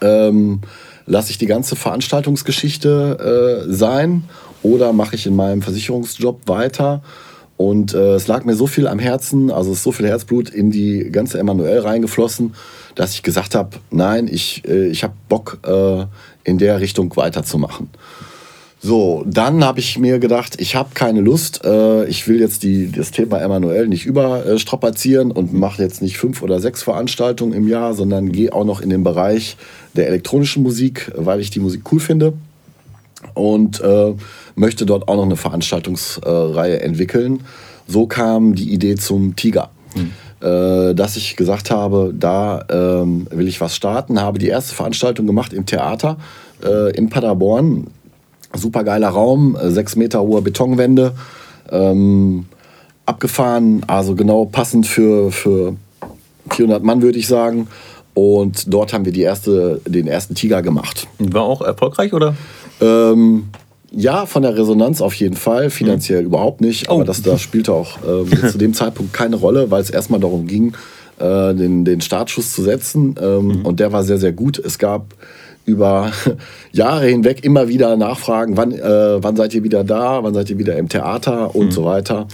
ähm, 0.00 0.60
lasse 1.06 1.30
ich 1.30 1.38
die 1.38 1.46
ganze 1.46 1.76
Veranstaltungsgeschichte 1.76 3.64
äh, 3.68 3.72
sein 3.72 4.24
oder 4.62 4.92
mache 4.92 5.16
ich 5.16 5.26
in 5.26 5.36
meinem 5.36 5.62
Versicherungsjob 5.62 6.48
weiter? 6.48 7.02
Und 7.58 7.92
äh, 7.92 8.14
es 8.14 8.28
lag 8.28 8.44
mir 8.44 8.54
so 8.54 8.68
viel 8.68 8.86
am 8.86 9.00
Herzen, 9.00 9.50
also 9.50 9.72
ist 9.72 9.82
so 9.82 9.90
viel 9.90 10.06
Herzblut 10.06 10.48
in 10.48 10.70
die 10.70 11.10
ganze 11.10 11.40
Emanuel 11.40 11.80
reingeflossen, 11.80 12.54
dass 12.94 13.14
ich 13.14 13.24
gesagt 13.24 13.56
habe, 13.56 13.78
nein, 13.90 14.28
ich, 14.30 14.62
äh, 14.66 14.86
ich 14.86 15.02
habe 15.02 15.14
Bock, 15.28 15.58
äh, 15.66 16.06
in 16.44 16.58
der 16.58 16.80
Richtung 16.80 17.14
weiterzumachen. 17.16 17.90
So, 18.80 19.24
dann 19.26 19.64
habe 19.64 19.80
ich 19.80 19.98
mir 19.98 20.20
gedacht, 20.20 20.60
ich 20.60 20.76
habe 20.76 20.90
keine 20.94 21.20
Lust, 21.20 21.64
äh, 21.64 22.06
ich 22.06 22.28
will 22.28 22.38
jetzt 22.38 22.62
die, 22.62 22.92
das 22.92 23.10
Thema 23.10 23.38
Emanuel 23.38 23.88
nicht 23.88 24.06
überstrapazieren 24.06 25.32
und 25.32 25.52
mache 25.52 25.82
jetzt 25.82 26.00
nicht 26.00 26.16
fünf 26.16 26.42
oder 26.42 26.60
sechs 26.60 26.84
Veranstaltungen 26.84 27.54
im 27.54 27.66
Jahr, 27.66 27.94
sondern 27.94 28.30
gehe 28.30 28.52
auch 28.52 28.64
noch 28.64 28.80
in 28.80 28.90
den 28.90 29.02
Bereich 29.02 29.56
der 29.94 30.06
elektronischen 30.06 30.62
Musik, 30.62 31.10
weil 31.16 31.40
ich 31.40 31.50
die 31.50 31.58
Musik 31.58 31.82
cool 31.90 31.98
finde. 31.98 32.34
Und 33.34 33.80
äh, 33.80 34.14
möchte 34.54 34.86
dort 34.86 35.08
auch 35.08 35.16
noch 35.16 35.24
eine 35.24 35.36
Veranstaltungsreihe 35.36 36.80
entwickeln. 36.80 37.42
So 37.86 38.06
kam 38.06 38.54
die 38.54 38.72
Idee 38.72 38.96
zum 38.96 39.36
Tiger. 39.36 39.70
Mhm. 39.94 40.12
dass 40.40 41.16
ich 41.16 41.34
gesagt 41.34 41.72
habe, 41.72 42.14
da 42.16 42.64
ähm, 42.70 43.26
will 43.30 43.48
ich 43.48 43.60
was 43.60 43.74
starten, 43.74 44.20
habe 44.20 44.38
die 44.38 44.46
erste 44.46 44.72
Veranstaltung 44.72 45.26
gemacht 45.26 45.52
im 45.52 45.66
Theater 45.66 46.18
äh, 46.62 46.94
in 46.96 47.08
Paderborn. 47.08 47.88
Super 48.54 48.84
geiler 48.84 49.08
Raum, 49.08 49.56
äh, 49.56 49.70
sechs 49.70 49.96
Meter 49.96 50.22
hohe 50.22 50.40
Betonwände, 50.40 51.12
ähm, 51.70 52.46
abgefahren, 53.04 53.82
also 53.86 54.14
genau 54.14 54.46
passend 54.46 54.86
für, 54.86 55.30
für 55.30 55.76
400 56.50 56.82
Mann, 56.82 57.02
würde 57.02 57.18
ich 57.18 57.28
sagen. 57.28 57.68
Und 58.14 58.72
dort 58.72 58.92
haben 58.92 59.04
wir 59.04 59.12
die 59.12 59.22
erste, 59.22 59.80
den 59.86 60.08
ersten 60.08 60.34
Tiger 60.34 60.62
gemacht. 60.62 61.06
War 61.18 61.42
auch 61.42 61.60
erfolgreich, 61.62 62.12
oder? 62.12 62.34
Ähm, 62.80 63.48
ja, 63.90 64.26
von 64.26 64.42
der 64.42 64.56
Resonanz 64.56 65.00
auf 65.00 65.14
jeden 65.14 65.36
Fall, 65.36 65.70
finanziell 65.70 66.20
mhm. 66.20 66.26
überhaupt 66.26 66.60
nicht, 66.60 66.90
aber 66.90 67.00
oh. 67.00 67.04
das, 67.04 67.22
das 67.22 67.40
spielte 67.40 67.72
auch 67.72 67.98
äh, 67.98 68.48
zu 68.50 68.58
dem 68.58 68.74
Zeitpunkt 68.74 69.12
keine 69.12 69.36
Rolle, 69.36 69.70
weil 69.70 69.80
es 69.80 69.90
erstmal 69.90 70.20
darum 70.20 70.46
ging, 70.46 70.74
äh, 71.18 71.54
den, 71.54 71.84
den 71.84 72.00
Startschuss 72.00 72.52
zu 72.52 72.62
setzen 72.62 73.14
ähm, 73.20 73.46
mhm. 73.46 73.66
und 73.66 73.80
der 73.80 73.92
war 73.92 74.04
sehr, 74.04 74.18
sehr 74.18 74.32
gut. 74.32 74.58
Es 74.58 74.78
gab 74.78 75.14
über 75.64 76.12
Jahre 76.72 77.06
hinweg 77.06 77.44
immer 77.44 77.68
wieder 77.68 77.96
Nachfragen, 77.96 78.56
wann, 78.56 78.72
äh, 78.72 79.22
wann 79.22 79.36
seid 79.36 79.54
ihr 79.54 79.64
wieder 79.64 79.84
da, 79.84 80.22
wann 80.22 80.34
seid 80.34 80.50
ihr 80.50 80.58
wieder 80.58 80.76
im 80.76 80.88
Theater 80.88 81.54
und 81.54 81.66
mhm. 81.66 81.72
so 81.72 81.84
weiter. 81.84 82.26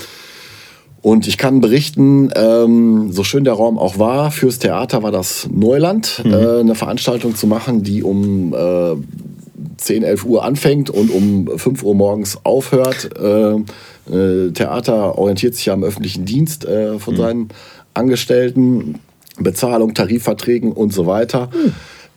Und 1.02 1.28
ich 1.28 1.37
kann 1.37 1.61
berichten, 1.61 2.30
ähm, 2.35 3.12
so 3.12 3.24
schön 3.24 3.44
der 3.44 3.52
Raum 3.52 3.78
auch 3.78 3.98
war, 3.98 4.30
fürs 4.30 4.59
Theater 4.59 5.02
war 5.02 5.12
das 5.12 5.46
Neuland, 5.52 6.22
mhm. 6.24 6.33
äh, 6.33 6.61
eine 6.61 6.74
Veranstaltung 6.74 7.37
zu 7.37 7.46
machen, 7.46 7.83
die 7.83 8.02
um 8.02 8.54
äh, 8.54 8.94
10, 9.77 10.03
11 10.03 10.24
Uhr 10.24 10.44
anfängt 10.44 10.90
und 10.90 11.11
um 11.11 11.59
5 11.59 11.83
Uhr 11.83 11.94
morgens 11.94 12.38
aufhört. 12.44 13.11
Äh, 13.18 13.57
äh, 14.12 14.50
Theater 14.53 15.18
orientiert 15.18 15.55
sich 15.55 15.66
ja 15.66 15.72
am 15.72 15.85
öffentlichen 15.85 16.24
Dienst 16.24 16.64
äh, 16.64 16.98
von 16.98 17.14
mhm. 17.14 17.18
seinen 17.18 17.48
Angestellten, 17.94 19.00
Bezahlung, 19.38 19.94
Tarifverträgen 19.94 20.72
und 20.72 20.92
so 20.92 21.07
weiter. 21.07 21.50
Mhm. 21.53 21.72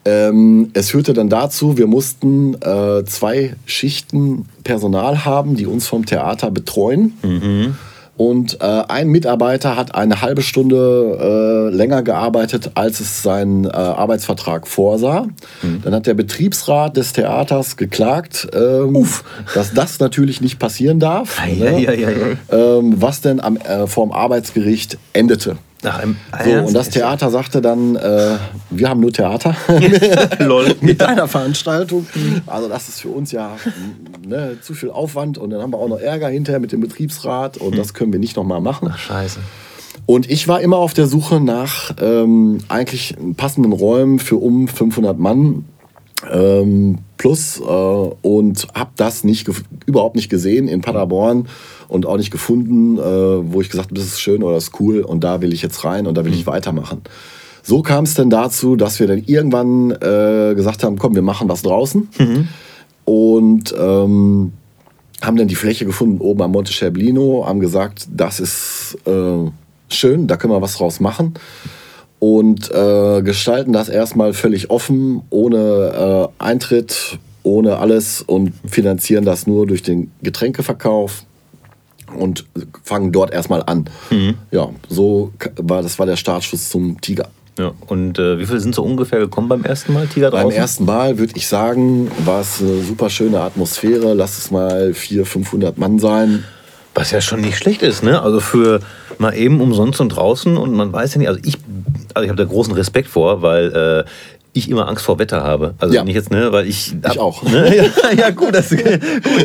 Ähm, 0.06 0.70
es 0.74 0.92
führte 0.92 1.14
dann 1.14 1.30
dazu, 1.30 1.78
wir 1.78 1.88
mussten 1.88 2.56
äh, 2.62 3.04
zwei 3.06 3.56
Schichten 3.66 4.46
Personal 4.64 5.26
haben, 5.26 5.56
die 5.56 5.66
uns 5.66 5.88
vom 5.88 6.06
Theater 6.06 6.50
betreuen. 6.50 7.18
Mhm. 7.24 7.76
Und 8.18 8.62
äh, 8.62 8.66
ein 8.66 9.10
Mitarbeiter 9.10 9.76
hat 9.76 9.94
eine 9.94 10.22
halbe 10.22 10.42
Stunde 10.42 11.70
äh, 11.72 11.76
länger 11.76 12.02
gearbeitet, 12.02 12.72
als 12.74 13.00
es 13.00 13.22
sein 13.22 13.66
äh, 13.66 13.70
Arbeitsvertrag 13.70 14.68
vorsah. 14.68 15.28
Mhm. 15.62 15.82
Dann 15.84 15.94
hat 15.94 16.08
der 16.08 16.16
Betriebsrat 16.16 16.98
des 16.98 17.14
Theaters 17.14 17.78
geklagt, 17.78 18.48
ähm, 18.54 19.08
dass 19.54 19.74
das 19.74 20.00
natürlich 20.00 20.42
nicht 20.42 20.58
passieren 20.58 21.00
darf. 21.00 21.40
Ne? 21.46 22.38
ähm, 22.52 22.96
was 22.98 23.22
denn 23.22 23.40
am, 23.40 23.58
äh, 23.58 23.86
vorm 23.86 24.12
Arbeitsgericht 24.12 24.98
endete. 25.14 25.58
Ach, 25.84 26.02
im 26.04 26.16
so, 26.44 26.52
und 26.68 26.74
das 26.74 26.90
Theater 26.90 27.30
sagte 27.30 27.62
dann, 27.62 27.96
äh, 27.96 28.38
wir 28.70 28.90
haben 28.90 29.00
nur 29.00 29.13
Theater 29.13 29.56
mit 30.82 31.02
deiner 31.02 31.28
Veranstaltung. 31.28 32.08
Also 32.46 32.68
das 32.68 32.90
ist 32.90 33.02
für 33.02 33.10
uns 33.10 33.32
ja 33.32 33.58
ne, 34.26 34.58
zu 34.62 34.74
viel 34.74 34.90
Aufwand 34.90 35.38
und 35.38 35.52
dann 35.52 35.62
haben 35.62 35.72
wir 35.72 35.78
auch 35.78 35.90
noch 35.90 36.00
Ärger 36.00 36.30
hinterher 36.30 36.60
mit 36.60 36.72
dem 36.72 36.82
Betriebsrat 36.82 37.58
und 37.58 37.78
das 37.78 37.94
können 37.94 38.12
wir 38.12 38.20
nicht 38.20 38.36
nochmal 38.36 38.62
machen. 38.62 38.90
Ach, 38.92 38.98
scheiße. 38.98 39.40
Und 40.06 40.30
ich 40.32 40.48
war 40.48 40.62
immer 40.62 40.78
auf 40.78 40.94
der 40.94 41.06
Suche 41.06 41.42
nach 41.42 41.92
ähm, 42.02 42.60
eigentlich 42.70 43.16
passenden 43.36 43.74
Räumen 43.74 44.20
für 44.20 44.38
um 44.38 44.68
500 44.68 45.20
Mann 45.20 45.66
ähm, 46.32 47.00
plus 47.18 47.60
äh, 47.60 47.64
und 47.64 48.68
habe 48.74 48.92
das 48.96 49.24
nicht 49.24 49.50
überhaupt 49.86 50.16
nicht 50.16 50.30
gesehen 50.30 50.68
in 50.68 50.82
Paderborn 50.82 51.48
und 51.88 52.06
auch 52.06 52.18
nicht 52.18 52.32
gefunden, 52.32 52.98
äh, 52.98 53.02
wo 53.02 53.62
ich 53.62 53.70
gesagt 53.70 53.90
habe, 53.90 54.00
das 54.00 54.06
ist 54.06 54.22
schön 54.22 54.44
oder 54.44 54.56
das 54.56 54.66
ist 54.66 54.80
cool 54.80 55.02
und 55.02 55.24
da 55.24 55.42
will 55.42 55.54
ich 55.54 55.62
jetzt 55.62 55.84
rein 55.86 56.08
und 56.08 56.18
da 56.18 56.26
will 56.26 56.34
ich 56.34 56.46
mhm. 56.46 56.52
weitermachen. 56.52 57.02
So 57.64 57.82
kam 57.82 58.06
es 58.06 58.14
dann 58.14 58.30
dazu, 58.30 58.76
dass 58.76 59.00
wir 59.00 59.08
dann 59.08 59.24
irgendwann 59.26 59.92
äh, 59.92 60.54
gesagt 60.56 60.84
haben, 60.84 60.98
komm, 60.98 61.16
wir 61.16 61.22
machen 61.22 61.50
was 61.50 61.62
draußen 61.62 62.08
mhm. 62.18 62.48
und 63.06 63.76
ähm, 63.78 64.54
haben 65.22 65.38
dann 65.38 65.48
die 65.48 65.56
Fläche 65.56 65.86
gefunden 65.86 66.20
oben 66.20 66.42
am 66.42 66.52
Monte 66.52 66.72
Cerblino, 66.72 67.46
haben 67.46 67.60
gesagt, 67.60 68.08
das 68.16 68.40
ist 68.40 68.98
äh, 69.06 69.52
schön, 69.90 70.28
da 70.28 70.38
können 70.38 70.54
wir 70.54 70.62
was 70.62 70.78
draus 70.78 71.00
machen 71.00 71.34
und 72.20 72.72
äh, 72.72 73.22
gestalten 73.22 73.74
das 73.74 73.90
erstmal 73.90 74.34
völlig 74.34 74.70
offen, 74.70 75.22
ohne 75.30 76.30
äh, 76.40 76.44
Eintritt, 76.44 77.20
ohne 77.44 77.78
alles 77.78 78.22
und 78.22 78.54
finanzieren 78.68 79.26
das 79.26 79.48
nur 79.48 79.68
durch 79.68 79.84
den 79.84 80.12
Getränkeverkauf 80.22 81.24
und 82.18 82.46
fangen 82.84 83.12
dort 83.12 83.32
erstmal 83.32 83.64
an. 83.64 83.90
Mhm. 84.10 84.36
Ja, 84.52 84.70
so 84.90 85.32
war 85.58 85.82
das 85.82 86.00
war 86.00 86.06
der 86.06 86.16
Startschuss 86.16 86.70
zum 86.70 87.00
Tiger. 87.02 87.30
Ja. 87.58 87.72
Und 87.88 88.20
äh, 88.20 88.38
wie 88.38 88.46
viele 88.46 88.60
sind 88.60 88.76
so 88.76 88.84
ungefähr 88.84 89.20
gekommen 89.20 89.50
beim 89.50 89.64
ersten 89.64 89.94
Mal, 89.94 90.08
Tiger 90.08 90.30
Beim 90.30 90.44
draußen? 90.44 90.58
ersten 90.58 90.86
Mal 90.86 91.18
würde 91.18 91.34
ich 91.36 91.48
sagen, 91.48 92.10
war 92.24 92.42
es 92.42 92.62
eine 92.62 92.82
super 92.84 93.10
schöne 93.10 93.42
Atmosphäre. 93.42 94.14
Lass 94.14 94.38
es 94.38 94.52
mal 94.52 94.94
400, 94.94 95.28
500 95.28 95.78
Mann 95.78 95.98
sein. 95.98 96.44
Was 96.98 97.12
ja 97.12 97.22
schon 97.22 97.42
nicht 97.42 97.58
schlecht 97.58 97.84
ist, 97.84 98.04
ne? 98.04 98.20
Also 98.22 98.40
für 98.40 98.80
mal 99.20 99.36
eben 99.36 99.62
umsonst 99.62 100.02
und 100.02 100.10
draußen 100.10 100.58
und 100.58 100.74
man 100.74 100.92
weiß 100.92 101.14
ja 101.14 101.20
nicht, 101.20 101.28
also 101.28 101.40
ich, 101.44 101.58
also 102.16 102.24
ich 102.24 102.30
habe 102.30 102.44
da 102.44 102.44
großen 102.44 102.74
Respekt 102.74 103.08
vor, 103.08 103.44
weil 103.44 104.04
äh, 104.06 104.10
ich 104.54 104.68
immer 104.68 104.88
Angst 104.88 105.06
vor 105.06 105.20
Wetter 105.20 105.44
habe. 105.44 105.76
Also 105.78 105.94
Ja. 105.94 106.04
nicht 106.04 106.16
jetzt, 106.16 106.32
ne, 106.32 106.52
weil 106.52 106.68
ich. 106.68 106.96
Ich 107.12 107.20
auch. 107.20 107.44
Ne? 107.44 107.76
Ja, 108.04 108.12
ja, 108.18 108.30
gut, 108.32 108.56
das, 108.56 108.70
gut, 108.72 108.80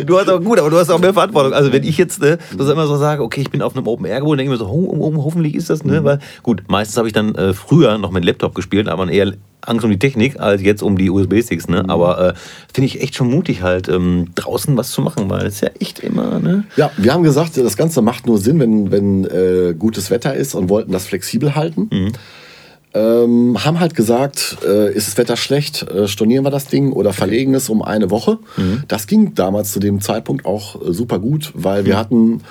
du 0.06 0.18
hast 0.18 0.30
auch 0.30 0.40
gut, 0.40 0.58
aber 0.58 0.70
du 0.70 0.78
hast 0.78 0.88
auch 0.88 0.98
mehr 0.98 1.12
Verantwortung. 1.12 1.52
Also 1.52 1.72
wenn 1.74 1.84
ich 1.84 1.98
jetzt 1.98 2.22
ne, 2.22 2.38
das 2.56 2.70
immer 2.70 2.86
so 2.86 2.96
sage, 2.96 3.22
okay, 3.22 3.42
ich 3.42 3.50
bin 3.50 3.60
auf 3.60 3.76
einem 3.76 3.86
Open 3.86 4.06
Air 4.06 4.20
Gebiet, 4.20 4.38
denke 4.38 4.54
ich 4.54 4.58
mir 4.58 4.64
so, 4.64 4.70
ho, 4.70 4.96
ho, 4.98 5.24
hoffentlich 5.24 5.54
ist 5.54 5.68
das, 5.68 5.84
ne? 5.84 6.00
Mhm. 6.00 6.04
Weil 6.04 6.18
gut, 6.42 6.62
meistens 6.68 6.96
habe 6.96 7.06
ich 7.08 7.12
dann 7.12 7.34
äh, 7.34 7.52
früher 7.52 7.98
noch 7.98 8.10
mit 8.12 8.24
Laptop 8.24 8.54
gespielt, 8.54 8.88
aber 8.88 9.10
eher 9.10 9.34
Angst 9.64 9.84
um 9.84 9.90
die 9.90 9.98
Technik 9.98 10.38
als 10.40 10.60
jetzt 10.62 10.82
um 10.82 10.98
die 10.98 11.08
USB-Sticks, 11.10 11.68
Mhm. 11.68 11.74
ne? 11.74 11.84
Aber 11.88 12.28
äh, 12.28 12.34
finde 12.74 12.86
ich 12.86 13.00
echt 13.00 13.14
schon 13.14 13.30
mutig 13.30 13.62
halt 13.62 13.88
ähm, 13.88 14.26
draußen 14.34 14.76
was 14.76 14.90
zu 14.90 15.00
machen, 15.02 15.30
weil 15.30 15.46
es 15.46 15.60
ja 15.60 15.70
echt 15.80 16.00
immer, 16.00 16.38
ne? 16.40 16.64
Ja, 16.76 16.90
wir 16.96 17.12
haben 17.12 17.22
gesagt, 17.22 17.56
das 17.56 17.76
Ganze 17.76 18.02
macht 18.02 18.26
nur 18.26 18.38
Sinn, 18.38 18.58
wenn, 18.60 18.90
wenn 18.90 19.24
äh, 19.24 19.74
gutes 19.78 20.10
Wetter 20.10 20.34
ist 20.34 20.54
und 20.54 20.68
wollten 20.68 20.92
das 20.92 21.06
flexibel 21.06 21.54
halten. 21.54 21.88
Ähm, 22.94 23.56
haben 23.64 23.80
halt 23.80 23.94
gesagt, 23.94 24.58
äh, 24.66 24.92
ist 24.92 25.08
das 25.08 25.16
Wetter 25.16 25.38
schlecht, 25.38 25.82
äh, 25.90 26.06
stornieren 26.06 26.44
wir 26.44 26.50
das 26.50 26.66
Ding 26.66 26.92
oder 26.92 27.14
verlegen 27.14 27.54
es 27.54 27.70
um 27.70 27.80
eine 27.80 28.10
Woche. 28.10 28.38
Das 28.86 29.06
ging 29.06 29.34
damals 29.34 29.72
zu 29.72 29.80
dem 29.80 30.02
Zeitpunkt 30.02 30.44
auch 30.44 30.76
äh, 30.76 30.92
super 30.92 31.18
gut, 31.18 31.52
weil 31.54 31.86
wir 31.86 31.96
hatten 31.96 32.42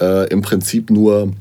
äh, 0.00 0.26
im 0.30 0.40
Prinzip 0.40 0.88
nur 0.88 1.32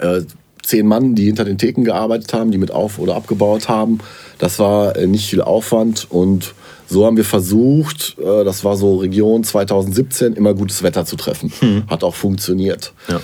äh, 0.00 0.22
zehn 0.66 0.86
Mann, 0.86 1.14
die 1.14 1.26
hinter 1.26 1.44
den 1.44 1.58
Theken 1.58 1.84
gearbeitet 1.84 2.32
haben, 2.32 2.50
die 2.50 2.58
mit 2.58 2.70
auf- 2.70 2.98
oder 2.98 3.14
abgebaut 3.16 3.68
haben. 3.68 3.98
Das 4.38 4.58
war 4.58 4.96
äh, 4.96 5.06
nicht 5.06 5.28
viel 5.28 5.40
Aufwand 5.40 6.06
und 6.10 6.54
so 6.86 7.06
haben 7.06 7.16
wir 7.16 7.24
versucht, 7.24 8.16
äh, 8.18 8.44
das 8.44 8.64
war 8.64 8.76
so 8.76 8.96
Region 8.96 9.44
2017, 9.44 10.34
immer 10.34 10.54
gutes 10.54 10.82
Wetter 10.82 11.04
zu 11.04 11.16
treffen. 11.16 11.52
Hat 11.88 12.04
auch 12.04 12.14
funktioniert. 12.14 12.92
Ja. 13.08 13.20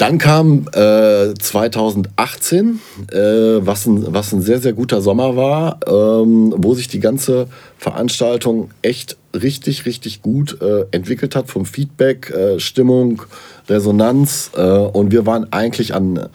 Dann 0.00 0.16
kam 0.16 0.66
äh, 0.72 1.34
2018, 1.38 2.80
äh, 3.12 3.18
was, 3.18 3.84
ein, 3.84 4.14
was 4.14 4.32
ein 4.32 4.40
sehr, 4.40 4.58
sehr 4.58 4.72
guter 4.72 5.02
Sommer 5.02 5.36
war, 5.36 5.78
ähm, 5.86 6.54
wo 6.56 6.74
sich 6.74 6.88
die 6.88 7.00
ganze 7.00 7.48
Veranstaltung 7.76 8.70
echt 8.80 9.18
richtig, 9.34 9.86
richtig 9.86 10.22
gut 10.22 10.60
äh, 10.60 10.84
entwickelt 10.90 11.36
hat 11.36 11.48
vom 11.48 11.64
Feedback, 11.64 12.30
äh, 12.30 12.58
Stimmung, 12.60 13.22
Resonanz. 13.68 14.50
Äh, 14.56 14.62
und 14.62 15.12
wir 15.12 15.26
waren 15.26 15.52
eigentlich 15.52 15.94
an 15.94 16.28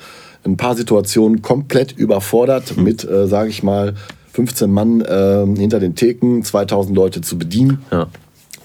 ein 0.45 0.57
paar 0.57 0.75
Situationen 0.75 1.41
komplett 1.41 1.91
überfordert 1.91 2.77
mit, 2.77 3.03
äh, 3.03 3.27
sage 3.27 3.49
ich 3.49 3.63
mal, 3.63 3.95
15 4.33 4.69
Mann 4.71 5.01
äh, 5.01 5.45
hinter 5.57 5.79
den 5.79 5.95
Theken, 5.95 6.43
2000 6.43 6.95
Leute 6.95 7.21
zu 7.21 7.37
bedienen 7.37 7.79
Ja. 7.91 8.07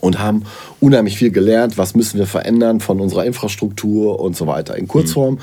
und 0.01 0.19
haben 0.19 0.43
unheimlich 0.81 1.17
viel 1.17 1.31
gelernt, 1.31 1.79
was 1.79 1.95
müssen 1.95 2.19
wir 2.19 2.27
verändern 2.27 2.81
von 2.81 3.01
unserer 3.01 3.25
Infrastruktur 3.25 4.21
und 4.21 4.37
so 4.37 4.47
weiter. 4.47 4.77
In 4.77 4.89
Kurzform 4.89 5.39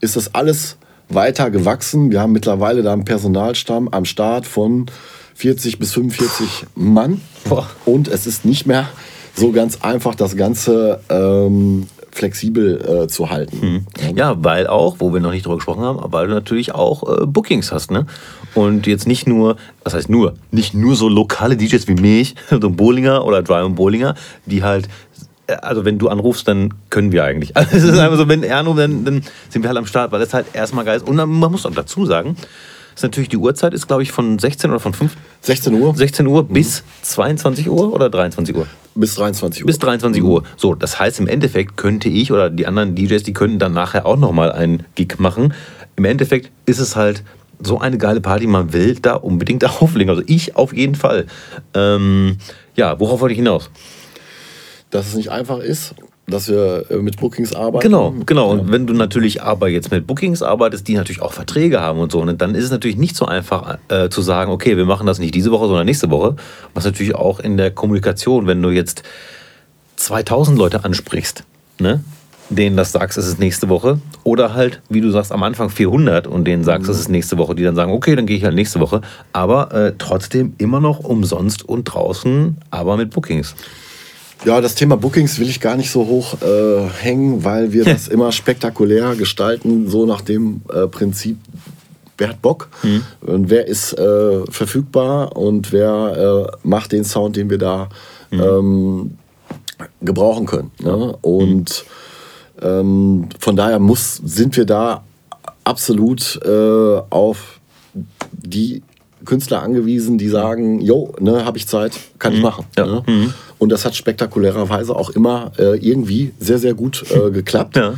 ist 0.00 0.16
das 0.16 0.34
alles 0.34 0.76
weiter 1.08 1.50
gewachsen. 1.50 2.10
Wir 2.10 2.20
haben 2.20 2.32
mittlerweile 2.32 2.82
da 2.82 2.92
einen 2.92 3.04
Personalstamm 3.04 3.88
am 3.88 4.04
Start 4.04 4.46
von 4.46 4.86
40 5.34 5.78
bis 5.78 5.92
45 5.92 6.66
Mann. 6.74 7.20
Boah. 7.48 7.68
Und 7.84 8.08
es 8.08 8.26
ist 8.26 8.44
nicht 8.44 8.66
mehr 8.66 8.88
so 9.34 9.52
ganz 9.52 9.78
einfach, 9.82 10.14
das 10.14 10.36
Ganze 10.36 11.00
ähm, 11.08 11.86
flexibel 12.12 13.04
äh, 13.04 13.08
zu 13.08 13.30
halten. 13.30 13.86
Ja, 14.14 14.36
weil 14.44 14.66
auch, 14.66 14.96
wo 14.98 15.12
wir 15.12 15.20
noch 15.20 15.30
nicht 15.30 15.46
drüber 15.46 15.56
gesprochen 15.56 15.82
haben, 15.82 15.98
weil 16.12 16.28
du 16.28 16.34
natürlich 16.34 16.74
auch 16.74 17.22
äh, 17.22 17.26
Bookings 17.26 17.72
hast, 17.72 17.90
ne? 17.90 18.06
Und 18.54 18.86
jetzt 18.86 19.06
nicht 19.06 19.26
nur, 19.26 19.56
was 19.82 19.94
heißt 19.94 20.10
nur, 20.10 20.34
nicht 20.50 20.74
nur 20.74 20.94
so 20.94 21.08
lokale 21.08 21.56
DJs 21.56 21.88
wie 21.88 21.94
mich, 21.94 22.34
so 22.50 22.56
ein 22.68 22.76
Bowlinger 22.76 23.24
oder 23.24 23.42
Dry 23.42 23.62
und 23.62 23.76
Bowlinger, 23.76 24.14
die 24.44 24.62
halt, 24.62 24.88
äh, 25.46 25.54
also 25.54 25.86
wenn 25.86 25.98
du 25.98 26.08
anrufst, 26.08 26.46
dann 26.46 26.74
können 26.90 27.12
wir 27.12 27.24
eigentlich. 27.24 27.56
Also 27.56 27.76
es 27.76 27.84
ist 27.84 27.98
einfach 27.98 28.18
so, 28.18 28.28
wenn 28.28 28.42
er 28.42 28.58
anruft, 28.58 28.80
dann, 28.80 29.04
dann 29.06 29.22
sind 29.48 29.62
wir 29.62 29.68
halt 29.68 29.78
am 29.78 29.86
Start, 29.86 30.12
weil 30.12 30.20
das 30.20 30.34
halt 30.34 30.46
erstmal 30.52 30.84
geil 30.84 30.98
ist. 30.98 31.08
Und 31.08 31.16
man 31.16 31.28
muss 31.28 31.64
auch 31.64 31.74
dazu 31.74 32.04
sagen, 32.04 32.36
ist 33.02 33.10
natürlich 33.10 33.28
die 33.28 33.36
Uhrzeit 33.36 33.74
ist, 33.74 33.88
glaube 33.88 34.02
ich, 34.02 34.12
von 34.12 34.38
16 34.38 34.70
oder 34.70 34.80
von 34.80 34.94
5, 34.94 35.16
16 35.40 35.74
Uhr 35.74 35.94
16 35.94 36.26
Uhr 36.26 36.44
bis 36.46 36.84
22 37.02 37.68
Uhr 37.68 37.92
oder 37.92 38.08
23 38.08 38.54
Uhr? 38.54 38.66
bis 38.94 39.14
23 39.14 39.62
Uhr. 39.62 39.66
Bis 39.66 39.78
23 39.78 40.22
Uhr. 40.22 40.42
So, 40.56 40.74
das 40.74 40.98
heißt, 40.98 41.20
im 41.20 41.26
Endeffekt 41.26 41.76
könnte 41.76 42.08
ich 42.08 42.30
oder 42.30 42.50
die 42.50 42.66
anderen 42.66 42.94
DJs, 42.94 43.22
die 43.22 43.32
könnten 43.32 43.58
dann 43.58 43.72
nachher 43.72 44.06
auch 44.06 44.16
nochmal 44.16 44.52
einen 44.52 44.84
Gig 44.94 45.18
machen. 45.18 45.54
Im 45.96 46.04
Endeffekt 46.04 46.50
ist 46.66 46.78
es 46.78 46.96
halt 46.96 47.22
so 47.60 47.78
eine 47.78 47.98
geile 47.98 48.20
Party, 48.20 48.46
man 48.46 48.72
will 48.72 48.96
da 49.00 49.14
unbedingt 49.14 49.64
auflegen. 49.82 50.10
Also 50.10 50.22
ich 50.26 50.56
auf 50.56 50.72
jeden 50.72 50.94
Fall. 50.94 51.26
Ähm, 51.74 52.36
ja, 52.76 52.98
worauf 53.00 53.20
wollte 53.20 53.32
ich 53.32 53.38
hinaus? 53.38 53.70
Dass 54.90 55.08
es 55.08 55.14
nicht 55.14 55.30
einfach 55.30 55.58
ist, 55.58 55.94
dass 56.26 56.48
wir 56.48 56.86
äh, 56.90 56.96
mit 56.96 57.18
Bookings 57.18 57.54
arbeiten. 57.54 57.82
Genau, 57.82 58.14
genau. 58.26 58.50
Und 58.50 58.70
wenn 58.70 58.86
du 58.86 58.94
natürlich 58.94 59.42
aber 59.42 59.68
jetzt 59.68 59.90
mit 59.90 60.06
Bookings 60.06 60.42
arbeitest, 60.42 60.86
die 60.88 60.94
natürlich 60.94 61.20
auch 61.20 61.32
Verträge 61.32 61.80
haben 61.80 61.98
und 61.98 62.12
so, 62.12 62.20
und 62.20 62.40
dann 62.40 62.54
ist 62.54 62.64
es 62.64 62.70
natürlich 62.70 62.96
nicht 62.96 63.16
so 63.16 63.26
einfach 63.26 63.78
äh, 63.88 64.08
zu 64.08 64.22
sagen, 64.22 64.50
okay, 64.50 64.76
wir 64.76 64.84
machen 64.84 65.06
das 65.06 65.18
nicht 65.18 65.34
diese 65.34 65.50
Woche, 65.50 65.66
sondern 65.66 65.86
nächste 65.86 66.10
Woche. 66.10 66.36
Was 66.74 66.84
natürlich 66.84 67.14
auch 67.14 67.40
in 67.40 67.56
der 67.56 67.70
Kommunikation, 67.70 68.46
wenn 68.46 68.62
du 68.62 68.70
jetzt 68.70 69.02
2000 69.96 70.58
Leute 70.58 70.84
ansprichst, 70.84 71.44
ne? 71.78 72.02
denen 72.48 72.76
das 72.76 72.92
sagst, 72.92 73.18
es 73.18 73.26
ist 73.26 73.38
nächste 73.38 73.68
Woche, 73.68 73.98
oder 74.24 74.54
halt, 74.54 74.80
wie 74.88 75.00
du 75.00 75.10
sagst, 75.10 75.32
am 75.32 75.42
Anfang 75.42 75.70
400 75.70 76.26
und 76.26 76.44
denen 76.44 76.64
sagst, 76.64 76.88
es 76.88 76.98
ist 76.98 77.08
nächste 77.08 77.38
Woche, 77.38 77.54
die 77.54 77.62
dann 77.62 77.74
sagen, 77.74 77.92
okay, 77.92 78.14
dann 78.14 78.26
gehe 78.26 78.36
ich 78.36 78.44
halt 78.44 78.54
nächste 78.54 78.80
Woche, 78.80 79.00
aber 79.32 79.72
äh, 79.72 79.92
trotzdem 79.96 80.54
immer 80.58 80.80
noch 80.80 81.00
umsonst 81.00 81.66
und 81.66 81.84
draußen, 81.84 82.58
aber 82.70 82.96
mit 82.96 83.10
Bookings. 83.10 83.54
Ja, 84.44 84.60
das 84.60 84.74
Thema 84.74 84.96
Bookings 84.96 85.38
will 85.38 85.48
ich 85.48 85.60
gar 85.60 85.76
nicht 85.76 85.90
so 85.90 86.06
hoch 86.06 86.34
äh, 86.42 86.88
hängen, 87.00 87.44
weil 87.44 87.72
wir 87.72 87.84
das 87.86 88.08
immer 88.08 88.32
spektakulär 88.32 89.14
gestalten, 89.14 89.88
so 89.88 90.04
nach 90.04 90.20
dem 90.20 90.62
äh, 90.72 90.88
Prinzip, 90.88 91.38
wer 92.18 92.30
hat 92.30 92.42
Bock 92.42 92.68
und 93.20 93.50
wer 93.50 93.66
ist 93.68 93.92
äh, 93.92 94.44
verfügbar 94.50 95.36
und 95.36 95.72
wer 95.72 96.48
äh, 96.52 96.56
macht 96.66 96.92
den 96.92 97.04
Sound, 97.04 97.36
den 97.36 97.50
wir 97.50 97.58
da 97.58 97.88
ähm, 98.32 99.18
gebrauchen 100.00 100.46
können. 100.46 100.70
Ne? 100.80 101.16
Und 101.22 101.84
ähm, 102.60 103.28
von 103.38 103.56
daher 103.56 103.78
muss, 103.78 104.16
sind 104.16 104.56
wir 104.56 104.64
da 104.64 105.04
absolut 105.64 106.40
äh, 106.44 107.00
auf 107.10 107.60
die 108.32 108.82
Künstler 109.24 109.62
angewiesen, 109.62 110.18
die 110.18 110.28
sagen, 110.28 110.80
jo, 110.80 111.14
ne, 111.20 111.44
habe 111.44 111.58
ich 111.58 111.66
Zeit, 111.66 111.92
kann 112.18 112.34
ich 112.34 112.42
machen. 112.42 112.66
Ja. 112.76 112.86
Ne? 112.86 113.32
Und 113.58 113.70
das 113.70 113.84
hat 113.84 113.94
spektakulärerweise 113.94 114.94
auch 114.94 115.10
immer 115.10 115.52
äh, 115.58 115.76
irgendwie 115.78 116.32
sehr, 116.38 116.58
sehr 116.58 116.74
gut 116.74 117.04
äh, 117.10 117.30
geklappt. 117.32 117.76
Ja. 117.76 117.94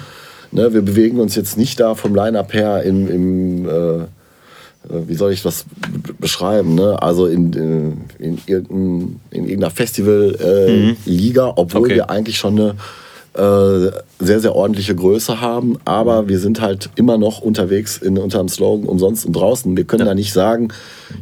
Ne, 0.52 0.72
wir 0.72 0.82
bewegen 0.82 1.20
uns 1.20 1.34
jetzt 1.34 1.56
nicht 1.56 1.80
da 1.80 1.94
vom 1.94 2.14
Line-Up 2.14 2.52
her 2.52 2.82
im, 2.82 3.08
im 3.08 3.68
äh, 3.68 4.06
äh, 4.88 5.08
wie 5.08 5.14
soll 5.14 5.32
ich 5.32 5.42
das 5.42 5.64
beschreiben, 6.18 6.74
ne? 6.74 7.00
also 7.02 7.26
in, 7.26 7.52
in, 7.52 7.96
in, 8.18 8.38
irgendein, 8.46 9.20
in 9.30 9.44
irgendeiner 9.44 9.70
Festival-Liga, 9.70 11.52
obwohl 11.56 11.82
Okay. 11.84 11.94
wir 11.96 12.10
eigentlich 12.10 12.38
schon 12.38 12.58
eine 12.58 12.68
äh, 12.70 12.74
sehr, 13.36 14.40
sehr 14.40 14.54
ordentliche 14.54 14.94
Größe 14.94 15.40
haben, 15.40 15.76
aber 15.84 16.28
wir 16.28 16.38
sind 16.38 16.60
halt 16.60 16.88
immer 16.94 17.18
noch 17.18 17.40
unterwegs 17.40 17.98
in, 17.98 18.16
unter 18.16 18.38
dem 18.38 18.48
Slogan 18.48 18.86
umsonst 18.88 19.26
und 19.26 19.32
draußen. 19.34 19.76
Wir 19.76 19.84
können 19.84 20.06
da 20.06 20.14
nicht 20.14 20.32
sagen, 20.32 20.68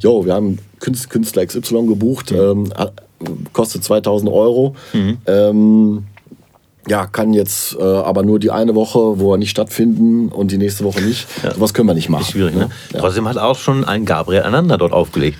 jo, 0.01 0.25
wir 0.27 0.35
haben 0.35 0.59
Künst- 0.81 1.09
Künstler 1.11 1.46
XY 1.46 1.87
gebucht, 1.87 2.31
ähm, 2.33 2.70
hat- 2.77 2.92
kostet 3.53 3.83
2000 3.85 4.31
Euro. 4.31 4.75
Ähm, 5.27 6.05
ja, 6.88 7.07
kann 7.07 7.33
jetzt 7.33 7.77
äh, 7.79 7.83
aber 7.83 8.23
nur 8.23 8.38
die 8.38 8.51
eine 8.51 8.75
Woche, 8.75 8.99
wo 9.21 9.33
wir 9.33 9.38
nicht 9.38 9.51
stattfinden 9.51 10.29
und 10.29 10.51
die 10.51 10.59
nächste 10.59 10.85
Woche 10.85 11.01
nicht. 11.01 11.29
Sowas 11.55 11.75
können 11.75 11.88
wir 11.88 11.95
nicht 11.95 12.09
machen. 12.09 12.23
Ist 12.23 12.33
schwierig, 12.33 12.55
ne? 12.55 12.71
Ja. 12.92 13.01
Trotzdem 13.01 13.29
hat 13.29 13.38
auch 13.38 13.57
schon 13.57 13.85
ein 13.85 14.05
Gabriel 14.05 14.42
Ananda 14.42 14.77
dort 14.77 14.92
aufgelegt. 14.92 15.38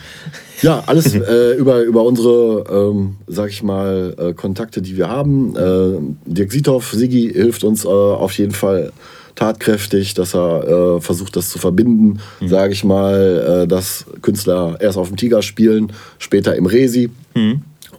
Ja, 0.63 0.85
alles 0.87 1.13
äh, 1.15 1.55
über, 1.55 1.83
über 1.83 2.05
unsere, 2.05 2.65
ähm, 2.71 3.17
sag 3.27 3.51
ich 3.51 3.63
mal, 3.63 4.15
äh, 4.19 4.33
Kontakte, 4.35 4.83
die 4.83 4.97
wir 4.97 5.09
haben. 5.09 5.57
Äh, 5.57 6.31
Dirk 6.31 6.53
Siethoff, 6.53 6.93
Sigi 6.93 7.33
hilft 7.33 7.65
uns 7.65 7.85
äh, 7.85 7.89
auf 7.89 8.39
jeden 8.39 8.53
Fall 8.53 8.93
tatkräftig, 9.35 10.15
dass 10.15 10.35
er 10.35 10.97
äh, 10.97 11.01
versucht, 11.01 11.35
das 11.35 11.49
zu 11.49 11.59
verbinden, 11.59 12.21
sage 12.45 12.75
ich 12.75 12.85
mal, 12.85 13.67
dass 13.67 14.05
Künstler 14.21 14.77
erst 14.79 14.99
auf 14.99 15.09
dem 15.09 15.17
Tiger 15.17 15.41
spielen, 15.41 15.91
später 16.19 16.55
im 16.55 16.67
Resi. 16.67 17.09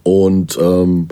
Und 0.04 0.60
ähm, 0.62 1.08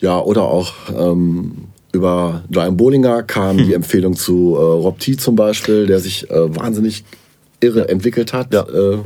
ja, 0.00 0.18
oder 0.20 0.42
auch 0.44 0.72
ähm, 0.96 1.52
über 1.92 2.42
Brian 2.48 2.76
Bollinger 2.76 3.22
kam 3.22 3.56
die 3.58 3.74
Empfehlung 3.74 4.14
zu 4.16 4.54
äh, 4.56 4.60
Rob 4.60 4.98
T 4.98 5.16
zum 5.16 5.36
Beispiel, 5.36 5.86
der 5.86 6.00
sich 6.00 6.30
äh, 6.30 6.56
wahnsinnig 6.56 7.04
irre 7.60 7.88
entwickelt 7.88 8.32
hat, 8.32 8.52
Ja. 8.54 8.62
äh, 8.62 8.98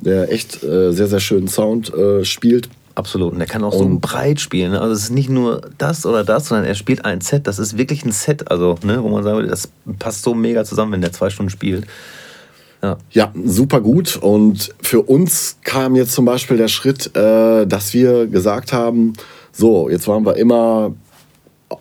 der 0.00 0.30
echt 0.32 0.62
äh, 0.62 0.92
sehr, 0.92 1.08
sehr 1.08 1.20
schönen 1.20 1.48
Sound 1.48 1.92
äh, 1.92 2.24
spielt. 2.24 2.68
Absolut. 2.94 3.32
Und 3.32 3.40
er 3.40 3.46
kann 3.46 3.64
auch 3.64 3.72
so 3.72 3.80
Und- 3.84 4.00
breit 4.00 4.40
spielen. 4.40 4.72
ne? 4.72 4.80
Also 4.80 4.92
es 4.94 5.04
ist 5.04 5.10
nicht 5.10 5.28
nur 5.30 5.60
das 5.78 6.04
oder 6.04 6.22
das, 6.24 6.48
sondern 6.48 6.66
er 6.66 6.74
spielt 6.74 7.04
ein 7.04 7.20
Set. 7.20 7.46
Das 7.46 7.58
ist 7.58 7.78
wirklich 7.78 8.04
ein 8.04 8.12
Set. 8.12 8.50
Also, 8.50 8.76
ne, 8.84 9.02
wo 9.02 9.08
man 9.08 9.22
sagen 9.24 9.36
würde, 9.36 9.48
das 9.48 9.68
passt 9.98 10.22
so 10.22 10.34
mega 10.34 10.64
zusammen, 10.64 10.92
wenn 10.92 11.00
der 11.00 11.12
zwei 11.12 11.30
Stunden 11.30 11.50
spielt. 11.50 11.86
Ja. 12.82 12.96
Ja, 13.10 13.32
super 13.44 13.80
gut. 13.80 14.16
Und 14.16 14.74
für 14.82 15.02
uns 15.02 15.58
kam 15.64 15.96
jetzt 15.96 16.12
zum 16.12 16.24
Beispiel 16.24 16.56
der 16.56 16.68
Schritt, 16.68 17.14
äh, 17.16 17.66
dass 17.66 17.92
wir 17.94 18.26
gesagt 18.28 18.72
haben, 18.72 19.14
so, 19.58 19.88
jetzt 19.90 20.06
waren 20.06 20.24
wir 20.24 20.36
immer 20.36 20.94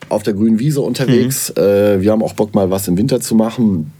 auf 0.10 0.24
der 0.24 0.34
grünen 0.34 0.58
Wiese 0.58 0.82
unterwegs. 0.82 1.52
Äh, 1.52 2.02
wir 2.02 2.12
haben 2.12 2.24
auch 2.24 2.34
Bock, 2.34 2.56
mal 2.56 2.72
was 2.72 2.88
im 2.88 2.98
Winter 2.98 3.22
zu 3.22 3.36
machen 3.36 3.92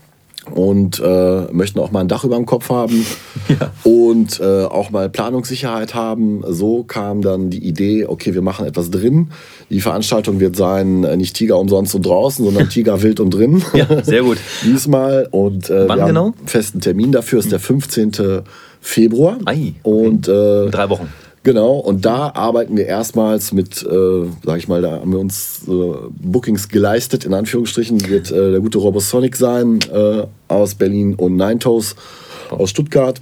und 0.52 1.00
äh, 1.00 1.42
möchten 1.52 1.80
auch 1.80 1.92
mal 1.92 2.02
ein 2.02 2.08
Dach 2.08 2.24
über 2.24 2.38
dem 2.38 2.48
Kopf 2.48 2.70
haben 2.70 3.06
und 3.84 4.40
äh, 4.40 4.64
auch 4.64 4.90
mal 4.90 5.10
Planungssicherheit 5.10 5.94
haben. 5.94 6.44
So 6.48 6.86
kam 6.86 7.22
dann 7.22 7.52
die 7.52 7.64
Idee, 7.64 8.08
okay, 8.08 8.34
wir 8.34 8.42
machen 8.42 8.66
etwas 8.66 8.90
drin. 8.90 9.30
Die 9.70 9.82
Veranstaltung 9.82 10.40
wird 10.40 10.56
sein, 10.56 11.04
äh, 11.04 11.16
nicht 11.16 11.36
Tiger 11.36 11.60
umsonst 11.60 11.94
und 11.94 12.04
draußen, 12.04 12.44
sondern 12.44 12.70
Tiger 12.72 13.04
wild 13.04 13.20
und 13.20 13.30
drin. 13.30 13.64
Ja, 13.76 14.04
sehr 14.04 14.24
gut. 14.24 14.40
Diesmal. 14.64 15.28
Und 15.30 15.70
äh, 15.70 15.88
Wann 15.88 16.00
wir 16.00 16.06
genau? 16.08 16.26
haben 16.28 16.38
einen 16.40 16.48
festen 16.48 16.82
Termin 16.82 17.12
dafür, 17.12 17.38
ist 17.38 17.52
der 17.52 17.60
15. 17.60 18.42
Februar. 18.82 19.38
Ei, 19.46 19.52
okay. 19.54 19.76
Und 19.84 20.28
äh, 20.28 20.66
In 20.66 20.72
drei 20.72 20.90
Wochen. 20.90 21.08
Genau, 21.48 21.76
und 21.78 22.04
da 22.04 22.34
arbeiten 22.36 22.76
wir 22.76 22.88
erstmals 22.88 23.54
mit, 23.54 23.82
äh, 23.82 24.26
sag 24.44 24.58
ich 24.58 24.68
mal, 24.68 24.82
da 24.82 25.00
haben 25.00 25.14
wir 25.14 25.20
uns 25.20 25.62
äh, 25.66 25.72
Bookings 26.10 26.68
geleistet, 26.68 27.24
in 27.24 27.34
Anführungsstrichen, 27.34 28.06
wird 28.10 28.32
äh, 28.32 28.52
der 28.52 28.60
gute 28.60 28.80
Robosonic 28.80 29.38
sein 29.38 29.80
äh, 29.90 30.24
aus 30.50 30.76
Berlin 30.76 31.16
und 31.16 31.38
Nine 31.38 31.60
Toes 31.60 31.96
aus 32.50 32.72
Stuttgart. 32.72 33.22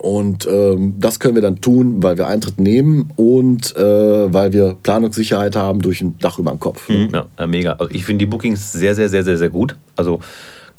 Und 0.00 0.48
ähm, 0.50 0.94
das 0.98 1.20
können 1.20 1.34
wir 1.34 1.42
dann 1.42 1.60
tun, 1.60 2.02
weil 2.02 2.16
wir 2.16 2.26
Eintritt 2.26 2.58
nehmen 2.58 3.12
und 3.16 3.76
äh, 3.76 4.32
weil 4.32 4.54
wir 4.54 4.78
Planungssicherheit 4.82 5.56
haben 5.56 5.82
durch 5.82 6.00
ein 6.00 6.16
Dach 6.20 6.38
über 6.38 6.52
dem 6.52 6.58
Kopf. 6.58 6.88
Ja, 6.88 7.26
ja, 7.38 7.46
mega. 7.46 7.72
Also 7.72 7.92
ich 7.94 8.06
finde 8.06 8.24
die 8.24 8.30
Bookings 8.30 8.72
sehr, 8.72 8.94
sehr, 8.94 9.10
sehr, 9.10 9.24
sehr, 9.24 9.36
sehr 9.36 9.50
gut. 9.50 9.76
Also 9.94 10.20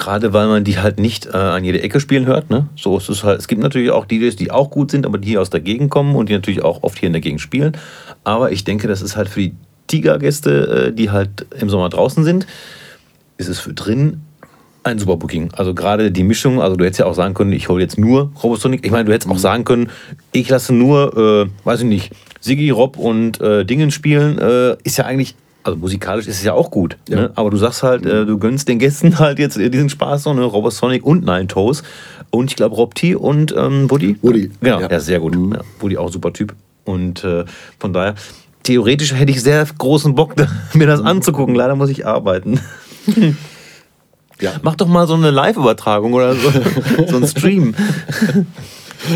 gerade 0.02 0.34
weil 0.34 0.48
man 0.48 0.64
die 0.64 0.80
halt 0.80 1.00
nicht 1.00 1.28
äh, 1.28 1.38
an 1.38 1.64
jede 1.64 1.82
Ecke 1.82 2.00
spielen 2.00 2.26
hört. 2.26 2.50
Ne? 2.50 2.68
So 2.76 2.98
ist 2.98 3.08
es 3.08 3.24
halt. 3.24 3.40
Es 3.40 3.48
gibt 3.48 3.62
natürlich 3.62 3.92
auch 3.92 4.06
DJs, 4.06 4.36
die 4.36 4.52
auch 4.52 4.72
gut 4.72 4.92
sind, 4.92 5.06
aber 5.06 5.20
die 5.20 5.30
hier 5.30 5.42
aus 5.42 5.52
der 5.52 5.60
Gegend 5.60 5.92
kommen 5.92 6.16
und 6.16 6.28
die 6.28 6.34
natürlich 6.34 6.64
auch 6.64 6.82
oft 6.82 6.98
hier 6.98 7.08
in 7.08 7.14
der 7.14 7.22
Gegend 7.22 7.40
spielen. 7.40 7.78
Aber 8.24 8.52
ich 8.52 8.64
denke, 8.64 8.88
das 8.88 9.02
ist 9.02 9.16
halt 9.16 9.30
für 9.30 9.42
die 9.42 9.56
Tiger-Gäste, 9.88 10.88
äh, 10.88 10.94
die 10.94 11.12
halt 11.12 11.46
im 11.60 11.70
Sommer 11.70 11.90
draußen 11.90 12.24
sind, 12.24 12.48
ist 13.38 13.48
es 13.48 13.60
für 13.60 13.74
drin 13.74 14.22
ein 14.84 14.98
super 14.98 15.18
Booking. 15.18 15.52
Also 15.54 15.76
gerade 15.76 16.12
die 16.12 16.24
Mischung, 16.24 16.60
also 16.60 16.76
du 16.76 16.84
hättest 16.84 17.02
ja 17.02 17.06
auch 17.06 17.14
sagen 17.14 17.36
können, 17.36 17.54
ich 17.54 17.70
hole 17.70 17.84
jetzt 17.84 18.00
nur 18.00 18.32
Robosonic. 18.42 18.84
Ich 18.84 18.92
meine, 18.92 19.06
du 19.06 19.14
hättest 19.14 19.32
auch 19.32 19.38
sagen 19.38 19.66
können, 19.66 19.92
ich 20.32 20.50
lasse 20.50 20.74
nur, 20.74 21.46
äh, 21.46 21.66
weiß 21.66 21.82
ich 21.82 21.88
nicht, 21.88 22.12
Siggi, 22.40 22.72
Rob 22.72 22.98
und 22.98 23.40
äh, 23.40 23.66
Dingen 23.66 23.92
spielen. 23.92 24.40
Äh, 24.40 24.78
ist 24.84 24.98
ja 24.98 25.06
eigentlich, 25.06 25.36
also 25.64 25.78
musikalisch 25.78 26.28
ist 26.28 26.38
es 26.38 26.44
ja 26.44 26.54
auch 26.54 26.72
gut. 26.72 26.98
Ja. 27.08 27.16
Ne? 27.18 27.32
Aber 27.36 27.50
du 27.50 27.58
sagst 27.58 27.84
halt, 27.84 28.06
äh, 28.06 28.26
du 28.26 28.38
gönnst 28.38 28.68
den 28.68 28.80
Gästen 28.80 29.20
halt 29.20 29.40
jetzt 29.40 29.58
diesen 29.58 29.90
Spaß, 29.90 30.24
so 30.24 30.34
ne? 30.34 30.44
Robosonic 30.44 31.06
und 31.06 31.26
Nine 31.26 31.48
Toes. 31.48 31.84
Und 32.30 32.50
ich 32.50 32.56
glaube 32.56 32.76
Rob 32.76 32.96
T 32.96 33.16
und 33.16 33.54
ähm, 33.58 33.90
Woody. 33.90 34.18
Woody, 34.22 34.52
Genau, 34.62 34.80
ja, 34.80 34.90
ja. 34.90 35.00
sehr 35.00 35.20
gut. 35.20 35.36
Ja, 35.36 35.62
Woody 35.80 35.98
auch 35.98 36.12
super 36.12 36.34
Typ. 36.34 36.54
Und 36.86 37.24
äh, 37.24 37.46
von 37.78 37.94
daher, 37.94 38.16
theoretisch 38.64 39.14
hätte 39.14 39.32
ich 39.32 39.42
sehr 39.42 39.66
großen 39.78 40.16
Bock, 40.16 40.36
mir 40.74 40.88
das 40.88 41.02
anzugucken. 41.02 41.56
Leider 41.56 41.76
muss 41.76 41.90
ich 41.90 42.06
arbeiten. 42.06 42.60
Ja. 44.40 44.54
Mach 44.64 44.76
doch 44.76 44.88
mal 44.88 45.08
so 45.08 45.14
eine 45.14 45.30
Live-Übertragung 45.30 46.14
oder 46.14 46.36
so, 46.36 46.52
so 47.08 47.18
einen 47.18 47.28
Stream. 47.28 47.76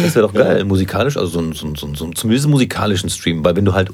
Das 0.04 0.16
wäre 0.16 0.28
doch 0.28 0.34
geil, 0.34 0.64
musikalisch, 0.66 1.16
also 1.16 1.32
so 1.32 1.39
ein, 1.39 1.54
so 1.54 1.68
ein, 1.68 1.76
so 1.76 1.88
ein, 1.88 1.96
so 1.96 2.06
ein, 2.06 2.16
zumindest 2.16 2.48
musikalischen 2.48 3.10
Stream, 3.10 3.46
weil 3.46 3.56
wenn 3.56 3.66
du 3.66 3.74
halt 3.74 3.91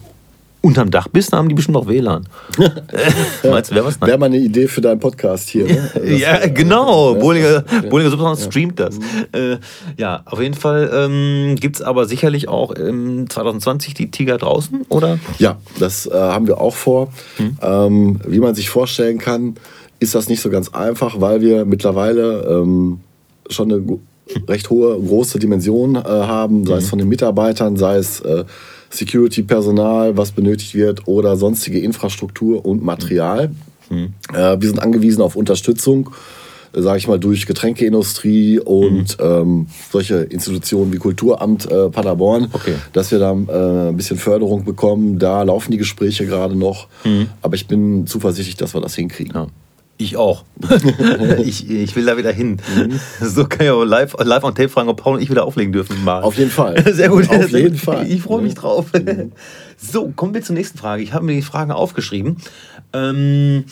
unterm 0.62 0.92
Dach 0.92 1.08
bist, 1.08 1.34
dann 1.34 1.40
haben 1.40 1.50
die 1.50 1.56
bestimmt 1.56 1.76
auch 1.78 1.88
WLAN. 1.88 2.28
Meinst 3.44 3.72
du, 3.72 3.76
wäre 3.76 3.86
was? 3.86 4.00
Wäre 4.00 4.18
mal 4.18 4.28
eine 4.28 4.38
Idee 4.38 4.68
für 4.68 4.82
deinen 4.82 5.00
Podcast 5.00 5.50
hier. 5.50 5.66
Ne? 5.66 5.90
Das- 5.96 6.20
Ja, 6.20 6.48
genau. 6.48 7.16
Bollinger, 7.16 7.64
Bollinger 7.90 8.12
Subsound 8.12 8.40
streamt 8.40 8.80
das. 8.80 8.98
Äh, 9.32 9.58
ja, 9.98 10.22
auf 10.26 10.40
jeden 10.42 10.54
Fall 10.54 10.90
ähm, 10.94 11.56
gibt 11.60 11.78
es 11.78 11.82
aber 11.82 12.06
sicherlich 12.06 12.48
auch 12.48 12.76
ähm, 12.78 13.26
2020 13.30 13.94
die 13.96 14.12
Tiger 14.12 14.38
draußen, 14.38 14.82
oder? 14.90 15.20
Ja, 15.40 15.58
das 15.80 16.06
äh, 16.06 16.14
haben 16.14 16.48
wir 16.48 16.62
auch 16.62 16.76
vor. 16.76 17.10
Hm. 17.38 17.58
Ähm, 17.62 18.20
wie 18.28 18.40
man 18.40 18.54
sich 18.56 18.70
vorstellen 18.70 19.18
kann, 19.18 19.56
ist 20.00 20.16
das 20.16 20.30
nicht 20.30 20.42
so 20.42 20.50
ganz 20.50 20.70
einfach, 20.70 21.20
weil 21.22 21.42
wir 21.42 21.66
mittlerweile 21.66 22.46
ähm, 22.50 23.00
schon 23.50 23.72
eine 23.72 23.82
gu- 23.82 24.00
recht 24.48 24.70
hohe, 24.70 24.98
große 25.00 25.40
Dimension 25.40 25.96
äh, 25.96 26.02
haben, 26.04 26.66
sei 26.66 26.76
es 26.78 26.90
von 26.90 27.00
den 27.00 27.10
Mitarbeitern, 27.10 27.76
sei 27.78 27.98
es 27.98 28.20
äh, 28.22 28.46
Security-Personal, 28.92 30.18
was 30.18 30.32
benötigt 30.32 30.76
wird 30.76 31.08
oder 31.08 31.36
sonstige 31.38 31.80
Infrastruktur 31.80 32.66
und 32.66 32.84
Material. 32.84 33.52
Äh, 33.90 34.04
wir 34.34 34.70
sind 34.70 34.80
angewiesen 34.80 35.22
auf 35.22 35.36
Unterstützung, 35.36 36.12
sage 36.74 36.98
ich 36.98 37.08
mal, 37.10 37.20
durch 37.20 37.46
Getränkeindustrie 37.46 38.60
und 38.60 39.18
ähm, 39.20 39.68
solche 39.92 40.20
Institutionen 40.20 40.94
wie 40.94 40.98
Kulturamt 40.98 41.70
äh, 41.70 41.90
Paderborn, 41.90 42.48
Okay. 42.54 42.76
dass 42.94 43.12
wir 43.12 43.20
da 43.20 43.32
äh, 43.34 43.90
ein 43.90 43.98
bisschen 43.98 44.18
Förderung 44.18 44.64
bekommen. 44.64 45.20
Da 45.20 45.44
laufen 45.44 45.72
die 45.74 45.78
Gespräche 45.78 46.26
gerade 46.26 46.56
noch, 46.56 46.88
aber 47.42 47.56
ich 47.56 47.68
bin 47.68 48.08
zuversichtlich, 48.08 48.56
dass 48.56 48.74
wir 48.74 48.80
das 48.80 48.96
hinkriegen. 48.96 49.34
Ja. 49.36 49.48
Ich 50.04 50.18
auch. 50.18 50.44
ich, 51.44 51.70
ich 51.70 51.96
will 51.96 52.06
da 52.06 52.18
wieder 52.18 52.32
hin. 52.32 52.58
So 53.22 53.46
kann 53.46 53.62
ich 53.66 53.72
aber 53.72 53.86
live, 53.86 54.16
live 54.20 54.44
on 54.44 54.56
Tape 54.56 54.70
fragen, 54.70 54.90
ob 54.90 54.98
Paul 55.02 55.16
und 55.18 55.22
ich 55.22 55.30
wieder 55.30 55.46
auflegen 55.46 55.72
dürfen. 55.72 56.04
Mal. 56.04 56.24
Auf 56.24 56.38
jeden 56.38 56.50
Fall. 56.50 56.82
Sehr 56.94 57.10
gut. 57.10 57.30
Auf 57.30 57.50
jeden. 57.50 57.78
Fall. 57.78 58.08
Ich 58.10 58.22
freue 58.24 58.42
mich 58.42 58.56
drauf. 58.56 58.88
So, 59.78 60.10
kommen 60.16 60.34
wir 60.34 60.42
zur 60.42 60.56
nächsten 60.56 60.78
Frage. 60.78 61.04
Ich 61.04 61.14
habe 61.14 61.26
mir 61.26 61.34
die 61.34 61.42
Fragen 61.44 61.72
aufgeschrieben. 61.72 62.38
Ähm, 62.94 63.66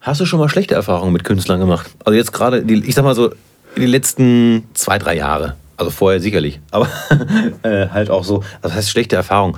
hast 0.00 0.20
du 0.20 0.26
schon 0.26 0.40
mal 0.40 0.48
schlechte 0.48 0.74
Erfahrungen 0.74 1.12
mit 1.12 1.24
Künstlern 1.24 1.60
gemacht? 1.60 1.90
Also 2.04 2.16
jetzt 2.16 2.32
gerade, 2.32 2.62
die- 2.64 2.84
ich 2.84 2.94
sag 2.94 3.04
mal 3.04 3.14
so, 3.14 3.30
in 3.74 3.82
den 3.82 3.90
letzten 3.90 4.64
zwei, 4.74 4.98
drei 4.98 5.16
Jahre. 5.16 5.54
Also 5.76 5.90
vorher 5.90 6.20
sicherlich. 6.20 6.60
Aber 6.70 6.88
äh, 7.62 7.88
halt 7.88 8.10
auch 8.10 8.24
so, 8.24 8.36
also 8.38 8.46
das 8.62 8.74
heißt 8.74 8.90
schlechte 8.90 9.14
Erfahrungen. 9.16 9.56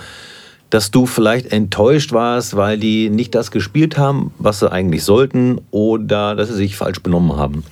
Dass 0.70 0.90
du 0.90 1.06
vielleicht 1.06 1.50
enttäuscht 1.52 2.12
warst, 2.12 2.56
weil 2.56 2.78
die 2.78 3.08
nicht 3.10 3.34
das 3.34 3.50
gespielt 3.50 3.96
haben, 3.96 4.32
was 4.38 4.60
sie 4.60 4.70
eigentlich 4.70 5.02
sollten, 5.04 5.60
oder 5.70 6.34
dass 6.36 6.48
sie 6.48 6.54
sich 6.56 6.76
falsch 6.76 7.00
benommen 7.02 7.36
haben. 7.36 7.64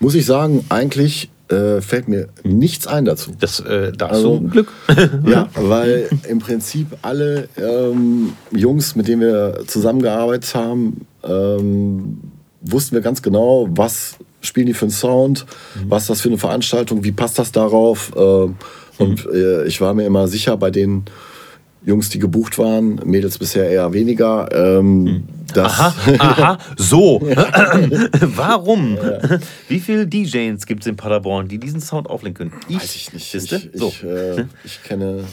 Muss 0.00 0.14
ich 0.14 0.24
sagen, 0.26 0.64
eigentlich 0.70 1.30
äh, 1.48 1.80
fällt 1.82 2.08
mir 2.08 2.28
nichts 2.42 2.86
ein 2.86 3.04
dazu. 3.04 3.32
Das, 3.38 3.60
äh, 3.60 3.92
da 3.92 4.06
Also- 4.06 4.38
du 4.38 4.48
Glück. 4.48 4.68
Ja, 5.26 5.48
weil 5.54 6.08
im 6.28 6.38
Prinzip 6.38 6.86
alle 7.02 7.48
ähm, 7.58 8.32
Jungs, 8.50 8.96
mit 8.96 9.08
denen 9.08 9.20
wir 9.20 9.64
zusammengearbeitet 9.66 10.54
haben, 10.54 11.06
ähm, 11.22 12.18
wussten 12.62 12.94
wir 12.94 13.02
ganz 13.02 13.20
genau, 13.22 13.68
was 13.70 14.16
spielen 14.40 14.66
die 14.66 14.74
für 14.74 14.86
einen 14.86 14.90
Sound, 14.92 15.44
was 15.86 16.04
ist 16.04 16.10
das 16.10 16.20
für 16.22 16.28
eine 16.30 16.38
Veranstaltung, 16.38 17.04
wie 17.04 17.12
passt 17.12 17.38
das 17.38 17.52
darauf. 17.52 18.12
ähm, 18.16 18.56
und 18.98 19.26
äh, 19.32 19.64
ich 19.66 19.80
war 19.80 19.94
mir 19.94 20.06
immer 20.06 20.28
sicher 20.28 20.56
bei 20.56 20.70
den 20.70 21.04
Jungs, 21.84 22.08
die 22.10 22.18
gebucht 22.20 22.58
waren, 22.58 23.00
Mädels 23.04 23.38
bisher 23.38 23.68
eher 23.68 23.92
weniger, 23.92 24.48
ähm, 24.52 25.24
dass 25.52 25.72
Aha, 25.80 25.94
aha, 26.18 26.58
so. 26.76 27.20
Warum? 28.20 28.96
Wie 29.68 29.80
viele 29.80 30.06
DJs 30.06 30.64
gibt 30.66 30.82
es 30.82 30.86
in 30.86 30.96
Paderborn, 30.96 31.48
die 31.48 31.58
diesen 31.58 31.80
Sound 31.80 32.08
auflegen 32.08 32.34
können? 32.34 32.52
Weiß 32.68 32.94
ich 32.94 33.12
nicht. 33.12 33.30
Siehste? 33.30 33.56
Ich, 33.72 33.78
so. 33.80 33.88
ich, 33.88 34.04
äh, 34.04 34.44
ich 34.64 34.82
kenne, 34.84 35.24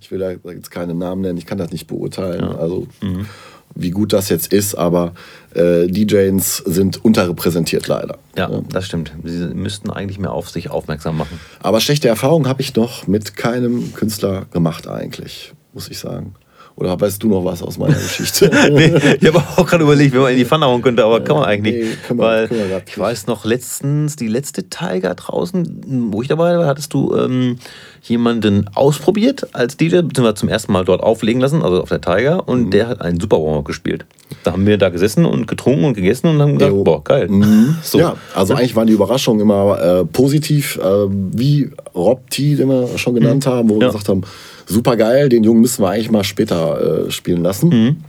ich 0.00 0.10
will 0.10 0.18
da 0.18 0.30
jetzt 0.50 0.70
keine 0.70 0.94
Namen 0.94 1.20
nennen, 1.22 1.38
ich 1.38 1.46
kann 1.46 1.58
das 1.58 1.70
nicht 1.70 1.86
beurteilen. 1.86 2.42
Also 2.44 2.86
Mhm. 3.02 3.26
wie 3.74 3.90
gut 3.90 4.12
das 4.12 4.28
jetzt 4.30 4.52
ist, 4.52 4.74
aber 4.74 5.12
äh, 5.54 5.86
DJs 5.86 6.56
sind 6.66 7.04
unterrepräsentiert 7.04 7.86
leider. 7.88 8.18
ja, 8.36 8.48
das 8.72 8.86
stimmt. 8.86 9.12
Sie 9.22 9.36
müssten 9.54 9.90
eigentlich 9.90 10.18
mehr 10.18 10.32
auf 10.32 10.48
sich 10.50 10.70
aufmerksam 10.70 11.16
machen. 11.18 11.38
Aber 11.62 11.80
schlechte 11.80 12.08
Erfahrungen 12.08 12.48
habe 12.48 12.62
ich 12.62 12.74
noch 12.74 13.06
mit 13.06 13.36
keinem 13.36 13.92
Künstler 13.94 14.46
gemacht 14.50 14.88
eigentlich, 14.88 15.52
muss 15.72 15.88
ich 15.88 15.98
sagen. 15.98 16.34
Oder 16.76 16.98
weißt 16.98 17.22
du 17.22 17.28
noch 17.28 17.44
was 17.44 17.62
aus 17.62 17.76
meiner 17.78 17.94
Geschichte? 17.94 18.50
nee, 18.72 18.94
ich 19.20 19.26
habe 19.26 19.38
auch 19.56 19.66
gerade 19.66 19.82
überlegt, 19.84 20.14
wenn 20.14 20.22
man 20.22 20.32
in 20.32 20.38
die 20.38 20.44
Pfanne 20.46 20.64
hauen 20.66 20.80
könnte, 20.80 21.04
aber 21.04 21.20
kann 21.20 21.36
man 21.36 21.44
eigentlich 21.44 21.74
nee, 21.74 21.84
nicht. 21.90 22.04
können 22.04 22.20
wir- 22.20 22.24
weil 22.26 22.48
können 22.48 22.60
wir 22.60 22.68
grad 22.68 22.82
ich 22.88 22.96
nicht. 22.96 22.98
weiß 22.98 23.26
noch, 23.26 23.44
letztens, 23.44 24.16
die 24.16 24.28
letzte 24.28 24.70
Tiger 24.70 25.14
draußen, 25.14 26.08
wo 26.12 26.22
ich 26.22 26.28
dabei 26.28 26.56
war, 26.56 26.66
hattest 26.66 26.94
du 26.94 27.14
ähm, 27.16 27.56
jemanden 28.02 28.66
ausprobiert 28.74 29.48
als 29.52 29.76
DJ, 29.76 30.00
beziehungsweise 30.02 30.34
zum 30.36 30.48
ersten 30.48 30.72
Mal 30.72 30.84
dort 30.86 31.02
auflegen 31.02 31.40
lassen, 31.42 31.62
also 31.62 31.82
auf 31.82 31.88
der 31.90 32.00
Tiger, 32.00 32.48
und 32.48 32.66
Mhm. 32.66 32.70
der 32.70 32.88
hat 32.88 33.00
einen 33.02 33.20
Super 33.20 33.36
Warm-Up 33.42 33.64
gespielt. 33.66 34.06
Da 34.44 34.52
haben 34.52 34.64
wir 34.66 34.78
da 34.78 34.88
gesessen 34.88 35.26
und 35.26 35.46
getrunken 35.48 35.84
und 35.84 35.94
gegessen 35.94 36.28
und 36.28 36.40
haben 36.40 36.54
gesagt, 36.56 36.72
Jo. 36.72 36.84
boah, 36.84 37.04
geil. 37.04 37.28
So. 37.82 37.98
Ja, 37.98 38.16
also 38.34 38.54
eigentlich 38.54 38.76
waren 38.76 38.86
die 38.86 38.94
Überraschungen 38.94 39.40
immer 39.42 39.78
äh, 39.82 40.04
positiv, 40.06 40.78
äh, 40.78 40.82
wie 41.10 41.70
Rob 41.94 42.30
T, 42.30 42.54
den 42.54 42.68
wir 42.68 42.96
schon 42.96 43.14
genannt 43.16 43.46
haben, 43.46 43.68
wo 43.68 43.74
wir 43.74 43.82
Ja. 43.82 43.88
gesagt 43.88 44.08
haben, 44.08 44.22
super 44.70 44.96
geil, 44.96 45.28
den 45.28 45.44
Jungen 45.44 45.60
müssen 45.60 45.82
wir 45.82 45.90
eigentlich 45.90 46.10
mal 46.10 46.24
später 46.24 47.06
äh, 47.06 47.10
spielen 47.10 47.42
lassen. 47.42 48.04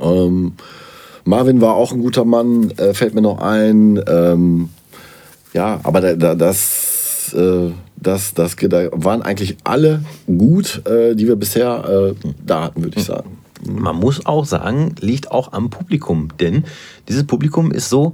Ähm, 0.00 0.52
Marvin 1.24 1.60
war 1.60 1.74
auch 1.74 1.92
ein 1.92 2.00
guter 2.00 2.24
Mann, 2.24 2.70
äh, 2.72 2.94
fällt 2.94 3.14
mir 3.14 3.20
noch 3.20 3.38
ein. 3.38 4.02
Ähm, 4.08 4.70
ja, 5.52 5.80
aber 5.82 6.00
da, 6.00 6.14
da, 6.14 6.34
das, 6.34 7.34
äh, 7.36 7.70
das, 7.96 8.34
das, 8.34 8.56
da 8.56 8.88
waren 8.92 9.22
eigentlich 9.22 9.56
alle 9.64 10.02
gut, 10.26 10.82
äh, 10.86 11.14
die 11.14 11.26
wir 11.26 11.36
bisher 11.36 12.14
äh, 12.22 12.28
da 12.44 12.64
hatten, 12.64 12.82
würde 12.82 12.98
ich 12.98 13.04
sagen. 13.04 13.38
Man 13.64 13.96
muss 13.96 14.24
auch 14.24 14.44
sagen, 14.44 14.94
liegt 15.00 15.30
auch 15.30 15.52
am 15.52 15.68
Publikum, 15.68 16.28
denn 16.38 16.64
dieses 17.08 17.26
Publikum 17.26 17.72
ist 17.72 17.88
so, 17.88 18.12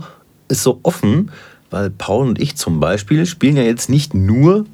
ist 0.48 0.62
so 0.62 0.80
offen, 0.82 1.30
weil 1.70 1.90
Paul 1.90 2.28
und 2.28 2.40
ich 2.40 2.56
zum 2.56 2.80
Beispiel 2.80 3.26
spielen 3.26 3.56
ja 3.56 3.62
jetzt 3.62 3.90
nicht 3.90 4.14
nur, 4.14 4.64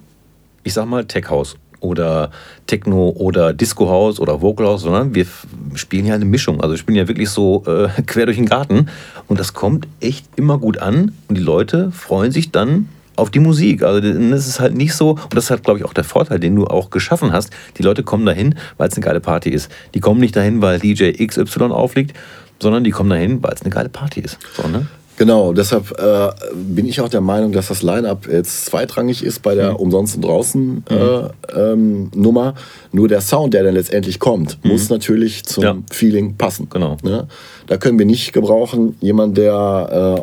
ich 0.63 0.75
sag 0.75 0.87
mal, 0.87 1.05
Tech 1.07 1.29
House 1.29 1.57
oder 1.81 2.31
Techno 2.67 3.11
oder 3.11 3.53
Disco 3.53 3.89
House 3.89 4.21
oder 4.21 4.41
Vocal 4.41 4.67
House, 4.67 4.83
sondern 4.83 5.15
wir 5.15 5.27
spielen 5.75 6.07
ja 6.07 6.15
eine 6.15 6.25
Mischung. 6.25 6.61
Also 6.61 6.75
wir 6.75 6.79
spielen 6.79 6.97
ja 6.97 7.09
wirklich 7.09 7.31
so 7.31 7.65
äh, 7.67 7.89
quer 8.07 8.27
durch 8.27 8.37
den 8.37 8.47
Garten 8.47 8.89
und 9.29 9.41
das 9.41 9.55
kommt 9.55 9.89
echt 10.01 10.27
immer 10.37 10.59
gut 10.59 10.79
an 10.79 11.13
und 11.29 11.37
die 11.37 11.43
Leute 11.43 11.91
freuen 11.93 12.33
sich 12.33 12.51
dann 12.51 12.89
auf 13.17 13.31
die 13.31 13.39
Musik. 13.39 13.83
Also 13.83 14.01
das 14.01 14.47
ist 14.47 14.61
halt 14.61 14.75
nicht 14.75 14.95
so, 14.95 15.11
und 15.11 15.35
das 15.35 15.45
ist 15.45 15.51
halt, 15.51 15.63
glaube 15.63 15.79
ich, 15.79 15.85
auch 15.85 15.93
der 15.93 16.05
Vorteil, 16.05 16.41
den 16.41 16.57
du 16.57 16.67
auch 16.67 16.91
geschaffen 16.91 17.33
hast. 17.33 17.51
Die 17.77 17.83
Leute 17.83 18.03
kommen 18.03 18.25
dahin, 18.25 18.57
weil 18.79 18.89
es 18.89 18.95
eine 18.95 19.05
geile 19.05 19.21
Party 19.21 19.51
ist. 19.51 19.71
Die 19.95 20.01
kommen 20.01 20.21
nicht 20.21 20.35
dahin, 20.35 20.63
weil 20.63 20.79
DJ 20.79 21.13
XY 21.25 21.65
aufliegt, 21.65 22.17
sondern 22.61 22.83
die 22.83 22.91
kommen 22.91 23.11
dahin, 23.11 23.43
weil 23.43 23.53
es 23.53 23.63
eine 23.63 23.71
geile 23.71 23.89
Party 23.89 24.21
ist. 24.21 24.39
So, 24.55 24.67
ne? 24.69 24.87
Genau, 25.21 25.53
deshalb 25.53 26.01
äh, 26.01 26.31
bin 26.55 26.87
ich 26.87 26.99
auch 27.03 27.11
der 27.11 27.21
Meinung, 27.21 27.53
dass 27.53 27.69
das 27.69 27.83
Line-Up 27.83 28.27
jetzt 28.27 28.65
zweitrangig 28.65 29.23
ist 29.23 29.43
bei 29.43 29.55
der 29.55 29.73
mhm. 29.73 29.77
Umsonst 29.77 30.17
und 30.17 30.23
draußen 30.23 30.83
äh, 30.89 31.61
ähm, 31.61 32.11
Nummer. 32.15 32.55
Nur 32.91 33.07
der 33.07 33.21
Sound, 33.21 33.53
der 33.53 33.63
dann 33.63 33.75
letztendlich 33.75 34.19
kommt, 34.19 34.59
mhm. 34.65 34.71
muss 34.71 34.89
natürlich 34.89 35.45
zum 35.45 35.63
ja. 35.63 35.77
Feeling 35.93 36.39
passen. 36.39 36.69
Genau. 36.71 36.97
Ne? 37.03 37.29
Da 37.67 37.77
können 37.77 37.99
wir 37.99 38.07
nicht 38.07 38.33
gebrauchen, 38.33 38.97
jemand, 39.03 39.37
der 39.37 39.53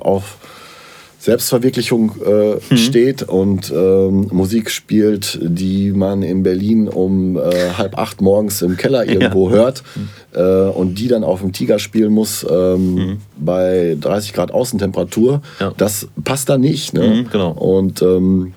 äh, 0.02 0.04
auf 0.04 0.38
Selbstverwirklichung 1.28 2.14
äh, 2.26 2.56
mhm. 2.56 2.78
steht 2.78 3.24
und 3.24 3.70
ähm, 3.70 4.30
Musik 4.32 4.72
spielt, 4.72 5.38
die 5.42 5.92
man 5.92 6.24
in 6.24 6.42
Berlin 6.42 6.88
um 6.88 7.36
äh, 7.36 7.42
halb 7.78 7.98
acht 7.98 8.22
morgens 8.22 8.62
im 8.62 8.78
Keller 8.78 9.06
irgendwo 9.10 9.50
ja. 9.50 9.56
hört 9.58 9.84
äh, 10.34 10.42
und 10.42 10.96
die 10.96 11.10
dann 11.10 11.26
auf 11.26 11.42
dem 11.42 11.52
Tiger 11.52 11.80
spielen 11.80 12.14
muss 12.14 12.46
ähm, 12.50 12.94
mhm. 12.94 13.18
bei 13.38 13.98
30 14.00 14.32
Grad 14.32 14.52
Außentemperatur, 14.52 15.42
ja. 15.60 15.74
das 15.76 16.08
passt 16.24 16.48
da 16.48 16.58
nicht. 16.58 16.94
Ne? 16.94 17.06
Mhm, 17.06 17.30
genau. 17.30 17.52
Und 17.52 18.02
ähm, 18.02 18.54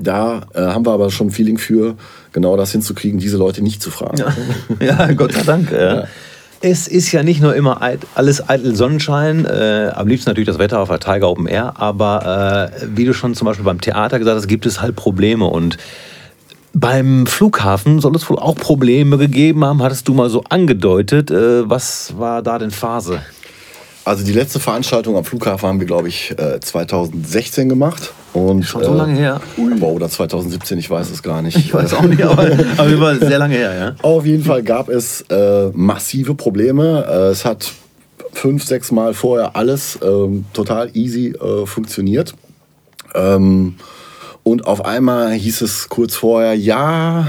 da 0.00 0.46
äh, 0.54 0.60
haben 0.60 0.86
wir 0.86 0.92
aber 0.92 1.10
schon 1.10 1.26
ein 1.26 1.32
Feeling 1.32 1.58
für, 1.58 1.96
genau 2.30 2.56
das 2.56 2.70
hinzukriegen, 2.70 3.18
diese 3.18 3.36
Leute 3.36 3.62
nicht 3.64 3.82
zu 3.82 3.90
fragen. 3.90 4.18
Ja, 4.18 4.32
ja 5.08 5.12
Gott 5.12 5.32
sei 5.32 5.42
Dank. 5.42 5.72
Es 6.62 6.88
ist 6.88 7.10
ja 7.10 7.22
nicht 7.22 7.40
nur 7.40 7.54
immer 7.56 7.80
alles 8.14 8.46
eitel 8.50 8.76
Sonnenschein, 8.76 9.46
äh, 9.46 9.92
am 9.94 10.06
liebsten 10.06 10.28
natürlich 10.28 10.46
das 10.46 10.58
Wetter 10.58 10.80
auf 10.80 10.90
der 10.90 11.00
Tiger 11.00 11.30
Open 11.30 11.46
Air, 11.46 11.72
aber 11.76 12.70
äh, 12.78 12.86
wie 12.94 13.06
du 13.06 13.14
schon 13.14 13.34
zum 13.34 13.46
Beispiel 13.46 13.64
beim 13.64 13.80
Theater 13.80 14.18
gesagt 14.18 14.36
hast, 14.36 14.46
gibt 14.46 14.66
es 14.66 14.82
halt 14.82 14.94
Probleme 14.94 15.46
und 15.46 15.78
beim 16.74 17.26
Flughafen 17.26 18.00
soll 18.00 18.14
es 18.14 18.28
wohl 18.28 18.38
auch 18.38 18.56
Probleme 18.56 19.16
gegeben 19.16 19.64
haben, 19.64 19.82
hattest 19.82 20.06
du 20.06 20.12
mal 20.12 20.28
so 20.28 20.44
angedeutet. 20.50 21.30
Äh, 21.30 21.68
was 21.68 22.18
war 22.18 22.42
da 22.42 22.58
denn 22.58 22.70
Phase? 22.70 23.22
Also 24.04 24.22
die 24.22 24.32
letzte 24.32 24.60
Veranstaltung 24.60 25.16
am 25.16 25.24
Flughafen 25.24 25.66
haben 25.66 25.80
wir, 25.80 25.86
glaube 25.86 26.08
ich, 26.08 26.34
2016 26.60 27.64
äh, 27.64 27.68
gemacht. 27.68 28.12
Und, 28.32 28.64
Schon 28.64 28.84
so 28.84 28.94
lange 28.94 29.18
her? 29.18 29.40
Äh, 29.58 29.82
oder 29.82 30.08
2017, 30.08 30.78
ich 30.78 30.88
weiß 30.88 31.10
es 31.10 31.22
gar 31.22 31.42
nicht. 31.42 31.56
Ich 31.56 31.74
weiß 31.74 31.94
auch 31.94 32.02
nicht, 32.02 32.22
aber, 32.22 32.48
aber 32.76 33.00
war 33.00 33.16
sehr 33.16 33.38
lange 33.38 33.56
her, 33.56 33.74
ja. 33.74 33.94
Auf 34.02 34.24
jeden 34.24 34.44
Fall 34.44 34.62
gab 34.62 34.88
es 34.88 35.22
äh, 35.30 35.70
massive 35.72 36.34
Probleme. 36.34 37.04
Äh, 37.08 37.30
es 37.30 37.44
hat 37.44 37.72
fünf, 38.32 38.64
sechs 38.64 38.92
Mal 38.92 39.14
vorher 39.14 39.56
alles 39.56 39.98
ähm, 40.02 40.44
total 40.52 40.90
easy 40.94 41.28
äh, 41.28 41.66
funktioniert. 41.66 42.34
Ähm, 43.14 43.74
und 44.42 44.66
auf 44.66 44.84
einmal 44.84 45.32
hieß 45.32 45.62
es 45.62 45.88
kurz 45.88 46.14
vorher, 46.14 46.54
ja, 46.54 47.26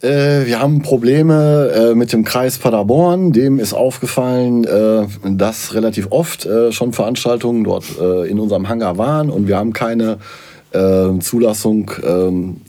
äh, 0.00 0.46
wir 0.46 0.60
haben 0.60 0.82
Probleme 0.82 1.70
äh, 1.74 1.94
mit 1.94 2.12
dem 2.12 2.24
Kreis 2.24 2.58
Paderborn. 2.58 3.32
Dem 3.32 3.58
ist 3.58 3.72
aufgefallen, 3.72 4.64
äh, 4.64 5.06
dass 5.24 5.74
relativ 5.74 6.08
oft 6.10 6.46
äh, 6.46 6.72
schon 6.72 6.92
Veranstaltungen 6.92 7.64
dort 7.64 7.84
äh, 8.00 8.28
in 8.28 8.38
unserem 8.38 8.68
Hangar 8.68 8.98
waren 8.98 9.30
und 9.30 9.48
wir 9.48 9.56
haben 9.56 9.72
keine 9.72 10.18
äh, 10.72 11.18
Zulassung 11.20 11.90
ähm, 12.04 12.60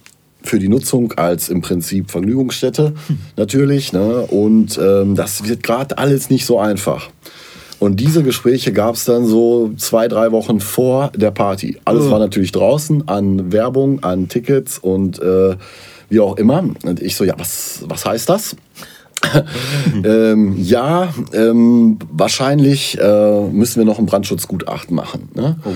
für 0.41 0.57
die 0.57 0.69
Nutzung 0.69 1.13
als 1.13 1.49
im 1.49 1.61
Prinzip 1.61 2.09
Vergnügungsstätte 2.09 2.93
hm. 3.07 3.19
natürlich. 3.35 3.93
Ne? 3.93 4.21
Und 4.21 4.79
ähm, 4.81 5.15
das 5.15 5.47
wird 5.47 5.63
gerade 5.63 5.97
alles 5.97 6.29
nicht 6.29 6.45
so 6.45 6.59
einfach. 6.59 7.09
Und 7.79 7.99
diese 7.99 8.23
Gespräche 8.23 8.73
gab 8.73 8.95
es 8.95 9.05
dann 9.05 9.25
so 9.25 9.71
zwei, 9.77 10.07
drei 10.07 10.31
Wochen 10.31 10.59
vor 10.59 11.11
der 11.15 11.31
Party. 11.31 11.77
Alles 11.85 12.07
oh. 12.07 12.11
war 12.11 12.19
natürlich 12.19 12.51
draußen 12.51 13.07
an 13.07 13.53
Werbung, 13.53 14.03
an 14.03 14.27
Tickets 14.27 14.79
und 14.79 15.19
wie 16.09 16.19
auch 16.19 16.37
immer. 16.37 16.63
Und 16.83 17.01
ich 17.01 17.15
so, 17.15 17.23
ja, 17.23 17.35
was, 17.37 17.83
was 17.85 18.05
heißt 18.05 18.29
das? 18.29 18.55
ähm, 20.03 20.55
ja, 20.57 21.13
ähm, 21.33 21.99
wahrscheinlich 22.11 22.97
äh, 22.99 23.41
müssen 23.49 23.79
wir 23.79 23.85
noch 23.85 23.99
ein 23.99 24.05
Brandschutzgutachten 24.05 24.95
machen. 24.95 25.29
Ne? 25.35 25.57
Oh. 25.65 25.69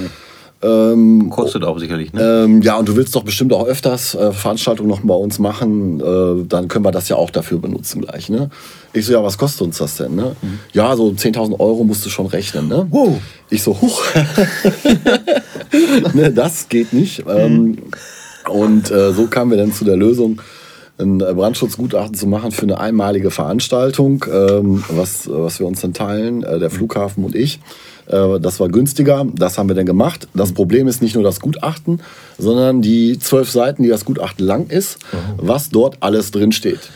Ähm, 0.64 1.30
Kostet 1.30 1.64
auch 1.64 1.78
sicherlich, 1.78 2.14
ne? 2.14 2.46
Ähm, 2.46 2.62
ja, 2.62 2.78
und 2.78 2.88
du 2.88 2.96
willst 2.96 3.14
doch 3.16 3.24
bestimmt 3.24 3.52
auch 3.52 3.68
öfters 3.68 4.16
äh, 4.16 4.32
Veranstaltungen 4.32 4.88
noch 4.88 5.02
bei 5.02 5.14
uns 5.14 5.38
machen. 5.38 6.00
Äh, 6.00 6.48
dann 6.48 6.70
können 6.70 6.86
wir 6.86 6.92
das 6.92 7.10
ja 7.10 7.18
auch 7.18 7.30
dafür 7.30 7.60
benutzen 7.60 8.02
gleich, 8.02 8.30
ne? 8.30 8.50
Ich 8.94 9.06
so, 9.06 9.12
ja, 9.12 9.22
was 9.22 9.38
kostet 9.38 9.64
uns 9.64 9.80
das 9.80 9.98
denn, 9.98 10.16
ne? 10.16 10.38
Mhm. 10.42 10.60
Ja, 10.72 10.96
so 10.96 11.10
10.000 11.10 11.60
Euro 11.60 11.84
musst 11.84 12.06
du 12.06 12.10
schon 12.10 12.28
rechnen, 12.28 12.70
ne? 12.70 12.88
Wow. 12.90 13.20
Ich 13.50 13.62
so, 13.62 13.80
huch. 13.82 14.04
ne, 16.14 16.32
das 16.32 16.70
geht 16.70 16.94
nicht. 16.94 17.24
Ähm, 17.28 17.58
mhm. 17.58 17.78
Und 18.50 18.92
äh, 18.92 19.12
so 19.14 19.28
kamen 19.28 19.52
wir 19.52 19.58
dann 19.58 19.72
zu 19.72 19.86
der 19.86 19.96
Lösung, 19.96 20.42
ein 21.00 21.18
Brandschutzgutachten 21.18 22.14
zu 22.14 22.28
machen 22.28 22.52
für 22.52 22.64
eine 22.64 22.80
einmalige 22.80 23.32
Veranstaltung, 23.32 24.26
ähm, 24.32 24.84
was, 24.90 25.28
was 25.30 25.60
wir 25.60 25.66
uns 25.66 25.82
dann 25.82 25.94
teilen, 25.94 26.44
äh, 26.44 26.60
der 26.60 26.70
Flughafen 26.70 27.24
und 27.24 27.36
ich. 27.36 27.60
Äh, 28.08 28.40
das 28.40 28.60
war 28.60 28.70
günstiger, 28.70 29.26
das 29.34 29.58
haben 29.58 29.70
wir 29.70 29.76
dann 29.76 29.86
gemacht. 29.86 30.28
Das 30.34 30.54
Problem 30.54 30.88
ist 30.88 31.02
nicht 31.02 31.16
nur 31.16 31.24
das 31.24 31.40
Gutachten, 31.40 32.02
sondern 32.38 32.82
die 32.82 33.18
zwölf 33.18 33.50
Seiten, 33.50 33.84
die 33.84 33.90
das 33.90 34.06
Gutachten 34.06 34.46
lang 34.46 34.68
ist, 34.68 35.00
mhm. 35.12 35.18
was 35.38 35.70
dort 35.70 35.98
alles 36.02 36.32
drin 36.32 36.52
steht. 36.52 36.90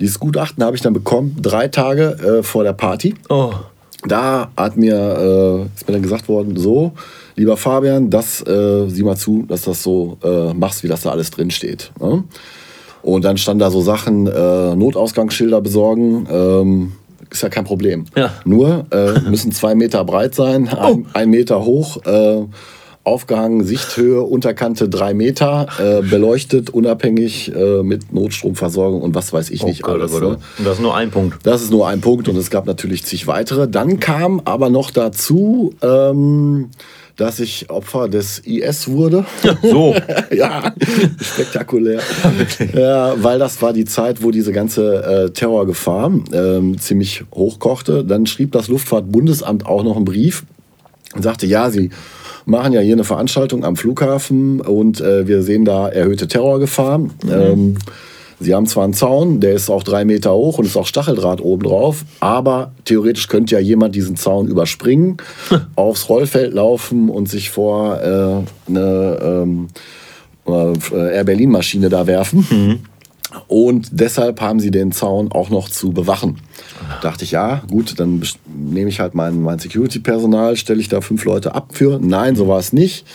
Dieses 0.00 0.18
Gutachten 0.18 0.64
habe 0.64 0.76
ich 0.76 0.82
dann 0.82 0.92
bekommen, 0.92 1.36
drei 1.40 1.68
Tage 1.68 2.38
äh, 2.38 2.42
vor 2.42 2.64
der 2.64 2.72
Party. 2.72 3.14
Oh. 3.28 3.52
Da 4.06 4.50
hat 4.56 4.76
mir, 4.76 4.94
äh, 4.94 5.76
ist 5.76 5.86
mir 5.86 5.94
dann 5.94 6.02
gesagt 6.02 6.28
worden, 6.28 6.56
so, 6.56 6.92
lieber 7.36 7.56
Fabian, 7.56 8.10
das 8.10 8.46
äh, 8.46 8.88
sieh 8.88 9.02
mal 9.02 9.16
zu, 9.16 9.44
dass 9.48 9.62
das 9.62 9.82
so 9.82 10.18
äh, 10.22 10.54
machst, 10.54 10.82
wie 10.82 10.88
das 10.88 11.02
da 11.02 11.10
alles 11.10 11.30
drin 11.30 11.50
steht. 11.50 11.92
Ne? 12.00 12.24
Und 13.02 13.24
dann 13.24 13.36
standen 13.36 13.60
da 13.60 13.70
so 13.70 13.80
Sachen, 13.80 14.26
äh, 14.26 14.74
Notausgangsschilder 14.74 15.60
besorgen. 15.60 16.26
Ähm, 16.30 16.92
ist 17.30 17.42
ja 17.42 17.48
kein 17.48 17.64
Problem. 17.64 18.04
Ja. 18.16 18.32
Nur 18.44 18.86
äh, 18.90 19.20
müssen 19.28 19.50
zwei 19.52 19.74
Meter 19.74 20.04
breit 20.04 20.34
sein, 20.34 20.68
ein, 20.68 21.04
oh. 21.04 21.06
ein 21.14 21.30
Meter 21.30 21.64
hoch, 21.64 22.04
äh, 22.06 22.44
aufgehangen, 23.02 23.64
Sichthöhe, 23.64 24.22
Unterkante 24.22 24.88
drei 24.88 25.12
Meter, 25.14 25.66
äh, 25.78 26.00
beleuchtet, 26.00 26.70
unabhängig 26.70 27.52
mit 27.82 28.14
Notstromversorgung 28.14 29.02
und 29.02 29.14
was 29.14 29.32
weiß 29.32 29.50
ich 29.50 29.62
oh, 29.62 29.66
nicht 29.66 29.82
Gott, 29.82 30.00
alles. 30.00 30.18
Ne? 30.18 30.28
Und 30.28 30.38
das 30.64 30.74
ist 30.74 30.80
nur 30.82 30.96
ein 30.96 31.10
Punkt. 31.10 31.38
Das 31.44 31.60
ist 31.60 31.70
nur 31.70 31.86
ein 31.88 32.00
Punkt 32.00 32.28
und 32.28 32.36
es 32.36 32.50
gab 32.50 32.66
natürlich 32.66 33.04
zig 33.04 33.26
weitere. 33.26 33.68
Dann 33.68 34.00
kam 34.00 34.40
aber 34.46 34.70
noch 34.70 34.90
dazu, 34.90 35.74
ähm, 35.82 36.70
dass 37.16 37.38
ich 37.38 37.70
Opfer 37.70 38.08
des 38.08 38.40
IS 38.40 38.88
wurde. 38.88 39.24
So. 39.62 39.94
ja, 40.34 40.72
spektakulär. 41.20 42.00
ja, 42.74 43.14
weil 43.22 43.38
das 43.38 43.62
war 43.62 43.72
die 43.72 43.84
Zeit, 43.84 44.22
wo 44.22 44.30
diese 44.30 44.52
ganze 44.52 45.04
äh, 45.04 45.30
Terrorgefahr 45.30 46.12
ähm, 46.32 46.78
ziemlich 46.78 47.24
hochkochte. 47.32 48.04
Dann 48.04 48.26
schrieb 48.26 48.52
das 48.52 48.68
Luftfahrtbundesamt 48.68 49.66
auch 49.66 49.84
noch 49.84 49.96
einen 49.96 50.04
Brief 50.04 50.44
und 51.14 51.22
sagte, 51.22 51.46
ja, 51.46 51.70
sie 51.70 51.90
machen 52.46 52.72
ja 52.72 52.80
hier 52.80 52.94
eine 52.94 53.04
Veranstaltung 53.04 53.64
am 53.64 53.76
Flughafen 53.76 54.60
und 54.60 55.00
äh, 55.00 55.26
wir 55.26 55.42
sehen 55.42 55.64
da 55.64 55.88
erhöhte 55.88 56.28
Terrorgefahr. 56.28 56.98
Mhm. 56.98 57.10
Ähm, 57.30 57.76
Sie 58.44 58.54
haben 58.54 58.66
zwar 58.66 58.84
einen 58.84 58.92
Zaun, 58.92 59.40
der 59.40 59.54
ist 59.54 59.70
auch 59.70 59.82
drei 59.82 60.04
Meter 60.04 60.34
hoch 60.34 60.58
und 60.58 60.66
ist 60.66 60.76
auch 60.76 60.86
Stacheldraht 60.86 61.40
oben 61.40 61.62
drauf, 61.62 62.04
aber 62.20 62.72
theoretisch 62.84 63.28
könnte 63.28 63.54
ja 63.54 63.60
jemand 63.60 63.94
diesen 63.94 64.16
Zaun 64.16 64.48
überspringen, 64.48 65.16
aufs 65.76 66.08
Rollfeld 66.08 66.52
laufen 66.52 67.08
und 67.08 67.28
sich 67.28 67.50
vor 67.50 68.00
äh, 68.00 68.70
eine 68.70 69.18
ähm, 69.22 69.68
äh, 70.46 71.14
Air 71.14 71.24
Berlin 71.24 71.50
Maschine 71.50 71.88
da 71.88 72.06
werfen. 72.06 72.46
Mhm. 72.50 72.80
Und 73.48 73.88
deshalb 73.92 74.40
haben 74.40 74.60
sie 74.60 74.70
den 74.70 74.92
Zaun 74.92 75.32
auch 75.32 75.50
noch 75.50 75.68
zu 75.68 75.92
bewachen. 75.92 76.38
Da 76.88 77.08
dachte 77.08 77.24
ich, 77.24 77.32
ja, 77.32 77.62
gut, 77.68 77.98
dann 77.98 78.22
nehme 78.46 78.90
ich 78.90 79.00
halt 79.00 79.14
mein, 79.14 79.42
mein 79.42 79.58
Security-Personal, 79.58 80.56
stelle 80.56 80.80
ich 80.80 80.88
da 80.88 81.00
fünf 81.00 81.24
Leute 81.24 81.54
ab 81.54 81.70
für. 81.72 81.98
Nein, 82.00 82.36
so 82.36 82.46
war 82.46 82.58
es 82.58 82.72
nicht. 82.72 83.06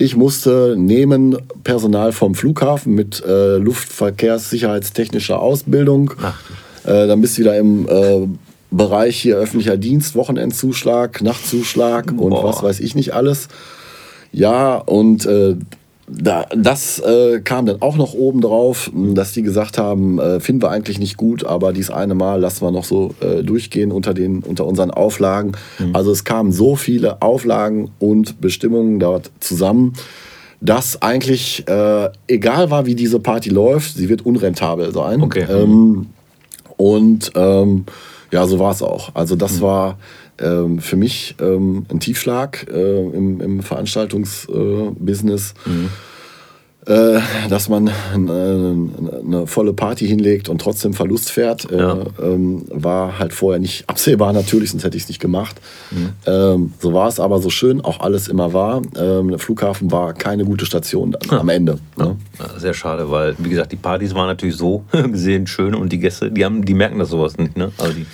Ich 0.00 0.14
musste 0.14 0.76
nehmen 0.78 1.36
Personal 1.64 2.12
vom 2.12 2.36
Flughafen 2.36 2.94
mit 2.94 3.22
äh, 3.26 3.56
Luftverkehrssicherheitstechnischer 3.56 5.40
Ausbildung. 5.40 6.12
Äh, 6.84 7.08
dann 7.08 7.20
bist 7.20 7.36
du 7.36 7.42
wieder 7.42 7.58
im 7.58 7.88
äh, 7.88 8.28
Bereich 8.70 9.20
hier 9.20 9.36
öffentlicher 9.36 9.76
Dienst, 9.76 10.14
Wochenendzuschlag, 10.14 11.20
Nachtzuschlag 11.20 12.12
und 12.12 12.30
Boah. 12.30 12.44
was 12.44 12.62
weiß 12.62 12.80
ich 12.80 12.94
nicht 12.94 13.12
alles. 13.12 13.48
Ja, 14.30 14.76
und 14.76 15.26
äh, 15.26 15.56
da, 16.10 16.46
das 16.56 16.98
äh, 17.00 17.40
kam 17.40 17.66
dann 17.66 17.82
auch 17.82 17.96
noch 17.96 18.14
oben 18.14 18.40
drauf, 18.40 18.90
dass 18.94 19.32
die 19.32 19.42
gesagt 19.42 19.78
haben, 19.78 20.18
äh, 20.18 20.40
finden 20.40 20.62
wir 20.62 20.70
eigentlich 20.70 20.98
nicht 20.98 21.16
gut, 21.16 21.44
aber 21.44 21.72
dieses 21.72 21.90
eine 21.90 22.14
Mal 22.14 22.40
lassen 22.40 22.64
wir 22.64 22.70
noch 22.70 22.84
so 22.84 23.14
äh, 23.20 23.42
durchgehen 23.42 23.92
unter, 23.92 24.14
den, 24.14 24.42
unter 24.42 24.66
unseren 24.66 24.90
Auflagen. 24.90 25.52
Mhm. 25.78 25.94
Also 25.94 26.10
es 26.10 26.24
kamen 26.24 26.52
so 26.52 26.76
viele 26.76 27.20
Auflagen 27.20 27.90
und 27.98 28.40
Bestimmungen 28.40 28.98
dort 28.98 29.30
zusammen, 29.40 29.92
dass 30.60 31.02
eigentlich 31.02 31.68
äh, 31.68 32.08
egal 32.26 32.70
war, 32.70 32.86
wie 32.86 32.94
diese 32.94 33.20
Party 33.20 33.50
läuft, 33.50 33.94
sie 33.94 34.08
wird 34.08 34.24
unrentabel 34.24 34.92
sein. 34.92 35.22
Okay. 35.22 35.46
Ähm, 35.48 36.06
und 36.76 37.32
ähm, 37.34 37.84
ja, 38.32 38.46
so 38.46 38.58
war 38.58 38.72
es 38.72 38.82
auch. 38.82 39.14
Also 39.14 39.36
das 39.36 39.58
mhm. 39.58 39.62
war 39.62 39.98
ähm, 40.40 40.78
für 40.78 40.96
mich 40.96 41.34
ähm, 41.40 41.86
ein 41.90 42.00
Tiefschlag 42.00 42.66
äh, 42.72 43.00
im, 43.00 43.40
im 43.40 43.62
Veranstaltungsbusiness. 43.62 45.54
Äh, 45.66 45.70
mhm. 45.70 45.88
Äh, 46.88 47.20
dass 47.50 47.68
man 47.68 47.90
eine, 48.14 48.88
eine, 49.22 49.46
volle 49.46 49.74
Party 49.74 50.06
hinlegt 50.06 50.48
und 50.48 50.58
trotzdem 50.58 50.94
Verlust 50.94 51.30
fährt, 51.30 51.70
äh, 51.70 51.78
ja. 51.78 51.98
ähm, 52.22 52.64
war 52.70 53.18
halt 53.18 53.34
vorher 53.34 53.60
nicht 53.60 53.86
absehbar 53.90 54.32
natürlich, 54.32 54.70
sonst 54.70 54.84
hätte 54.84 54.96
ich 54.96 55.02
es 55.02 55.08
nicht 55.10 55.20
gemacht. 55.20 55.60
Mhm. 55.90 56.08
Ähm, 56.24 56.72
so 56.80 56.94
war 56.94 57.08
es 57.08 57.20
aber 57.20 57.40
so 57.40 57.50
schön, 57.50 57.82
auch 57.82 58.00
alles 58.00 58.26
immer 58.26 58.54
war. 58.54 58.80
Ähm, 58.96 59.28
der 59.28 59.38
Flughafen 59.38 59.92
war 59.92 60.14
keine 60.14 60.46
gute 60.46 60.64
Station 60.64 61.12
dann, 61.12 61.38
am 61.38 61.50
Ende. 61.50 61.78
Ne? 61.98 62.16
Ja. 62.38 62.58
Sehr 62.58 62.72
schade, 62.72 63.10
weil, 63.10 63.34
wie 63.36 63.50
gesagt, 63.50 63.70
die 63.72 63.76
Partys 63.76 64.14
waren 64.14 64.28
natürlich 64.28 64.56
so 64.56 64.84
gesehen 64.92 65.46
schön 65.46 65.74
und 65.74 65.92
die 65.92 65.98
Gäste, 65.98 66.30
die, 66.30 66.42
haben, 66.42 66.64
die 66.64 66.74
merken 66.74 66.98
das 66.98 67.10
sowas 67.10 67.36
nicht. 67.36 67.54
Ne? 67.54 67.70
Also 67.76 67.92
die 67.92 68.06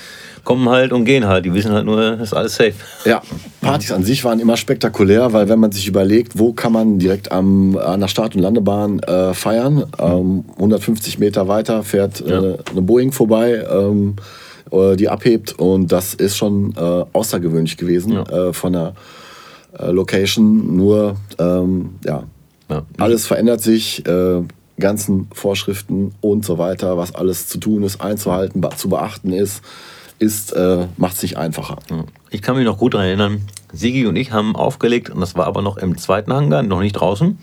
kommen 0.44 0.68
halt 0.68 0.92
und 0.92 1.04
gehen 1.04 1.26
halt. 1.26 1.44
Die 1.44 1.54
wissen 1.54 1.72
halt 1.72 1.86
nur, 1.86 2.20
ist 2.20 2.34
alles 2.34 2.54
safe. 2.54 2.74
Ja, 3.04 3.22
Partys 3.60 3.92
an 3.92 4.04
sich 4.04 4.24
waren 4.24 4.40
immer 4.40 4.56
spektakulär, 4.56 5.32
weil 5.32 5.48
wenn 5.48 5.58
man 5.58 5.72
sich 5.72 5.88
überlegt, 5.88 6.38
wo 6.38 6.52
kann 6.52 6.72
man 6.72 6.98
direkt 6.98 7.32
am, 7.32 7.76
an 7.76 8.00
der 8.00 8.08
Start- 8.08 8.36
und 8.36 8.42
Landebahn 8.42 9.00
äh, 9.00 9.34
feiern, 9.34 9.84
ähm, 9.98 10.44
150 10.56 11.18
Meter 11.18 11.48
weiter 11.48 11.82
fährt 11.82 12.20
äh, 12.20 12.58
eine 12.70 12.82
Boeing 12.82 13.12
vorbei. 13.12 13.64
Ähm, 13.70 14.16
äh, 14.70 14.96
die 14.96 15.08
abhebt 15.08 15.58
und 15.58 15.92
das 15.92 16.14
ist 16.14 16.36
schon 16.36 16.74
äh, 16.76 17.04
außergewöhnlich 17.12 17.76
gewesen 17.76 18.12
ja. 18.12 18.48
Äh, 18.48 18.52
von 18.52 18.72
der 18.72 18.94
äh, 19.78 19.90
Location. 19.90 20.76
Nur, 20.76 21.16
ähm, 21.38 21.96
ja, 22.04 22.24
ja, 22.70 22.82
alles 22.98 23.26
verändert 23.26 23.60
sich 23.60 24.02
ganzen 24.80 25.28
Vorschriften 25.32 26.14
und 26.20 26.44
so 26.44 26.58
weiter, 26.58 26.96
was 26.96 27.14
alles 27.14 27.46
zu 27.46 27.58
tun 27.58 27.82
ist, 27.84 28.00
einzuhalten, 28.00 28.64
zu 28.76 28.88
beachten 28.88 29.32
ist 29.32 29.62
ist, 30.18 30.52
äh, 30.52 30.86
macht 30.96 31.14
es 31.14 31.20
sich 31.20 31.36
einfacher. 31.38 31.78
Ich 32.30 32.42
kann 32.42 32.56
mich 32.56 32.64
noch 32.64 32.78
gut 32.78 32.94
daran 32.94 33.06
erinnern, 33.06 33.46
Sigi 33.72 34.06
und 34.06 34.16
ich 34.16 34.32
haben 34.32 34.56
aufgelegt, 34.56 35.10
und 35.10 35.20
das 35.20 35.34
war 35.34 35.46
aber 35.46 35.62
noch 35.62 35.76
im 35.76 35.98
zweiten 35.98 36.32
Hangar, 36.32 36.62
noch 36.62 36.80
nicht 36.80 36.92
draußen. 36.92 37.38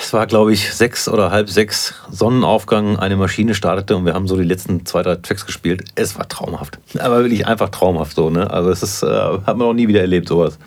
Es 0.00 0.12
war, 0.12 0.26
glaube 0.26 0.52
ich, 0.52 0.74
sechs 0.74 1.08
oder 1.08 1.30
halb 1.30 1.48
sechs 1.48 1.94
Sonnenaufgang, 2.10 2.98
eine 2.98 3.16
Maschine 3.16 3.54
startete 3.54 3.96
und 3.96 4.04
wir 4.04 4.12
haben 4.12 4.28
so 4.28 4.36
die 4.36 4.44
letzten 4.44 4.84
zwei, 4.84 5.02
drei 5.02 5.16
Tracks 5.16 5.46
gespielt. 5.46 5.84
Es 5.94 6.18
war 6.18 6.28
traumhaft. 6.28 6.78
Aber 6.98 7.20
wirklich 7.20 7.46
einfach 7.46 7.70
traumhaft 7.70 8.14
so. 8.14 8.28
Ne? 8.28 8.50
Also 8.50 8.70
es 8.70 8.82
ist, 8.82 9.02
äh, 9.02 9.06
hat 9.06 9.56
man 9.56 9.68
noch 9.68 9.72
nie 9.72 9.88
wieder 9.88 10.02
erlebt, 10.02 10.28
sowas. 10.28 10.58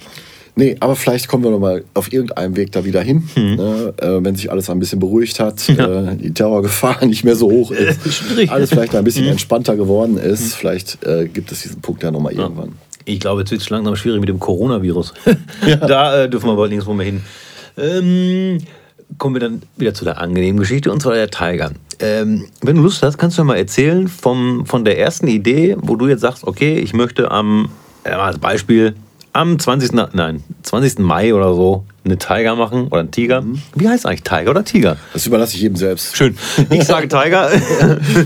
Nee, 0.58 0.78
aber 0.80 0.96
vielleicht 0.96 1.28
kommen 1.28 1.44
wir 1.44 1.52
noch 1.52 1.60
mal 1.60 1.84
auf 1.94 2.14
irgendeinem 2.14 2.56
Weg 2.56 2.72
da 2.72 2.86
wieder 2.86 3.02
hin, 3.02 3.28
mhm. 3.36 3.56
ne? 3.56 3.94
äh, 3.98 4.24
wenn 4.24 4.36
sich 4.36 4.50
alles 4.50 4.70
ein 4.70 4.80
bisschen 4.80 5.00
beruhigt 5.00 5.40
hat, 5.42 5.68
ja. 5.68 6.12
äh, 6.12 6.16
die 6.16 6.34
Terrorgefahr 6.34 7.06
nicht 7.06 7.26
mehr 7.26 7.36
so 7.36 7.52
hoch 7.52 7.72
ist, 7.72 8.00
alles 8.48 8.70
vielleicht 8.70 8.96
ein 8.96 9.04
bisschen 9.04 9.26
mhm. 9.26 9.32
entspannter 9.32 9.76
geworden 9.76 10.18
ist. 10.18 10.42
Mhm. 10.42 10.58
Vielleicht 10.58 11.04
äh, 11.06 11.28
gibt 11.28 11.52
es 11.52 11.64
diesen 11.64 11.82
Punkt 11.82 12.04
ja 12.04 12.12
noch 12.12 12.22
mal 12.22 12.34
ja. 12.34 12.44
irgendwann. 12.44 12.74
Ich 13.04 13.20
glaube, 13.20 13.42
jetzt 13.42 13.52
wird 13.52 13.62
es 13.62 13.70
langsam 13.70 13.96
schwierig 13.98 14.20
mit 14.22 14.30
dem 14.30 14.40
Coronavirus. 14.40 15.14
ja. 15.68 15.76
Da 15.76 16.24
äh, 16.24 16.30
dürfen 16.30 16.48
wir 16.48 16.56
bald 16.56 16.72
nirgendwo 16.72 16.94
mehr 16.94 17.06
hin. 17.06 17.22
Ähm, 17.78 18.60
kommen 19.18 19.36
wir 19.36 19.42
dann 19.42 19.62
wieder 19.76 19.94
zu 19.94 20.06
der 20.06 20.20
angenehmen 20.20 20.60
Geschichte 20.60 20.92
und 20.92 21.02
zwar 21.02 21.16
der 21.16 21.30
Tiger. 21.30 21.72
Ähm, 22.00 22.46
wenn 22.62 22.78
du 22.78 22.82
Lust 22.82 23.04
hast, 23.04 23.18
kannst 23.18 23.38
du 23.38 23.44
mir 23.44 23.50
mal 23.50 23.58
erzählen 23.58 24.08
vom, 24.08 24.66
von 24.66 24.86
der 24.86 24.98
ersten 24.98 25.28
Idee, 25.28 25.76
wo 25.80 25.98
du 25.98 26.08
jetzt 26.08 26.22
sagst, 26.22 26.46
okay, 26.46 26.78
ich 26.78 26.94
möchte 26.94 27.30
am, 27.30 27.70
als 28.04 28.40
Beispiel, 28.40 28.96
am 29.36 29.60
20. 29.60 29.92
Nein, 30.14 30.44
20. 30.64 31.00
Mai 31.00 31.34
oder 31.34 31.54
so 31.54 31.86
eine 32.06 32.18
Tiger 32.18 32.56
machen 32.56 32.88
oder 32.88 33.02
ein 33.02 33.12
Tiger. 33.12 33.42
Mhm. 33.42 33.62
Wie 33.76 33.90
heißt 33.90 34.06
eigentlich 34.06 34.24
Tiger 34.24 34.52
oder 34.52 34.64
Tiger? 34.64 34.98
Das 35.14 35.28
überlasse 35.28 35.56
ich 35.56 35.62
jedem 35.62 35.76
selbst. 35.76 36.16
Schön. 36.16 36.38
Ich 36.70 36.86
sage 36.86 37.08
Tiger. 37.10 37.50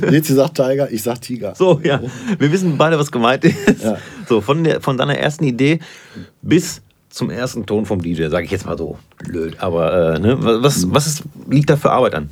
Lezi 0.01 0.35
sagt 0.35 0.55
Tiger, 0.55 0.91
ich 0.91 1.01
sage 1.01 1.19
Tiger. 1.19 1.55
So, 1.55 1.81
ja. 1.83 1.99
Wir 2.37 2.51
wissen 2.51 2.77
beide, 2.77 2.99
was 2.99 3.11
gemeint 3.11 3.43
ist. 3.43 3.83
Ja. 3.83 3.97
So, 4.27 4.41
von, 4.41 4.63
der, 4.63 4.81
von 4.81 4.97
deiner 4.97 5.17
ersten 5.17 5.45
Idee 5.45 5.79
bis 6.41 6.81
zum 7.09 7.31
ersten 7.31 7.65
Ton 7.65 7.87
vom 7.87 8.01
DJ, 8.01 8.27
sage 8.27 8.45
ich 8.45 8.51
jetzt 8.51 8.67
mal 8.67 8.77
so 8.77 8.99
blöd. 9.17 9.55
Aber 9.59 10.15
äh, 10.15 10.19
ne? 10.19 10.37
was, 10.39 10.93
was 10.93 11.07
ist, 11.07 11.23
liegt 11.49 11.69
da 11.71 11.75
für 11.75 11.89
Arbeit 11.89 12.13
an? 12.13 12.29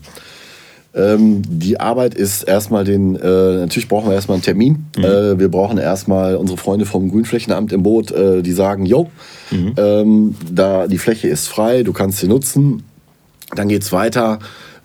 Ähm, 0.97 1.43
die 1.47 1.79
Arbeit 1.79 2.15
ist 2.15 2.43
erstmal 2.43 2.83
den, 2.83 3.15
äh, 3.15 3.19
natürlich 3.19 3.87
brauchen 3.87 4.09
wir 4.09 4.15
erstmal 4.15 4.35
einen 4.35 4.43
Termin. 4.43 4.87
Mhm. 4.97 5.03
Äh, 5.03 5.39
wir 5.39 5.49
brauchen 5.49 5.77
erstmal 5.77 6.35
unsere 6.35 6.57
Freunde 6.57 6.85
vom 6.85 7.11
Grünflächenamt 7.11 7.71
im 7.71 7.83
Boot, 7.83 8.11
äh, 8.11 8.41
die 8.41 8.51
sagen, 8.51 8.85
jo, 8.85 9.09
mhm. 9.51 9.75
ähm, 9.77 10.35
da 10.51 10.87
die 10.87 10.97
Fläche 10.97 11.27
ist 11.27 11.47
frei, 11.47 11.83
du 11.83 11.93
kannst 11.93 12.17
sie 12.17 12.27
nutzen. 12.27 12.83
Dann 13.55 13.67
geht 13.67 13.83
es 13.83 13.91
weiter 13.91 14.39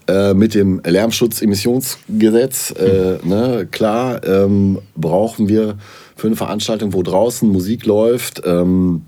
äh, 0.06 0.34
mit 0.34 0.54
dem 0.54 0.82
Lärmschutzemissionsgesetz. 0.84 2.74
Äh, 2.78 3.18
mhm. 3.22 3.28
Ne, 3.28 3.68
klar, 3.70 4.22
ähm, 4.26 4.80
brauchen 4.94 5.48
wir 5.48 5.78
für 6.14 6.26
eine 6.26 6.36
Veranstaltung, 6.36 6.92
wo 6.92 7.02
draußen 7.02 7.48
Musik 7.48 7.86
läuft, 7.86 8.42
ähm, 8.44 9.02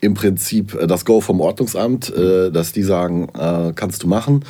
im 0.00 0.14
Prinzip 0.14 0.78
das 0.86 1.04
Go 1.04 1.20
vom 1.20 1.40
Ordnungsamt, 1.40 2.14
äh, 2.14 2.52
dass 2.52 2.72
die 2.72 2.82
sagen, 2.82 3.28
kannst 3.74 4.02
du 4.02 4.06
machen. 4.06 4.44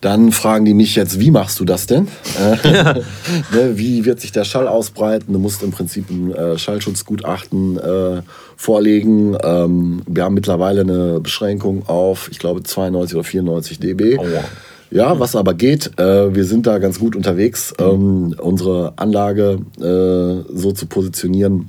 Dann 0.00 0.32
fragen 0.32 0.64
die 0.64 0.72
mich 0.72 0.96
jetzt, 0.96 1.20
wie 1.20 1.30
machst 1.30 1.60
du 1.60 1.64
das 1.64 1.86
denn? 1.86 2.08
Ja. 2.64 2.94
ne, 3.52 3.72
wie 3.78 4.04
wird 4.04 4.20
sich 4.20 4.32
der 4.32 4.44
Schall 4.44 4.68
ausbreiten? 4.68 5.32
Du 5.32 5.38
musst 5.38 5.62
im 5.62 5.70
Prinzip 5.70 6.10
ein 6.10 6.32
äh, 6.32 6.58
Schallschutzgutachten 6.58 7.78
äh, 7.78 8.22
vorlegen. 8.56 9.36
Ähm, 9.42 10.02
wir 10.06 10.24
haben 10.24 10.34
mittlerweile 10.34 10.82
eine 10.82 11.20
Beschränkung 11.20 11.86
auf, 11.86 12.28
ich 12.30 12.38
glaube, 12.38 12.62
92 12.62 13.16
oder 13.16 13.24
94 13.24 13.78
dB. 13.78 14.18
Oh, 14.18 14.22
wow. 14.22 14.44
Ja, 14.90 15.20
was 15.20 15.36
aber 15.36 15.54
geht, 15.54 15.98
äh, 16.00 16.34
wir 16.34 16.44
sind 16.44 16.66
da 16.66 16.78
ganz 16.78 16.98
gut 16.98 17.14
unterwegs, 17.14 17.72
ähm, 17.78 18.34
unsere 18.38 18.94
Anlage 18.96 19.60
äh, 19.78 20.52
so 20.52 20.72
zu 20.72 20.86
positionieren, 20.86 21.68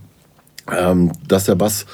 ähm, 0.76 1.12
dass 1.28 1.46
der 1.46 1.56
Bass 1.56 1.86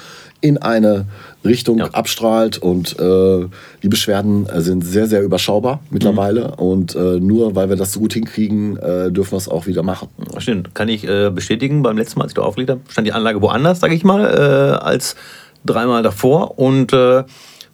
in 0.42 0.58
eine 0.58 1.06
Richtung 1.44 1.80
ja. 1.80 1.86
abstrahlt 1.86 2.58
und 2.58 3.00
äh, 3.00 3.46
die 3.82 3.88
Beschwerden 3.88 4.48
äh, 4.48 4.62
sind 4.62 4.86
sehr, 4.86 5.08
sehr 5.08 5.24
überschaubar 5.24 5.80
mittlerweile 5.90 6.50
mhm. 6.50 6.54
und 6.54 6.96
äh, 6.96 7.20
nur 7.20 7.56
weil 7.56 7.70
wir 7.70 7.76
das 7.76 7.94
so 7.94 8.00
gut 8.00 8.14
hinkriegen, 8.14 8.78
äh, 8.78 9.12
dürfen 9.12 9.32
wir 9.32 9.38
es 9.38 9.48
auch 9.48 9.68
wieder 9.68 9.84
machen. 9.84 10.10
Stimmt, 10.38 10.76
kann 10.76 10.90
ich 10.90 11.08
äh, 11.08 11.30
bestätigen. 11.30 11.82
Beim 11.84 11.98
letzten 11.98 12.20
Mal, 12.20 12.26
als 12.26 12.32
ich 12.32 12.36
da 12.36 12.42
aufgelegt 12.44 12.70
habe, 12.70 12.82
stand 12.90 13.08
die 13.08 13.14
Anlage 13.14 13.42
woanders, 13.42 13.80
sage 13.80 13.96
ich 13.96 14.04
mal, 14.04 14.26
äh, 14.26 14.84
als 14.84 15.16
dreimal 15.66 16.04
davor 16.04 16.60
und 16.60 16.94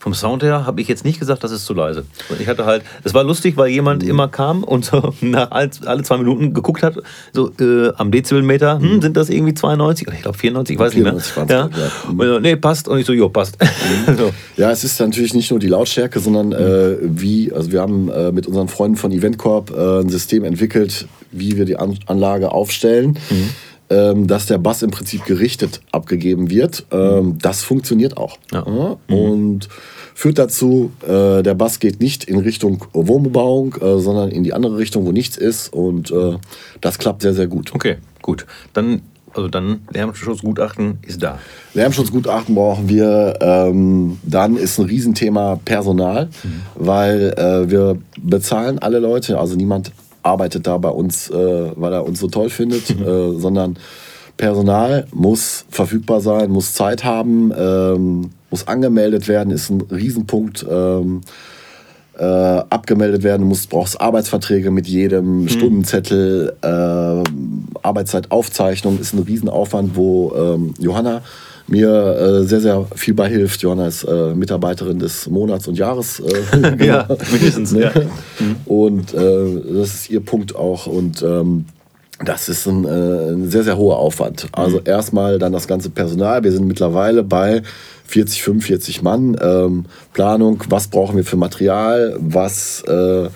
vom 0.04 0.14
Sound 0.14 0.44
her 0.44 0.66
habe 0.66 0.82
ich 0.82 0.90
jetzt 0.90 1.06
nicht 1.06 1.18
gesagt, 1.18 1.46
das 1.46 1.52
ist 1.52 1.66
zu 1.66 1.74
leise. 1.74 2.04
Ich 2.38 2.50
hatte 2.50 2.66
halt, 2.66 2.84
es 3.06 3.14
war 3.14 3.24
lustig, 3.24 3.56
weil 3.56 3.70
jemand 3.70 4.04
mhm. 4.04 4.10
immer 4.10 4.28
kam 4.28 4.66
und 4.66 4.84
so 4.84 5.14
nach 5.22 5.52
alle, 5.52 5.70
alle 5.86 6.04
zwei 6.04 6.18
Minuten 6.18 6.54
geguckt 6.54 6.84
hat, 6.84 6.98
so 7.32 7.54
äh, 7.62 7.94
am 7.96 8.12
Dezibelmeter, 8.12 8.80
hm, 8.80 8.96
mhm. 8.96 9.02
sind 9.02 9.16
das 9.16 9.30
irgendwie 9.30 9.54
92? 9.54 10.10
Ich 10.14 10.22
glaube 10.24 10.38
94, 10.38 10.74
ich 10.74 10.80
weiß 10.80 10.94
94 10.94 11.38
nicht 11.38 11.48
mehr. 11.48 11.58
Ja. 11.58 11.70
ja. 11.78 12.12
Und 12.12 12.22
so, 12.22 12.40
nee, 12.40 12.58
passt. 12.58 12.90
Und 12.90 13.00
ich 13.00 13.06
so, 13.06 13.14
jo, 13.14 13.30
passt. 13.30 13.58
Mhm. 13.62 14.18
so. 14.18 14.34
Ja, 14.58 14.72
es 14.72 14.84
ist 14.84 15.00
natürlich 15.00 15.34
nicht 15.34 15.52
nur 15.52 15.62
die 15.62 15.68
Lautstärke, 15.68 16.20
sondern 16.20 16.52
äh, 16.52 16.98
wie, 17.02 17.54
also 17.54 17.72
wir 17.72 17.80
haben 17.80 18.10
äh, 18.10 18.34
mit 18.34 18.46
unseren 18.46 18.68
Freunden 18.68 18.98
von 18.98 19.10
Eventcorp 19.14 19.72
äh, 19.72 20.02
ein 20.02 20.10
System 20.10 20.44
entwickelt, 20.44 21.08
wie 21.32 21.56
wir 21.56 21.64
die 21.64 21.78
An 21.78 21.98
Anlage 22.08 22.52
aufstellen. 22.52 23.18
Mhm 23.30 23.52
ähm, 23.94 24.28
dass 24.28 24.46
der 24.48 24.58
Bass 24.58 24.82
im 24.82 24.92
Prinzip 24.92 25.26
gerichtet 25.26 25.82
abgegeben 25.92 26.50
wird. 26.50 26.86
Ähm, 26.92 27.38
das 27.42 27.62
funktioniert 27.62 28.18
auch. 28.18 28.38
Ja. 28.52 28.98
Mhm. 29.08 29.16
Und 29.16 29.70
führt 30.16 30.38
dazu, 30.40 30.92
äh, 31.04 31.44
der 31.44 31.54
Bass 31.54 31.80
geht 31.80 32.00
nicht 32.00 32.24
in 32.24 32.40
Richtung 32.40 32.86
Wohnbebauung, 32.94 33.76
äh, 33.76 34.00
sondern 34.00 34.30
in 34.30 34.44
die 34.44 34.54
andere 34.54 34.78
Richtung, 34.78 35.06
wo 35.06 35.12
nichts 35.12 35.38
ist. 35.38 35.72
Und 35.74 36.12
äh, 36.12 36.38
das 36.82 36.98
klappt 36.98 37.22
sehr, 37.22 37.34
sehr 37.34 37.48
gut. 37.48 37.74
Okay, 37.74 37.98
gut. 38.22 38.46
Dann 38.74 39.02
also 39.36 39.48
dann 39.48 39.82
Lärmschutzgutachten 39.92 41.00
ist 41.02 41.24
da. 41.24 41.40
Lärmschutzgutachten 41.74 42.54
brauchen 42.54 42.88
wir. 42.88 43.38
Ähm, 43.42 44.20
dann 44.24 44.58
ist 44.58 44.80
ein 44.80 44.86
Riesenthema 44.86 45.60
Personal, 45.66 46.26
mhm. 46.26 46.62
weil 46.76 47.34
äh, 47.36 47.70
wir 47.70 47.98
bezahlen 48.22 48.80
alle 48.80 49.00
Leute. 49.00 49.40
Also 49.40 49.56
niemand 49.56 49.92
arbeitet 50.24 50.68
da 50.68 50.78
bei 50.78 50.90
uns, 50.90 51.30
äh, 51.30 51.72
weil 51.76 51.94
er 51.94 52.06
uns 52.06 52.20
so 52.20 52.28
toll 52.28 52.50
findet, 52.50 52.98
mhm. 52.98 53.06
äh, 53.06 53.40
sondern 53.40 53.78
Personal 54.36 55.06
muss 55.14 55.66
verfügbar 55.70 56.20
sein, 56.20 56.50
muss 56.50 56.74
Zeit 56.74 57.04
haben, 57.04 57.54
ähm, 57.56 58.32
muss 58.50 58.68
angemeldet 58.68 59.28
werden, 59.28 59.52
ist 59.52 59.70
ein 59.70 59.82
Riesenpunkt. 59.82 60.66
Ähm, 60.70 61.22
äh, 62.18 62.24
abgemeldet 62.24 63.24
werden, 63.24 63.50
du 63.50 63.56
brauchst 63.70 64.00
Arbeitsverträge 64.00 64.70
mit 64.70 64.88
jedem, 64.88 65.42
mhm. 65.42 65.50
Stundenzettel, 65.50 66.56
äh, 66.62 66.68
Arbeitszeitaufzeichnung 67.82 69.00
ist 69.00 69.14
ein 69.14 69.24
Riesenaufwand, 69.24 69.96
wo 69.96 70.32
ähm, 70.36 70.74
Johanna 70.78 71.22
mir 71.68 71.90
äh, 71.90 72.44
sehr, 72.44 72.62
sehr 72.62 72.86
viel 72.96 73.14
bei 73.14 73.30
hilft. 73.30 73.62
Johanna 73.62 73.88
ist 73.88 74.04
äh, 74.04 74.34
Mitarbeiterin 74.34 75.00
des 75.00 75.28
Monats 75.28 75.68
und 75.68 75.78
Jahres. 75.78 76.20
Äh, 76.20 76.76
ja, 76.86 77.08
mindestens. 77.32 77.72
ne? 77.72 77.82
ja. 77.82 77.92
Und 78.66 79.14
äh, 79.14 79.74
das 79.74 79.94
ist 79.94 80.10
ihr 80.10 80.20
Punkt 80.20 80.56
auch. 80.56 80.88
Und 80.88 81.22
ähm, 81.24 81.66
das 82.24 82.50
ist 82.50 82.68
ein, 82.68 82.86
äh, 82.86 83.34
ein 83.34 83.50
sehr, 83.50 83.64
sehr 83.64 83.78
hoher 83.78 83.98
Aufwand. 83.98 84.48
Also 84.52 84.80
erstmal 84.80 85.40
dann 85.40 85.54
das 85.54 85.68
ganze 85.68 85.90
Personal. 85.90 86.44
Wir 86.44 86.52
sind 86.52 86.68
mittlerweile 86.68 87.24
bei 87.24 87.64
40, 88.06 88.44
45 88.44 89.02
Mann. 89.02 89.38
Ähm, 89.42 89.86
Planung, 90.14 90.64
was 90.70 90.88
brauchen 90.88 91.16
wir 91.16 91.26
für 91.26 91.38
Material, 91.38 92.16
was 92.20 92.84
äh, 92.84 93.30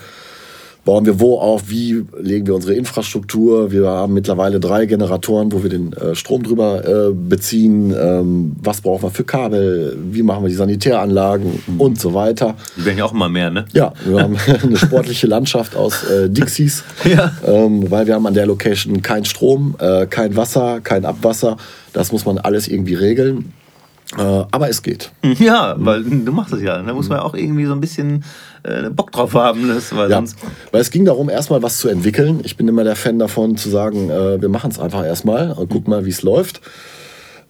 bauen 0.88 1.04
wir 1.04 1.20
wo 1.20 1.38
auf, 1.38 1.68
wie 1.68 2.02
legen 2.18 2.46
wir 2.46 2.54
unsere 2.54 2.72
Infrastruktur. 2.72 3.70
Wir 3.70 3.86
haben 3.88 4.14
mittlerweile 4.14 4.58
drei 4.58 4.86
Generatoren, 4.86 5.52
wo 5.52 5.62
wir 5.62 5.68
den 5.68 5.92
äh, 5.92 6.14
Strom 6.14 6.42
drüber 6.42 7.10
äh, 7.10 7.12
beziehen. 7.12 7.94
Ähm, 7.94 8.56
was 8.62 8.80
brauchen 8.80 9.02
wir 9.02 9.10
für 9.10 9.24
Kabel, 9.24 9.98
wie 10.10 10.22
machen 10.22 10.44
wir 10.44 10.48
die 10.48 10.54
Sanitäranlagen 10.54 11.62
und 11.76 12.00
so 12.00 12.14
weiter. 12.14 12.54
Die 12.78 12.86
werden 12.86 12.96
ja 12.96 13.04
auch 13.04 13.12
immer 13.12 13.28
mehr, 13.28 13.50
ne? 13.50 13.66
Ja, 13.74 13.92
wir 14.06 14.18
haben 14.22 14.38
eine 14.62 14.78
sportliche 14.78 15.26
Landschaft 15.26 15.76
aus 15.76 16.04
äh, 16.04 16.30
Dixies, 16.30 16.82
Ja. 17.04 17.32
ähm, 17.46 17.90
weil 17.90 18.06
wir 18.06 18.14
haben 18.14 18.26
an 18.26 18.32
der 18.32 18.46
Location 18.46 19.02
kein 19.02 19.26
Strom, 19.26 19.76
äh, 19.80 20.06
kein 20.06 20.36
Wasser, 20.36 20.80
kein 20.80 21.04
Abwasser. 21.04 21.58
Das 21.92 22.12
muss 22.12 22.24
man 22.24 22.38
alles 22.38 22.66
irgendwie 22.66 22.94
regeln. 22.94 23.52
Äh, 24.16 24.20
aber 24.50 24.68
es 24.70 24.82
geht. 24.82 25.10
Ja, 25.38 25.74
weil 25.78 26.02
du 26.02 26.32
machst 26.32 26.52
es 26.54 26.62
ja. 26.62 26.80
Da 26.82 26.92
muss 26.94 27.08
man 27.08 27.18
ja 27.18 27.24
auch 27.24 27.34
irgendwie 27.34 27.66
so 27.66 27.72
ein 27.72 27.80
bisschen 27.80 28.24
äh, 28.62 28.88
Bock 28.88 29.12
drauf 29.12 29.34
haben. 29.34 29.68
Das, 29.68 29.94
weil 29.94 30.10
Ja, 30.10 30.16
sonst. 30.16 30.38
weil 30.72 30.80
es 30.80 30.90
ging 30.90 31.04
darum, 31.04 31.28
erstmal 31.28 31.62
was 31.62 31.78
zu 31.78 31.88
entwickeln. 31.88 32.40
Ich 32.44 32.56
bin 32.56 32.66
immer 32.68 32.84
der 32.84 32.96
Fan 32.96 33.18
davon, 33.18 33.56
zu 33.56 33.68
sagen, 33.68 34.08
äh, 34.10 34.40
wir 34.40 34.48
machen 34.48 34.70
es 34.70 34.78
einfach 34.78 35.04
erstmal 35.04 35.52
und 35.52 35.68
gucken 35.68 35.90
mal, 35.90 36.06
wie 36.06 36.10
es 36.10 36.22
läuft. 36.22 36.62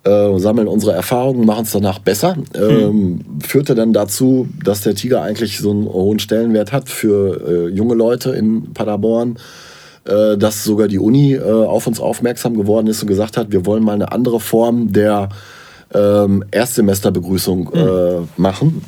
Äh, 0.05 0.39
sammeln 0.39 0.69
unsere 0.69 0.93
Erfahrungen, 0.93 1.45
machen 1.47 1.65
es 1.65 1.73
danach 1.73 1.99
besser. 2.01 2.37
Ähm, 2.55 3.21
Führte 3.41 3.75
dann 3.75 3.93
dazu, 3.93 4.49
dass 4.65 4.81
der 4.81 4.95
Tiger 4.95 5.23
eigentlich 5.23 5.59
so 5.59 5.71
einen 5.71 5.87
hohen 5.87 6.19
Stellenwert 6.19 6.73
hat 6.73 6.89
für 6.89 7.69
äh, 7.69 7.75
junge 7.75 7.95
Leute 7.95 8.31
in 8.31 8.73
Paderborn. 8.75 9.39
Äh, 10.05 10.37
dass 10.39 10.65
sogar 10.65 10.89
die 10.89 10.99
Uni 10.99 11.39
auf 11.39 11.87
uns 11.87 12.01
aufmerksam 12.01 12.57
geworden 12.57 12.87
ist 12.87 13.03
und 13.03 13.09
gesagt 13.09 13.37
hat, 13.37 13.53
wir 13.53 13.67
wollen 13.67 13.85
mal 13.85 13.93
eine 13.93 14.11
andere 14.13 14.41
Form 14.41 14.93
der 14.93 15.29
ähm, 15.95 16.45
Erstsemesterbegrüßung 16.51 17.72
äh, 17.72 18.41
machen. 18.41 18.82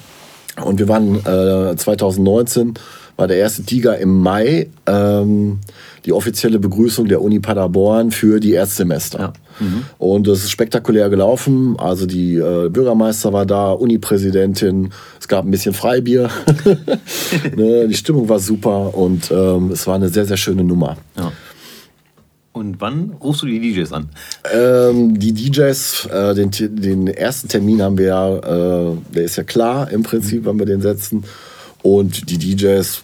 Und 0.63 0.79
wir 0.79 0.89
waren 0.89 1.17
äh, 1.25 1.77
2019, 1.77 2.75
war 3.17 3.29
der 3.29 3.39
erste 3.39 3.63
Tiger 3.63 3.99
im 3.99 4.21
Mai, 4.21 4.69
ähm, 4.87 5.59
die 6.05 6.13
offizielle 6.13 6.59
Begrüßung 6.59 7.09
der 7.09 7.23
Uni 7.23 7.39
Paderborn 7.39 8.11
für 8.11 8.41
die 8.41 8.53
Erstsemester. 8.53 9.19
Ja. 9.19 9.33
Und 9.99 10.27
es 10.27 10.45
ist 10.45 10.51
spektakulär 10.51 11.11
gelaufen. 11.11 11.77
Also 11.79 12.07
die 12.07 12.37
äh, 12.37 12.71
Bürgermeister 12.71 13.33
war 13.33 13.45
da, 13.45 13.73
Unipräsidentin, 13.73 14.91
es 15.21 15.29
gab 15.29 15.45
ein 15.45 15.51
bisschen 15.51 15.75
Freibier. 15.75 16.31
ne, 17.57 17.87
die 17.87 17.95
Stimmung 17.95 18.29
war 18.29 18.39
super 18.39 18.95
und 18.95 19.31
ähm, 19.31 19.71
es 19.73 19.87
war 19.87 19.97
eine 19.97 20.09
sehr, 20.09 20.25
sehr 20.25 20.39
schöne 20.39 20.65
Nummer. 20.65 20.97
Ja. 21.17 21.31
Und 22.53 22.81
wann 22.81 23.11
rufst 23.21 23.43
du 23.43 23.47
die 23.47 23.61
DJs 23.61 23.93
an? 23.93 24.09
Ähm, 24.53 25.19
die 25.19 25.33
DJs, 25.33 26.07
äh, 26.07 26.35
den, 26.35 26.51
den 26.51 27.07
ersten 27.07 27.49
Termin 27.49 27.81
haben 27.81 27.97
wir 27.97 28.07
ja, 28.07 28.37
äh, 28.37 28.97
der 29.15 29.23
ist 29.25 29.37
ja 29.37 29.45
klar 29.45 29.91
im 29.91 30.03
Prinzip, 30.03 30.45
wann 30.45 30.59
wir 30.59 30.67
den 30.67 30.81
setzen. 30.81 31.25
Und 31.83 32.29
die 32.29 32.39
DJs 32.39 33.03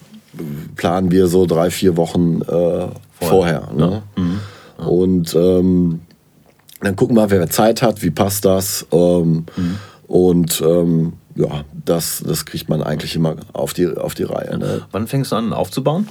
planen 0.75 1.11
wir 1.11 1.29
so 1.29 1.47
drei, 1.47 1.71
vier 1.71 1.97
Wochen 1.97 2.43
äh, 2.43 2.87
vorher. 3.21 3.71
ne? 3.75 4.03
Und 4.77 5.35
ähm, 5.35 6.01
dann 6.81 6.97
gucken 6.97 7.17
wir, 7.17 7.31
wer 7.31 7.49
Zeit 7.49 7.83
hat, 7.83 8.03
wie 8.03 8.11
passt 8.11 8.45
das. 8.45 8.87
Ähm, 8.93 9.47
Und 10.07 10.61
ähm, 10.61 11.15
ja, 11.35 11.65
das, 11.85 12.23
das 12.27 12.47
kriegt 12.47 12.69
man 12.69 12.83
eigentlich 12.83 13.17
immer 13.17 13.37
auf 13.53 13.73
die, 13.73 13.87
auf 13.89 14.15
die 14.15 14.23
Reihe. 14.25 14.59
Ne? 14.59 14.83
Wann 14.93 15.07
fängst 15.07 15.33
du 15.33 15.37
an 15.37 15.53
aufzubauen? 15.53 16.09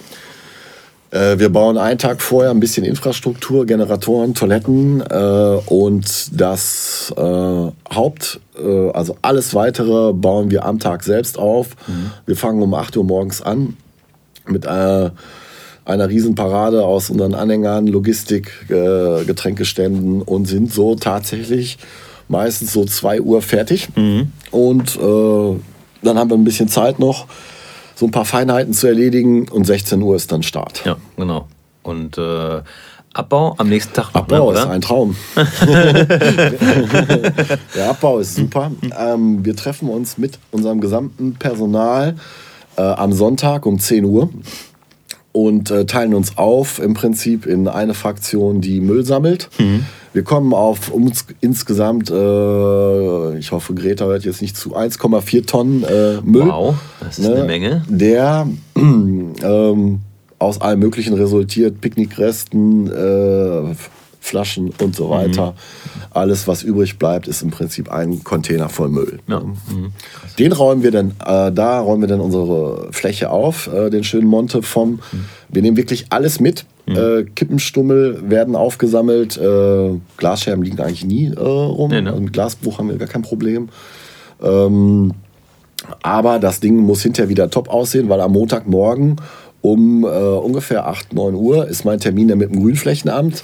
Äh, 1.15 1.39
wir 1.39 1.49
bauen 1.49 1.77
einen 1.77 1.97
Tag 1.97 2.21
vorher 2.21 2.51
ein 2.51 2.59
bisschen 2.59 2.83
Infrastruktur, 2.83 3.65
Generatoren, 3.65 4.33
Toiletten 4.33 4.99
äh, 4.99 5.59
und 5.65 6.39
das 6.39 7.13
äh, 7.15 7.21
Haupt, 7.21 8.41
äh, 8.61 8.89
also 8.89 9.15
alles 9.21 9.55
weitere 9.55 10.11
bauen 10.11 10.51
wir 10.51 10.65
am 10.65 10.77
Tag 10.79 11.03
selbst 11.03 11.39
auf. 11.39 11.69
Wir 12.25 12.35
fangen 12.35 12.61
um 12.61 12.73
8 12.73 12.97
Uhr 12.97 13.05
morgens 13.05 13.41
an 13.41 13.77
mit 14.45 14.65
äh, 14.65 15.09
einer 15.85 16.09
Riesenparade 16.09 16.83
aus 16.83 17.09
unseren 17.09 17.33
Anhängern, 17.33 17.87
Logistik, 17.87 18.51
äh, 18.69 19.23
Getränkeständen 19.23 20.21
und 20.21 20.45
sind 20.47 20.73
so 20.73 20.95
tatsächlich 20.95 21.77
meistens 22.27 22.73
so 22.73 22.83
2 22.83 23.21
Uhr 23.21 23.41
fertig. 23.41 23.87
Und 24.51 24.95
äh, 24.97 25.59
dann 26.03 26.19
haben 26.19 26.29
wir 26.29 26.37
ein 26.37 26.43
bisschen 26.43 26.67
Zeit 26.67 26.99
noch, 26.99 27.27
so 27.95 28.05
ein 28.05 28.11
paar 28.11 28.25
Feinheiten 28.25 28.73
zu 28.73 28.87
erledigen 28.87 29.47
und 29.49 29.65
16 29.65 30.01
Uhr 30.01 30.15
ist 30.15 30.31
dann 30.31 30.43
Start. 30.43 30.83
Ja, 30.85 30.97
genau. 31.15 31.47
Und 31.83 32.17
äh, 32.17 32.61
Abbau 33.13 33.55
am 33.57 33.69
nächsten 33.69 33.93
Tag 33.93 34.13
noch, 34.13 34.23
Abbau 34.23 34.51
ne, 34.51 34.59
ist 34.59 34.65
ein 34.65 34.81
Traum. 34.81 35.15
Der 37.75 37.89
Abbau 37.89 38.19
ist 38.19 38.35
super. 38.35 38.71
Ähm, 38.99 39.45
wir 39.45 39.55
treffen 39.55 39.87
uns 39.87 40.17
mit 40.17 40.37
unserem 40.51 40.81
gesamten 40.81 41.35
Personal 41.35 42.15
äh, 42.75 42.81
am 42.81 43.13
Sonntag 43.13 43.65
um 43.65 43.79
10 43.79 44.03
Uhr 44.03 44.29
und 45.31 45.71
äh, 45.71 45.85
teilen 45.85 46.13
uns 46.13 46.37
auf 46.37 46.79
im 46.79 46.93
Prinzip 46.93 47.45
in 47.45 47.69
eine 47.69 47.93
Fraktion, 47.93 48.59
die 48.59 48.81
Müll 48.81 49.05
sammelt. 49.05 49.49
Wir 50.15 50.23
kommen 50.23 50.53
auf 50.53 50.91
uns 50.91 51.25
insgesamt, 51.41 52.09
äh, 52.09 53.37
ich 53.37 53.51
hoffe, 53.51 53.73
Greta 53.73 54.05
hört 54.05 54.23
jetzt 54.23 54.41
nicht 54.41 54.55
zu, 54.55 54.73
1,4 54.73 55.45
Tonnen 55.45 55.83
äh, 55.83 56.21
Müll. 56.23 56.47
Wow, 56.47 56.75
das 57.01 57.19
ist 57.19 57.29
eine 57.29 57.43
Menge. 57.43 57.83
Der 57.89 58.47
ähm, 58.77 59.99
aus 60.39 60.61
allem 60.61 60.79
Möglichen 60.79 61.15
resultiert, 61.15 61.81
Picknickresten, 61.81 62.89
äh, 62.89 63.75
Flaschen 64.21 64.71
und 64.81 64.95
so 64.95 65.09
weiter. 65.09 65.53
Alles, 66.11 66.47
was 66.47 66.63
übrig 66.63 66.97
bleibt, 66.97 67.27
ist 67.27 67.41
im 67.41 67.51
Prinzip 67.51 67.91
ein 67.91 68.23
Container 68.23 68.69
voll 68.69 68.87
Müll. 68.87 69.19
Ja. 69.27 69.41
Mhm. 69.41 69.91
Den 70.39 70.53
räumen 70.53 70.81
wir 70.81 70.91
dann, 70.91 71.11
äh, 71.25 71.51
da 71.51 71.81
räumen 71.81 72.03
wir 72.03 72.07
dann 72.07 72.21
unsere 72.21 72.87
Fläche 72.93 73.31
auf, 73.31 73.67
äh, 73.67 73.89
den 73.89 74.05
schönen 74.05 74.27
Monte 74.27 74.63
vom. 74.63 74.99
Wir 75.49 75.61
nehmen 75.61 75.75
wirklich 75.75 76.05
alles 76.11 76.39
mit. 76.39 76.65
Äh, 76.93 77.23
Kippenstummel 77.23 78.29
werden 78.29 78.55
aufgesammelt, 78.55 79.37
äh, 79.37 79.91
Glasscherben 80.17 80.63
liegen 80.63 80.79
eigentlich 80.79 81.05
nie 81.05 81.27
äh, 81.27 81.39
rum. 81.39 81.89
Nee, 81.89 82.01
ne? 82.01 82.13
Ein 82.13 82.31
Glasbruch 82.31 82.77
haben 82.77 82.89
wir 82.89 82.97
gar 82.97 83.07
kein 83.07 83.23
Problem. 83.23 83.69
Ähm, 84.43 85.13
aber 86.01 86.39
das 86.39 86.59
Ding 86.59 86.77
muss 86.77 87.01
hinterher 87.01 87.29
wieder 87.29 87.49
top 87.49 87.69
aussehen, 87.69 88.09
weil 88.09 88.21
am 88.21 88.31
Montagmorgen 88.31 89.17
um 89.65 90.03
äh, 90.03 90.07
ungefähr 90.07 90.87
8, 90.87 91.13
9 91.13 91.33
Uhr 91.33 91.67
ist 91.67 91.85
mein 91.85 91.99
Termin 91.99 92.27
dann 92.27 92.37
mit 92.37 92.53
dem 92.53 92.61
Grünflächenamt, 92.61 93.43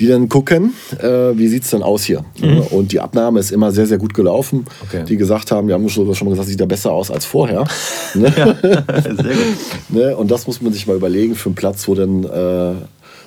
die 0.00 0.08
dann 0.08 0.28
gucken, 0.28 0.72
äh, 0.98 1.06
wie 1.38 1.46
sieht 1.46 1.62
es 1.62 1.70
denn 1.70 1.84
aus 1.84 2.02
hier. 2.02 2.24
Und 2.70 2.90
die 2.90 2.98
Abnahme 2.98 3.38
ist 3.38 3.52
immer 3.52 3.70
sehr, 3.70 3.86
sehr 3.86 3.98
gut 3.98 4.12
gelaufen. 4.12 4.64
Okay. 4.82 5.04
Die 5.08 5.16
gesagt 5.16 5.52
haben, 5.52 5.68
die 5.68 5.72
haben 5.72 5.88
schon 5.88 6.12
schon 6.16 6.26
mal 6.26 6.32
gesagt, 6.32 6.48
sieht 6.48 6.58
ja 6.58 6.66
besser 6.66 6.90
aus 6.90 7.12
als 7.12 7.24
vorher. 7.26 7.64
ne? 8.14 8.32
Sehr 8.32 9.14
gut. 9.14 9.56
ne? 9.90 10.16
Und 10.16 10.32
das 10.32 10.48
muss 10.48 10.60
man 10.60 10.72
sich 10.72 10.88
mal 10.88 10.96
überlegen 10.96 11.36
für 11.36 11.50
einen 11.50 11.54
Platz, 11.54 11.86
wo 11.86 11.94
dann 11.94 12.24
äh, 12.24 12.74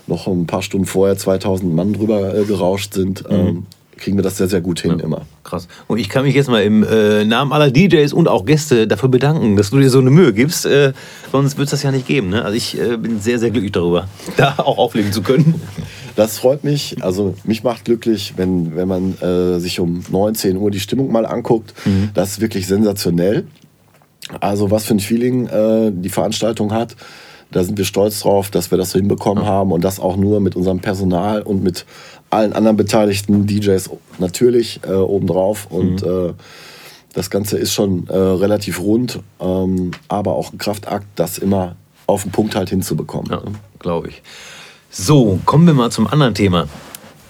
noch 0.08 0.28
ein 0.28 0.46
paar 0.46 0.62
Stunden 0.62 0.86
vorher 0.86 1.18
2000 1.18 1.74
Mann 1.74 1.94
drüber 1.94 2.36
äh, 2.36 2.44
gerauscht 2.44 2.94
sind. 2.94 3.24
Ähm, 3.30 3.66
kriegen 3.98 4.18
wir 4.18 4.24
das 4.24 4.38
sehr, 4.38 4.48
sehr 4.48 4.62
gut 4.62 4.82
hin 4.82 5.00
immer. 5.00 5.22
Krass. 5.44 5.68
Und 5.88 5.98
ich 5.98 6.10
kann 6.10 6.26
mich 6.26 6.36
jetzt 6.36 6.50
mal 6.50 6.64
im 6.64 6.84
äh, 6.84 7.26
Namen 7.26 7.52
aller 7.52 7.72
DJs 7.72 8.14
und 8.14 8.28
auch 8.28 8.46
Gäste 8.46 8.88
dafür 8.88 9.10
bedanken, 9.10 9.56
dass 9.56 9.70
du 9.70 9.80
dir 9.80 9.90
so 9.90 10.00
eine 10.00 10.10
Mühe 10.10 10.34
gibst. 10.34 10.66
Äh, 10.66 10.94
sonst 11.32 11.58
würde 11.58 11.66
es 11.66 11.72
das 11.72 11.84
ja 11.84 11.92
nicht 11.92 12.08
geben. 12.08 12.30
Ne? 12.30 12.44
Also 12.44 12.56
ich 12.56 12.80
äh, 12.80 12.98
bin 12.98 13.20
sehr, 13.20 13.40
sehr 13.40 13.52
glücklich 13.52 13.72
darüber, 13.72 14.08
da 14.38 14.56
auch 14.58 14.78
auflegen 14.78 15.12
zu 15.12 15.22
können. 15.22 15.62
Das 16.16 16.38
freut 16.38 16.64
mich. 16.64 16.98
Also 17.02 17.36
mich 17.44 17.64
macht 17.64 17.86
glücklich, 17.86 18.34
wenn, 18.38 18.76
wenn 18.76 18.88
man 18.88 19.18
äh, 19.20 19.60
sich 19.60 19.80
um 19.80 20.04
19 20.10 20.58
Uhr 20.58 20.72
die 20.72 20.80
Stimmung 20.80 21.12
mal 21.12 21.26
anguckt. 21.26 21.74
Das 22.14 22.32
ist 22.32 22.42
wirklich 22.42 22.68
sensationell. 22.68 23.46
Also 24.40 24.72
was 24.72 24.86
für 24.86 24.96
ein 24.96 25.00
Feeling 25.00 25.48
äh, 25.48 25.92
die 25.94 26.10
Veranstaltung 26.10 26.74
hat. 26.74 26.96
Da 27.56 27.64
sind 27.64 27.78
wir 27.78 27.86
stolz 27.86 28.20
drauf, 28.20 28.50
dass 28.50 28.70
wir 28.70 28.78
das 28.78 28.92
so 28.92 29.00
hinbekommen 29.00 29.46
haben 29.46 29.72
und 29.72 29.82
das 29.82 30.02
auch 30.02 30.18
nur 30.18 30.42
mit 30.42 30.58
unserem 30.58 30.80
Personal 30.80 31.42
und 31.42 31.64
mit 31.64 31.86
allen 32.30 32.52
anderen 32.52 32.76
beteiligten 32.76 33.48
DJs 33.48 33.92
natürlich 34.20 34.82
äh, 34.86 34.92
obendrauf. 34.92 35.68
Und 35.70 36.04
äh, 36.04 36.34
das 37.14 37.30
Ganze 37.30 37.58
ist 37.58 37.72
schon 37.72 38.08
äh, 38.10 38.14
relativ 38.14 38.82
rund, 38.82 39.22
ähm, 39.40 39.92
aber 40.10 40.36
auch 40.36 40.52
ein 40.52 40.58
Kraftakt, 40.58 41.06
das 41.16 41.38
immer 41.38 41.78
auf 42.08 42.24
den 42.24 42.34
Punkt 42.34 42.56
halt 42.56 42.70
hinzubekommen. 42.72 43.32
Ja, 43.32 43.42
glaube 43.80 44.10
ich. 44.10 44.22
So, 44.90 45.40
kommen 45.46 45.66
wir 45.66 45.74
mal 45.74 45.92
zum 45.92 46.08
anderen 46.08 46.36
Thema. 46.36 46.68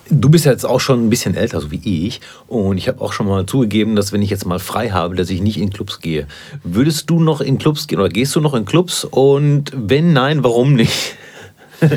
Du 0.09 0.29
bist 0.29 0.45
ja 0.45 0.51
jetzt 0.51 0.65
auch 0.65 0.79
schon 0.79 1.05
ein 1.05 1.09
bisschen 1.09 1.35
älter, 1.35 1.59
so 1.61 1.71
wie 1.71 2.05
ich. 2.07 2.21
Und 2.47 2.77
ich 2.77 2.87
habe 2.87 3.01
auch 3.01 3.11
schon 3.11 3.27
mal 3.27 3.45
zugegeben, 3.45 3.95
dass 3.95 4.11
wenn 4.13 4.21
ich 4.21 4.29
jetzt 4.29 4.45
mal 4.45 4.59
frei 4.59 4.89
habe, 4.91 5.15
dass 5.15 5.29
ich 5.31 5.41
nicht 5.41 5.57
in 5.57 5.71
Clubs 5.71 5.99
gehe. 5.99 6.27
Würdest 6.63 7.09
du 7.09 7.19
noch 7.19 7.41
in 7.41 7.57
Clubs 7.57 7.87
gehen 7.87 7.99
oder 7.99 8.09
gehst 8.09 8.35
du 8.35 8.39
noch 8.41 8.53
in 8.53 8.65
Clubs? 8.65 9.03
Und 9.03 9.71
wenn 9.75 10.13
nein, 10.13 10.43
warum 10.43 10.73
nicht? 10.73 11.15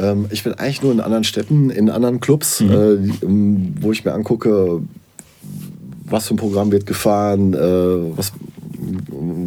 Ähm, 0.00 0.26
ich 0.30 0.44
bin 0.44 0.52
eigentlich 0.54 0.80
nur 0.82 0.92
in 0.92 1.00
anderen 1.00 1.24
Städten, 1.24 1.70
in 1.70 1.90
anderen 1.90 2.20
Clubs, 2.20 2.60
Mhm. 2.60 2.70
äh, 2.70 2.76
ähm, 3.26 3.74
wo 3.80 3.90
ich 3.90 4.04
mir 4.04 4.12
angucke, 4.12 4.80
was 6.04 6.28
für 6.28 6.34
ein 6.34 6.36
Programm 6.36 6.70
wird 6.70 6.86
gefahren, 6.86 7.52
äh, 7.52 8.16
was, 8.16 8.32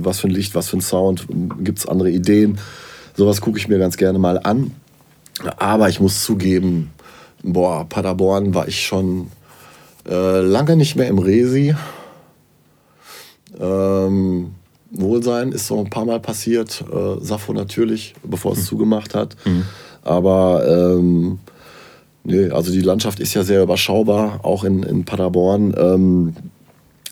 was 0.02 0.20
für 0.20 0.28
ein 0.28 0.32
Licht, 0.32 0.54
was 0.54 0.68
für 0.68 0.78
ein 0.78 0.82
Sound, 0.82 1.26
gibt 1.64 1.80
es 1.80 1.88
andere 1.88 2.12
Ideen. 2.12 2.58
Sowas 3.16 3.39
gucke 3.39 3.60
ich 3.60 3.70
mir 3.70 3.80
ganz 3.80 3.95
gerne 3.95 4.20
mal 4.20 4.39
an. 4.43 4.72
Aber 5.58 5.88
ich 5.88 6.02
muss 6.02 6.22
zugeben, 6.24 6.89
boah, 7.44 7.86
Paderborn 7.88 8.54
war 8.54 8.68
ich 8.68 8.86
schon 8.86 9.32
äh, 10.10 10.42
lange 10.42 10.76
nicht 10.76 10.96
mehr 10.96 11.08
im 11.08 11.20
Resi. 11.20 11.76
Ähm, 13.60 14.52
Wohlsein 14.92 15.52
ist 15.52 15.68
so 15.68 15.80
ein 15.80 15.89
paar 15.89 16.06
Mal 16.06 16.20
passiert. 16.20 16.84
Äh, 16.92 17.24
Sappho 17.24 17.54
natürlich, 17.54 18.14
bevor 18.24 18.54
es 18.54 18.66
zugemacht 18.66 19.16
hat. 19.16 19.36
Aber 20.04 20.66
ähm, 20.68 21.39
nee, 22.24 22.50
also 22.50 22.72
die 22.72 22.82
Landschaft 22.82 23.20
ist 23.20 23.34
ja 23.34 23.44
sehr 23.44 23.64
überschaubar, 23.64 24.39
auch 24.44 24.64
in, 24.64 24.84
in 24.84 25.06
Paderborn. 25.06 25.74
Ähm, 25.78 26.36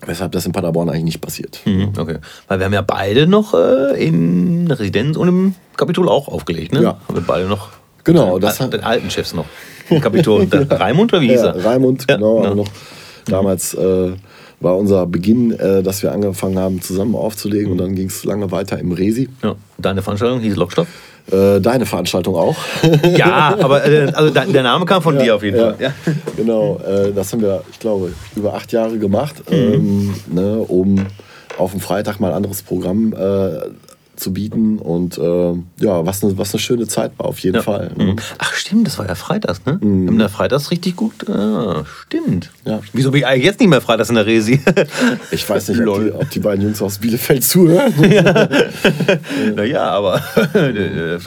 weshalb 0.06 0.32
das 0.32 0.46
in 0.46 0.52
Paderborn 0.52 0.90
eigentlich 0.90 1.04
nicht 1.04 1.22
passiert. 1.22 1.60
Mhm, 1.66 1.92
okay. 1.98 2.18
Weil 2.48 2.60
wir 2.60 2.66
haben 2.66 2.74
ja 2.74 2.82
beide 2.82 3.28
noch 3.28 3.54
äh, 3.54 4.04
in 4.04 4.72
Residenz 4.72 5.18
und 5.18 5.28
im 5.28 5.56
Kapitol 5.78 6.10
auch 6.10 6.28
aufgelegt, 6.28 6.74
ne? 6.74 6.84
Ja. 6.84 6.98
Haben 7.08 7.16
wir 7.16 7.22
beide 7.22 7.48
noch. 7.48 7.70
Genau, 8.14 8.39
das 8.39 8.60
hat- 8.60 8.74
den 8.74 8.82
alten 8.84 9.10
Chefs 9.10 9.34
noch. 9.34 9.45
Kapitol. 10.01 10.45
Der 10.47 10.70
Raimund 10.80 11.12
oder 11.14 11.22
wie 11.22 11.30
hieß 11.30 11.41
Ja, 11.41 11.47
er? 11.51 11.66
Raimund, 11.66 12.05
Ja, 12.10 12.16
genau. 12.18 12.41
genau. 12.41 12.55
Noch. 12.55 12.68
Damals 13.26 13.74
äh, 13.74 14.12
war 14.60 14.78
unser 14.78 15.05
Beginn, 15.07 15.51
äh, 15.51 15.82
dass 15.84 16.03
wir 16.03 16.12
angefangen 16.12 16.57
haben, 16.60 16.82
zusammen 16.82 17.16
aufzulegen. 17.16 17.72
Und 17.72 17.78
dann 17.80 17.95
ging 17.95 18.07
es 18.07 18.24
lange 18.26 18.51
weiter 18.51 18.78
im 18.80 18.91
Resi. 18.91 19.30
Ja. 19.43 19.55
Deine 19.78 20.01
Veranstaltung 20.01 20.39
hieß 20.41 20.55
Lockstoff? 20.55 20.88
Äh, 21.32 21.60
deine 21.62 21.86
Veranstaltung 21.86 22.36
auch. 22.36 22.55
Ja, 23.16 23.55
aber 23.60 23.86
äh, 23.86 24.12
also 24.14 24.32
de- 24.34 24.51
der 24.51 24.64
Name 24.64 24.86
kam 24.86 25.01
von 25.01 25.18
dir 25.20 25.36
auf 25.36 25.43
jeden 25.43 25.57
ja. 25.57 25.74
Fall. 25.74 25.76
Ja. 25.80 25.93
Genau, 26.36 26.80
äh, 26.88 27.12
das 27.14 27.32
haben 27.34 27.41
wir, 27.41 27.62
ich 27.72 27.80
glaube, 27.80 28.12
über 28.36 28.53
acht 28.55 28.72
Jahre 28.72 28.97
gemacht, 28.97 29.36
Mhm. 29.49 29.55
ähm, 29.55 30.14
ne, 30.32 30.57
um 30.60 31.05
auf 31.60 31.72
dem 31.72 31.82
Freitag 31.82 32.20
mal 32.20 32.30
ein 32.30 32.34
anderes 32.36 32.64
Programm 32.64 33.14
äh, 33.14 33.18
zu 34.20 34.34
bieten. 34.34 34.78
Und 34.80 35.17
äh, 35.17 35.53
ja, 35.84 36.05
was 36.05 36.24
eine 36.24 36.38
was 36.38 36.53
ne 36.53 36.59
schöne 36.59 36.88
Zeit 36.88 37.11
war, 37.17 37.28
auf 37.28 37.39
jeden 37.39 37.55
Ja. 37.57 37.61
Fall. 37.63 37.91
Mhm. 37.97 38.15
Ach 38.38 38.53
stimmt, 38.53 38.88
das 38.88 38.97
war 38.99 39.07
ja 39.07 39.15
freitags, 39.15 39.61
ne? 39.65 39.80
Wir 39.82 40.07
haben 40.07 40.20
da 40.20 40.28
freitags 40.30 40.72
richtig 40.72 40.95
gut. 40.95 41.28
Ah, 41.30 41.84
stimmt. 42.05 42.51
Ja. 42.65 42.80
Wieso 42.93 43.11
bin 43.11 43.20
ich 43.22 43.28
eigentlich 43.28 43.45
jetzt 43.45 43.59
nicht 43.59 43.70
mehr 43.70 43.82
freitags 43.82 44.09
in 44.09 44.15
der 44.15 44.26
Resi? 44.26 44.59
Ich 45.32 45.47
weiß 45.49 45.70
nicht, 45.70 45.86
ob 45.88 45.99
die, 46.03 46.11
ob 46.11 46.30
die 46.30 46.39
beiden 46.39 46.63
Jungs 46.63 46.82
aus 46.82 46.97
Bielefeld 46.97 47.43
zuhören. 47.43 47.93
naja, 49.55 49.89
aber 49.91 50.22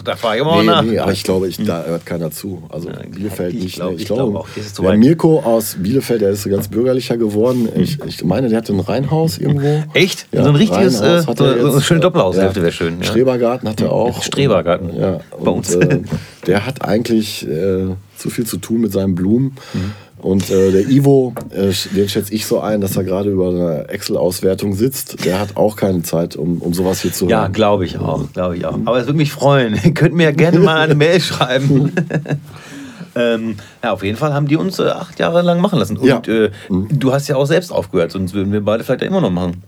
da 0.04 0.16
frage 0.16 0.40
ich 0.40 0.44
mal 0.44 0.60
Nee, 0.62 0.66
nach. 0.66 0.82
nee, 0.82 0.98
aber 0.98 1.12
ich 1.12 1.22
glaube, 1.24 1.48
ich, 1.48 1.56
da 1.58 1.84
hört 1.84 2.06
keiner 2.06 2.30
zu. 2.30 2.62
Also 2.68 2.88
Ja, 2.90 2.96
Bielefeld 3.10 3.54
ich 3.54 3.62
nicht. 3.64 3.74
glaub- 3.76 3.98
ich 3.98 4.06
glaub 4.06 4.34
auch, 4.34 4.48
das 4.54 4.66
ist 4.66 4.78
der. 4.78 4.96
Mirko 4.96 5.40
aus 5.40 5.76
Bielefeld, 5.78 6.20
der 6.22 6.30
ist 6.30 6.42
so 6.42 6.50
ganz 6.50 6.68
bürgerlicher 6.68 7.16
geworden. 7.16 7.68
Ich, 7.76 7.98
ich 8.04 8.24
meine, 8.24 8.48
der 8.48 8.58
hatte 8.58 8.72
ein 8.72 8.80
Reihenhaus 8.80 9.38
irgendwo. 9.38 9.82
Echt? 9.94 10.26
Ja, 10.32 10.42
so 10.44 10.50
ein 10.50 10.56
richtiges, 10.56 11.00
äh, 11.00 11.04
Reihenhaus 11.04 11.26
hat 11.28 11.38
so, 11.38 11.44
eine 11.44 11.80
schöne 11.80 12.00
äh, 12.00 12.02
Doppelhaushälfte 12.02 12.60
ja. 12.60 12.62
wäre 12.64 12.72
schön. 12.82 12.98
Ja. 13.00 13.04
Strebergarten 13.06 13.68
hat 13.68 13.80
er 13.80 13.92
auch. 13.92 14.22
Strebergarten. 14.22 14.96
Ja, 14.98 15.20
Bei 15.30 15.36
und, 15.50 15.58
uns. 15.58 15.74
Äh, 15.74 16.00
der 16.46 16.66
hat 16.66 16.82
eigentlich 16.84 17.46
äh, 17.48 17.86
zu 18.16 18.30
viel 18.30 18.46
zu 18.46 18.56
tun 18.58 18.80
mit 18.80 18.92
seinen 18.92 19.14
Blumen. 19.14 19.56
Mhm. 19.74 19.92
Und 20.18 20.50
äh, 20.50 20.70
der 20.70 20.88
Ivo, 20.88 21.34
äh, 21.50 21.72
den 21.96 22.08
schätze 22.08 22.32
ich 22.32 22.46
so 22.46 22.60
ein, 22.60 22.80
dass 22.80 22.96
er 22.96 23.02
gerade 23.02 23.28
über 23.30 23.48
eine 23.48 23.88
Excel-Auswertung 23.88 24.74
sitzt. 24.74 25.24
Der 25.24 25.40
hat 25.40 25.56
auch 25.56 25.74
keine 25.74 26.02
Zeit, 26.02 26.36
um, 26.36 26.58
um 26.62 26.72
sowas 26.74 27.02
hier 27.02 27.12
zu 27.12 27.26
Ja, 27.28 27.40
hören. 27.42 27.52
glaube 27.52 27.84
ich 27.84 27.98
auch, 27.98 28.32
glaube 28.32 28.56
ich 28.56 28.64
auch. 28.64 28.78
Aber 28.84 28.98
es 29.00 29.06
würde 29.06 29.16
mich 29.18 29.32
freuen. 29.32 29.76
Ihr 29.82 29.94
könnt 29.94 30.14
mir 30.14 30.24
ja 30.24 30.30
gerne 30.30 30.60
mal 30.60 30.78
eine 30.80 30.94
Mail 30.94 31.20
schreiben. 31.20 31.90
ähm, 33.16 33.56
ja, 33.82 33.92
auf 33.92 34.04
jeden 34.04 34.16
Fall 34.16 34.32
haben 34.32 34.46
die 34.46 34.54
uns 34.56 34.78
äh, 34.78 34.84
acht 34.84 35.18
Jahre 35.18 35.42
lang 35.42 35.60
machen 35.60 35.80
lassen. 35.80 35.96
Und 35.96 36.06
Ja. 36.06 36.22
äh, 36.28 36.50
du 36.70 37.12
hast 37.12 37.26
ja 37.26 37.34
auch 37.34 37.46
selbst 37.46 37.72
aufgehört, 37.72 38.12
sonst 38.12 38.32
würden 38.32 38.52
wir 38.52 38.60
beide 38.64 38.84
vielleicht 38.84 39.02
ja 39.02 39.08
immer 39.08 39.20
noch 39.20 39.30
machen. 39.32 39.64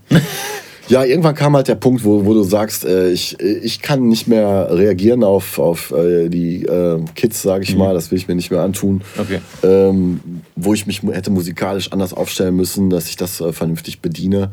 Ja, 0.87 1.03
irgendwann 1.03 1.35
kam 1.35 1.55
halt 1.55 1.67
der 1.67 1.75
Punkt, 1.75 2.03
wo, 2.03 2.25
wo 2.25 2.33
du 2.33 2.43
sagst, 2.43 2.85
äh, 2.85 3.09
ich, 3.09 3.39
ich 3.39 3.81
kann 3.81 4.07
nicht 4.07 4.27
mehr 4.27 4.67
reagieren 4.71 5.23
auf, 5.23 5.57
auf 5.59 5.91
äh, 5.91 6.29
die 6.29 6.63
äh, 6.63 6.99
Kids, 7.15 7.41
sage 7.41 7.63
ich 7.63 7.75
mal. 7.75 7.93
Das 7.93 8.11
will 8.11 8.17
ich 8.17 8.27
mir 8.27 8.35
nicht 8.35 8.51
mehr 8.51 8.61
antun. 8.61 8.95
Mhm. 8.95 9.01
Okay. 9.17 9.39
Ähm, 9.63 10.19
wo 10.55 10.73
ich 10.73 10.85
mich 10.85 11.01
hätte 11.01 11.31
musikalisch 11.31 11.91
anders 11.91 12.13
aufstellen 12.13 12.55
müssen, 12.55 12.89
dass 12.89 13.09
ich 13.09 13.15
das 13.15 13.41
äh, 13.41 13.51
vernünftig 13.51 14.01
bediene. 14.01 14.51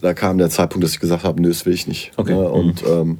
Da 0.00 0.14
kam 0.14 0.38
der 0.38 0.50
Zeitpunkt, 0.50 0.84
dass 0.84 0.92
ich 0.92 1.00
gesagt 1.00 1.24
habe, 1.24 1.40
nö, 1.40 1.48
das 1.48 1.66
will 1.66 1.74
ich 1.74 1.86
nicht. 1.86 2.12
Mhm. 2.12 2.20
Okay. 2.22 2.34
Mhm. 2.34 2.40
Ne? 2.40 2.48
Und 2.48 2.82
ähm, 2.88 3.18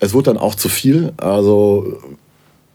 es 0.00 0.12
wurde 0.14 0.32
dann 0.32 0.38
auch 0.38 0.54
zu 0.54 0.68
viel. 0.68 1.12
Also 1.16 1.98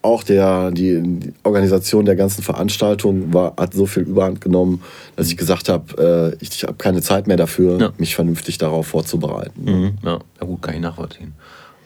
auch 0.06 0.24
der, 0.24 0.72
die, 0.72 1.02
die 1.02 1.34
Organisation 1.44 2.06
der 2.06 2.16
ganzen 2.16 2.44
Veranstaltung 2.44 3.34
war, 3.34 3.54
hat 3.60 3.74
so 3.74 3.86
viel 3.86 4.04
Überhand 4.04 4.40
genommen, 4.40 4.82
dass 5.18 5.28
ich 5.28 5.36
gesagt 5.38 5.68
habe, 5.68 6.34
äh, 6.40 6.44
ich, 6.44 6.50
ich 6.52 6.64
habe 6.64 6.76
keine 6.76 7.02
Zeit 7.02 7.28
mehr 7.28 7.38
dafür, 7.38 7.80
Ja. 7.80 7.92
mich 7.98 8.16
vernünftig 8.16 8.58
darauf 8.58 8.88
vorzubereiten. 8.88 9.64
Mhm. 9.66 9.92
Ja, 10.04 10.20
ja, 10.40 10.46
gut, 10.48 10.62
kann 10.62 10.76
ich 10.76 10.82
nachvollziehen. 10.82 11.34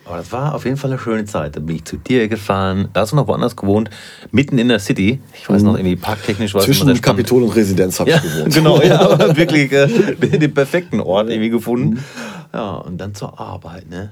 Aber 0.04 0.16
das 0.18 0.32
war 0.32 0.54
auf 0.56 0.64
jeden 0.64 0.76
Fall 0.76 0.90
eine 0.90 0.98
schöne 0.98 1.24
Zeit. 1.24 1.54
Da 1.56 1.60
bin 1.60 1.76
ich 1.76 1.84
zu 1.84 1.96
dir 1.96 2.26
gefahren. 2.26 2.88
Da 2.92 3.02
hast 3.02 3.12
du 3.12 3.16
noch 3.16 3.28
woanders 3.28 3.54
gewohnt, 3.54 3.90
mitten 4.32 4.58
in 4.58 4.68
der 4.68 4.80
City. 4.80 5.20
Ich 5.34 5.48
weiß 5.48 5.62
noch, 5.62 5.76
irgendwie 5.76 5.94
parktechnisch 5.96 6.52
war 6.52 6.60
es 6.60 6.66
Zwischen 6.66 6.80
spannend. 6.82 7.02
Kapitol 7.02 7.42
und 7.44 7.50
Residenz 7.54 8.00
habe 8.00 8.10
Ja, 8.10 8.16
ich 8.16 8.22
gewohnt. 8.24 8.54
genau, 8.54 8.82
ja, 8.82 9.00
aber 9.10 9.36
wirklich 9.36 9.70
äh, 9.70 9.86
den 10.16 10.52
perfekten 10.52 11.00
Ort 11.00 11.30
irgendwie 11.30 11.50
gefunden. 11.50 12.02
Ja, 12.52 12.72
und 12.78 12.98
dann 13.00 13.14
zur 13.14 13.38
Arbeit, 13.38 13.88
ne? 13.88 14.10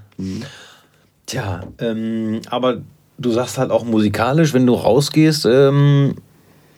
Tja, 1.26 1.60
ähm, 1.80 2.40
aber 2.48 2.82
du 3.18 3.30
sagst 3.30 3.58
halt 3.58 3.70
auch 3.70 3.84
musikalisch, 3.84 4.54
wenn 4.54 4.66
du 4.66 4.74
rausgehst, 4.74 5.46
ähm, 5.46 6.14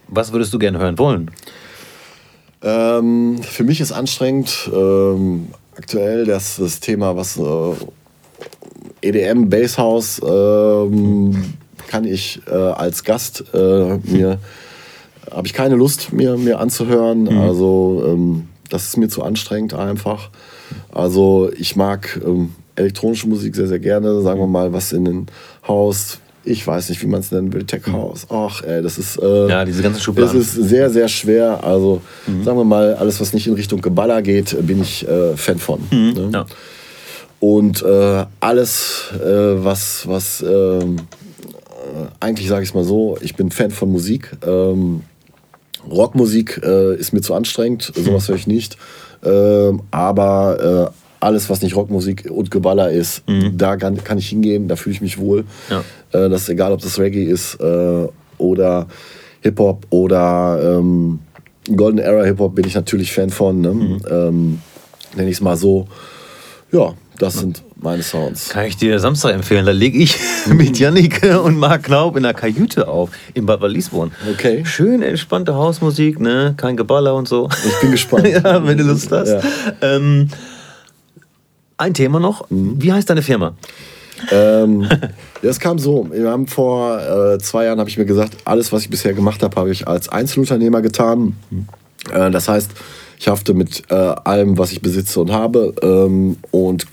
was 0.09 0.32
würdest 0.32 0.53
du 0.53 0.59
gerne 0.59 0.78
hören 0.78 0.99
wollen? 0.99 1.30
Ähm, 2.62 3.41
für 3.43 3.64
mich 3.64 3.80
ist 3.80 3.93
anstrengend 3.93 4.70
ähm, 4.74 5.49
aktuell 5.76 6.26
das, 6.26 6.57
das 6.57 6.80
Thema, 6.80 7.16
was 7.16 7.38
äh, 7.38 7.74
EDM, 9.03 9.49
Basshouse 9.49 10.20
ähm, 10.26 11.55
kann 11.86 12.05
ich 12.05 12.41
äh, 12.47 12.55
als 12.55 13.05
Gast 13.05 13.45
äh, 13.55 13.97
mir 14.05 14.38
habe 15.30 15.47
ich 15.47 15.53
keine 15.53 15.76
Lust 15.76 16.12
mir, 16.12 16.36
mir 16.36 16.59
anzuhören. 16.59 17.28
Also 17.28 18.05
ähm, 18.07 18.49
das 18.68 18.88
ist 18.88 18.97
mir 18.97 19.09
zu 19.09 19.22
anstrengend 19.22 19.74
einfach. 19.74 20.30
Also 20.93 21.51
ich 21.57 21.76
mag 21.76 22.20
ähm, 22.24 22.53
elektronische 22.76 23.28
Musik 23.28 23.55
sehr, 23.55 23.68
sehr 23.68 23.78
gerne. 23.78 24.20
Sagen 24.22 24.41
wir 24.41 24.47
mal, 24.47 24.72
was 24.72 24.93
in 24.93 25.05
den 25.05 25.26
Haus, 25.66 26.20
ich 26.45 26.66
weiß 26.66 26.88
nicht, 26.88 27.03
wie 27.03 27.07
man 27.07 27.20
es 27.20 27.30
nennen 27.32 27.53
will, 27.53 27.64
Tech 27.64 27.82
House. 27.93 28.26
Ach, 28.30 28.62
ey, 28.62 28.82
das 28.82 28.97
ist 28.99 29.18
äh, 29.20 29.49
Ja, 29.49 29.64
diese 29.64 29.82
ganzen 29.82 30.01
Schubladen. 30.01 30.41
es 30.41 30.57
ist 30.57 30.68
sehr, 30.68 30.88
sehr 30.91 31.09
schwer. 31.09 31.62
Also 31.62 32.01
sagen 32.45 32.57
wir 32.57 32.64
mal, 32.64 32.95
alles, 32.95 33.20
was 33.20 33.32
nicht 33.34 33.47
in 33.47 33.55
Richtung 33.55 33.80
Geballer 33.80 34.22
geht, 34.22 34.57
bin 34.66 34.80
ich 34.80 35.07
äh, 35.07 35.36
Fan 35.36 35.59
von. 35.59 35.80
Ne? 35.91 36.30
Ja. 36.32 36.47
Und 37.41 37.82
äh, 37.82 38.24
alles, 38.41 39.11
äh, 39.14 39.24
was, 39.64 40.07
was 40.07 40.43
ähm, 40.43 40.97
äh, 40.97 42.07
eigentlich 42.20 42.49
sage 42.49 42.62
ich 42.62 42.70
es 42.70 42.74
mal 42.74 42.84
so, 42.84 43.16
ich 43.20 43.34
bin 43.36 43.51
Fan 43.51 43.70
von 43.70 43.91
Musik. 43.91 44.30
Ähm, 44.47 45.03
Rockmusik 45.91 46.61
äh, 46.62 46.97
ist 46.97 47.12
mir 47.12 47.22
zu 47.22 47.32
anstrengend, 47.34 47.93
sowas 47.97 48.28
höre 48.28 48.36
ich 48.36 48.47
nicht. 48.47 48.76
Ähm, 49.24 49.82
aber 49.91 50.93
alles, 51.21 51.51
was 51.51 51.62
nicht 51.62 51.77
Rockmusik 51.77 52.31
und 52.31 52.51
Geballer 52.51 52.91
ist, 52.91 53.23
da 53.53 53.77
kann, 53.77 54.03
kann 54.03 54.18
ich 54.18 54.29
hingehen, 54.29 54.68
da 54.68 54.77
fühle 54.77 54.95
ich 54.95 55.01
mich 55.01 55.18
wohl. 55.18 55.45
Ja. 55.68 55.81
Äh, 56.18 56.29
das 56.29 56.43
ist 56.43 56.49
egal, 56.49 56.73
ob 56.73 56.81
das 56.81 56.99
Reggae 56.99 57.25
ist 57.25 57.61
äh, 57.61 58.09
oder 58.39 58.87
Hip-Hop 59.43 59.87
oder 59.91 60.79
ähm, 60.79 61.21
Golden 61.77 61.99
Era 61.99 62.25
Hip-Hop 62.25 62.55
bin 62.55 62.66
ich 62.66 62.75
natürlich 62.75 63.12
Fan 63.12 63.31
von. 63.31 63.61
Ne? 63.61 64.01
Ähm, 64.11 64.61
Nenne 65.14 65.29
ich 65.29 65.37
es 65.37 65.41
mal 65.41 65.57
so. 65.57 65.89
Ja, 66.73 66.95
das 67.18 67.35
sind 67.35 67.62
meine 67.77 68.03
Sounds. 68.03 68.49
Kann 68.49 68.66
ich 68.66 68.77
dir 68.77 68.99
Samstag 69.01 69.35
empfehlen. 69.35 69.66
Da 69.66 69.73
lege 69.73 69.99
ich 69.99 70.16
mit 70.47 70.79
Yannick 70.79 71.23
und 71.45 71.59
Marc 71.59 71.85
Knaub 71.85 72.16
in 72.16 72.23
der 72.23 72.35
Kajüte 72.35 72.89
auf, 72.89 73.11
in 73.35 73.45
Bad 73.47 73.61
Wallisborn. 73.61 74.12
Okay. 74.33 74.64
Schön 74.64 75.03
entspannte 75.03 75.55
Hausmusik, 75.55 76.21
ne? 76.21 76.55
kein 76.57 76.77
Geballer 76.77 77.14
und 77.14 77.29
so. 77.29 77.49
Ich 77.66 77.81
bin 77.81 77.91
gespannt. 77.91 78.29
ja, 78.45 78.64
wenn 78.64 78.79
du 78.79 78.85
Lust 78.85 79.11
hast. 79.11 79.31
Ja. 79.31 79.41
Ähm, 79.83 80.29
ein 81.81 81.95
Thema 81.95 82.20
noch. 82.20 82.47
Wie 82.51 82.93
heißt 82.93 83.09
deine 83.11 83.22
Firma? 83.22 83.55
ähm, 84.31 84.83
ja, 85.43 85.51
es 85.51 85.59
kam 85.61 85.78
so. 85.78 86.07
Wir 86.11 86.31
haben 86.31 86.47
vor 86.47 86.99
äh, 87.01 87.39
zwei 87.39 87.64
Jahren 87.64 87.78
habe 87.78 87.89
ich 87.89 87.99
mir 87.99 88.05
gesagt, 88.05 88.37
alles, 88.45 88.72
was 88.72 88.83
ich 88.83 88.91
bisher 88.91 89.14
gemacht 89.14 89.43
habe, 89.43 89.57
habe 89.57 89.70
ich 89.70 89.89
als 89.89 90.09
Einzelunternehmer 90.09 90.83
getan. 90.83 91.37
Äh, 92.12 92.31
das 92.31 92.49
heißt, 92.49 92.70
ich 93.18 93.28
hafte 93.28 93.55
mit 93.55 93.83
äh, 93.91 93.95
allem, 93.95 94.59
was 94.59 94.72
ich 94.72 94.83
besitze 94.83 95.20
und 95.20 95.33
habe. 95.33 95.74
Ähm, 95.83 96.37
und 96.51 96.87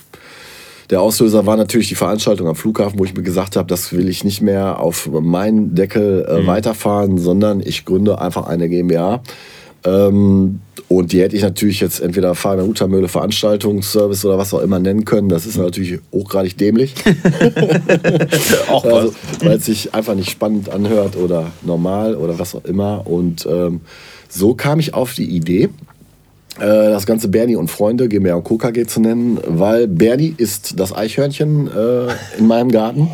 der 0.89 1.01
Auslöser 1.01 1.45
war 1.45 1.57
natürlich 1.57 1.89
die 1.89 1.95
Veranstaltung 1.95 2.47
am 2.47 2.55
Flughafen, 2.55 2.97
wo 2.97 3.03
ich 3.03 3.13
mir 3.13 3.23
gesagt 3.23 3.57
habe, 3.57 3.67
das 3.67 3.91
will 3.91 4.07
ich 4.07 4.23
nicht 4.23 4.41
mehr 4.41 4.79
auf 4.79 5.09
meinen 5.11 5.75
Deckel 5.75 6.25
äh, 6.25 6.47
weiterfahren, 6.47 7.17
sondern 7.17 7.59
ich 7.59 7.83
gründe 7.83 8.21
einfach 8.21 8.47
eine 8.47 8.69
GmbH. 8.69 9.21
Ähm, 9.83 10.61
Und 10.89 11.11
die 11.11 11.21
hätte 11.21 11.35
ich 11.35 11.41
natürlich 11.41 11.81
jetzt 11.81 11.99
entweder 11.99 12.33
Fabian 12.33 12.69
Utermöhle 12.69 13.09
Veranstaltungsservice 13.09 14.23
oder 14.23 14.37
was 14.37 14.53
auch 14.53 14.61
immer 14.61 14.79
nennen 14.79 15.03
können. 15.03 15.27
Das 15.27 15.45
ist 15.45 15.57
natürlich 15.57 15.99
hochgradig 16.13 16.57
dämlich. 16.57 16.95
Auch 18.69 18.85
also, 18.85 19.13
weil 19.41 19.57
es 19.57 19.65
sich 19.65 19.93
einfach 19.93 20.15
nicht 20.15 20.31
spannend 20.31 20.69
anhört 20.69 21.17
oder 21.17 21.51
normal 21.63 22.15
oder 22.15 22.39
was 22.39 22.55
auch 22.55 22.63
immer. 22.63 23.05
Und 23.05 23.45
ähm, 23.45 23.81
so 24.29 24.53
kam 24.53 24.79
ich 24.79 24.93
auf 24.93 25.13
die 25.13 25.25
Idee, 25.25 25.69
äh, 26.59 26.89
das 26.89 27.05
Ganze 27.05 27.27
Bernie 27.27 27.55
und 27.55 27.69
Freunde, 27.69 28.07
GmbH 28.07 28.35
und 28.35 28.43
Co. 28.43 28.57
KG 28.57 28.85
zu 28.85 29.01
nennen, 29.01 29.39
weil 29.45 29.87
Bernie 29.87 30.33
ist 30.37 30.79
das 30.79 30.95
Eichhörnchen 30.95 31.67
äh, 31.67 32.07
in 32.37 32.47
meinem 32.47 32.71
Garten. 32.71 33.09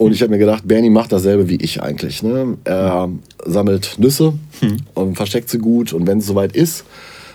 Und 0.00 0.12
ich 0.12 0.22
habe 0.22 0.30
mir 0.30 0.38
gedacht, 0.38 0.62
Bernie 0.66 0.88
macht 0.88 1.12
dasselbe 1.12 1.50
wie 1.50 1.56
ich 1.56 1.82
eigentlich. 1.82 2.22
Ne? 2.22 2.56
Er 2.64 3.10
sammelt 3.44 3.96
Nüsse 3.98 4.32
und 4.94 5.14
versteckt 5.14 5.50
sie 5.50 5.58
gut. 5.58 5.92
Und 5.92 6.06
wenn 6.06 6.20
es 6.20 6.26
soweit 6.26 6.56
ist, 6.56 6.84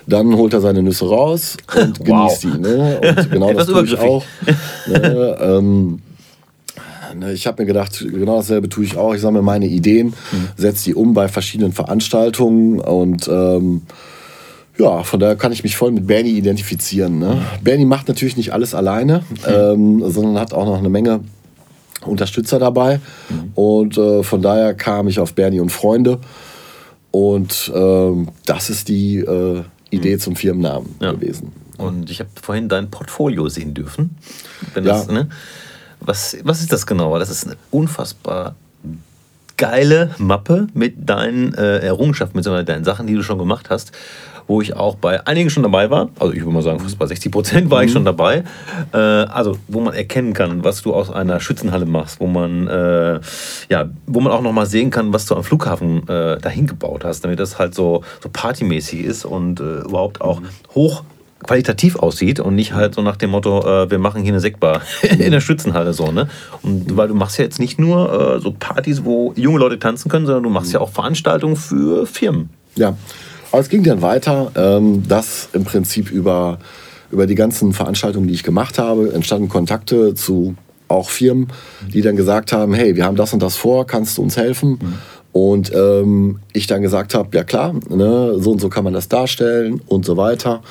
dann 0.07 0.35
holt 0.35 0.51
er 0.51 0.61
seine 0.61 0.81
Nüsse 0.81 1.07
raus 1.07 1.57
und 1.79 1.99
Wow. 2.07 2.39
genießt 2.39 2.43
die. 2.43 2.59
Ne? 2.59 3.01
Und 3.17 3.31
genau 3.31 3.53
das 3.53 3.67
tue 3.67 3.83
ich 3.85 3.99
auch. 3.99 4.23
Ne? 4.87 5.37
Ähm, 5.41 5.99
ne, 7.15 7.33
ich 7.33 7.45
habe 7.45 7.61
mir 7.61 7.67
gedacht, 7.67 7.99
genau 7.99 8.37
dasselbe 8.37 8.67
tue 8.67 8.83
ich 8.85 8.97
auch. 8.97 9.13
Ich 9.13 9.21
sammle 9.21 9.43
meine 9.43 9.67
Ideen, 9.67 10.15
setze 10.57 10.85
die 10.85 10.95
um 10.95 11.13
bei 11.13 11.27
verschiedenen 11.27 11.71
Veranstaltungen 11.71 12.79
und 12.79 13.27
ähm, 13.27 13.83
ja, 14.79 15.03
von 15.03 15.19
daher 15.19 15.35
kann 15.35 15.51
ich 15.51 15.61
mich 15.61 15.77
voll 15.77 15.91
mit 15.91 16.07
Bernie 16.07 16.31
identifizieren. 16.31 17.19
Ne? 17.19 17.41
Bernie 17.63 17.85
macht 17.85 18.07
natürlich 18.07 18.37
nicht 18.37 18.53
alles 18.53 18.73
alleine, 18.73 19.21
ähm, 19.47 20.03
sondern 20.09 20.39
hat 20.39 20.51
auch 20.51 20.65
noch 20.65 20.79
eine 20.79 20.89
Menge 20.89 21.21
Unterstützer 22.07 22.59
dabei. 22.59 22.99
Und 23.55 23.97
äh, 23.97 24.23
von 24.23 24.41
daher 24.41 24.73
kam 24.73 25.07
ich 25.07 25.19
auf 25.19 25.33
Bernie 25.33 25.59
und 25.59 25.71
Freunde. 25.71 26.19
Und 27.11 27.71
ähm, 27.73 28.29
das 28.45 28.69
ist 28.69 28.87
die 28.89 29.19
äh, 29.19 29.63
Idee 29.89 30.17
zum 30.17 30.35
Firmennamen 30.35 30.95
Ja. 30.99 31.13
gewesen. 31.13 31.51
Und 31.77 32.09
ich 32.09 32.19
habe 32.19 32.29
vorhin 32.41 32.69
dein 32.69 32.89
Portfolio 32.89 33.49
sehen 33.49 33.73
dürfen. 33.73 34.17
Ja. 34.75 34.81
das, 34.81 35.07
ne? 35.07 35.29
was, 35.99 36.37
was 36.43 36.61
ist 36.61 36.71
das 36.71 36.85
genau? 36.85 37.17
Das 37.19 37.29
ist 37.29 37.45
eine 37.45 37.55
unfassbar 37.71 38.55
geile 39.57 40.13
Mappe 40.17 40.67
mit 40.73 41.09
deinen 41.09 41.53
äh, 41.53 41.79
Errungenschaften, 41.79 42.37
mit 42.37 42.45
deinen 42.69 42.83
Sachen, 42.83 43.07
die 43.07 43.13
du 43.13 43.23
schon 43.23 43.37
gemacht 43.37 43.69
hast. 43.69 43.91
Wo 44.47 44.61
ich 44.61 44.75
auch 44.75 44.95
bei 44.95 45.25
einigen 45.25 45.49
schon 45.49 45.63
dabei 45.63 45.89
war, 45.89 46.09
also 46.19 46.33
ich 46.33 46.41
würde 46.41 46.53
mal 46.53 46.61
sagen, 46.61 46.79
fast 46.79 46.99
bei 46.99 47.07
60 47.07 47.31
Prozent 47.31 47.71
war 47.71 47.83
ich 47.83 47.91
schon 47.91 48.05
dabei. 48.05 48.43
Äh, 48.93 48.97
also, 48.97 49.57
wo 49.67 49.79
man 49.81 49.93
erkennen 49.93 50.33
kann, 50.33 50.63
was 50.63 50.81
du 50.81 50.93
aus 50.93 51.09
einer 51.09 51.39
Schützenhalle 51.39 51.85
machst, 51.85 52.19
wo 52.19 52.27
man, 52.27 52.67
äh, 52.67 53.19
ja, 53.69 53.89
wo 54.05 54.19
man 54.19 54.31
auch 54.31 54.41
nochmal 54.41 54.67
sehen 54.67 54.91
kann, 54.91 55.13
was 55.13 55.25
du 55.25 55.35
am 55.35 55.43
Flughafen 55.43 56.07
äh, 56.07 56.37
dahin 56.37 56.67
gebaut 56.67 57.03
hast, 57.03 57.21
damit 57.21 57.39
das 57.39 57.57
halt 57.57 57.73
so, 57.73 58.03
so 58.21 58.29
partymäßig 58.31 59.03
ist 59.03 59.25
und 59.25 59.59
äh, 59.59 59.79
überhaupt 59.81 60.21
auch 60.21 60.41
hoch 60.75 61.03
qualitativ 61.45 61.95
aussieht 61.97 62.39
und 62.39 62.55
nicht 62.55 62.73
halt 62.73 62.95
so 62.95 63.01
nach 63.01 63.17
dem 63.17 63.31
Motto, 63.31 63.61
äh, 63.61 63.89
wir 63.91 63.99
machen 63.99 64.21
hier 64.23 64.33
eine 64.33 64.39
Sektbar 64.39 64.81
in 65.01 65.31
der 65.31 65.41
Schützenhalle 65.41 65.93
so, 65.93 66.11
ne? 66.11 66.27
Und 66.61 66.97
weil 66.97 67.07
du 67.07 67.13
machst 67.13 67.37
ja 67.37 67.43
jetzt 67.43 67.59
nicht 67.59 67.79
nur 67.79 68.35
äh, 68.35 68.39
so 68.39 68.53
Partys, 68.57 69.03
wo 69.03 69.33
junge 69.35 69.59
Leute 69.59 69.79
tanzen 69.79 70.09
können, 70.09 70.25
sondern 70.25 70.43
du 70.43 70.49
machst 70.49 70.73
ja 70.73 70.79
auch 70.79 70.89
Veranstaltungen 70.89 71.55
für 71.55 72.05
Firmen. 72.05 72.49
Ja, 72.75 72.97
aber 73.55 73.61
es 73.61 73.69
ging 73.69 73.83
dann 73.83 74.01
weiter, 74.01 74.51
ähm, 74.57 75.07
dass 75.07 75.47
im 75.53 75.63
Prinzip 75.63 76.11
über, 76.11 76.59
über 77.09 77.25
die 77.25 77.35
ganzen 77.35 77.71
Veranstaltungen, 77.71 78.27
die 78.27 78.33
ich 78.33 78.43
gemacht 78.43 78.77
habe, 78.77 79.13
entstanden 79.13 79.47
Kontakte 79.47 80.13
zu 80.13 80.55
auch 80.89 81.09
Firmen, 81.09 81.47
die 81.93 82.01
dann 82.01 82.17
gesagt 82.17 82.51
haben, 82.51 82.73
hey, 82.73 82.97
wir 82.97 83.05
haben 83.05 83.15
das 83.15 83.31
und 83.31 83.41
das 83.41 83.55
vor, 83.55 83.87
kannst 83.87 84.17
du 84.17 84.23
uns 84.23 84.35
helfen? 84.35 84.77
Und 85.31 85.71
ähm, 85.73 86.39
ich 86.51 86.67
dann 86.67 86.81
gesagt 86.81 87.13
habe, 87.13 87.29
ja 87.33 87.45
klar, 87.45 87.73
ne, 87.89 88.35
so 88.39 88.51
und 88.51 88.59
so 88.59 88.67
kann 88.67 88.83
man 88.83 88.91
das 88.91 89.07
darstellen 89.07 89.79
und 89.85 90.03
so 90.03 90.17
weiter. 90.17 90.61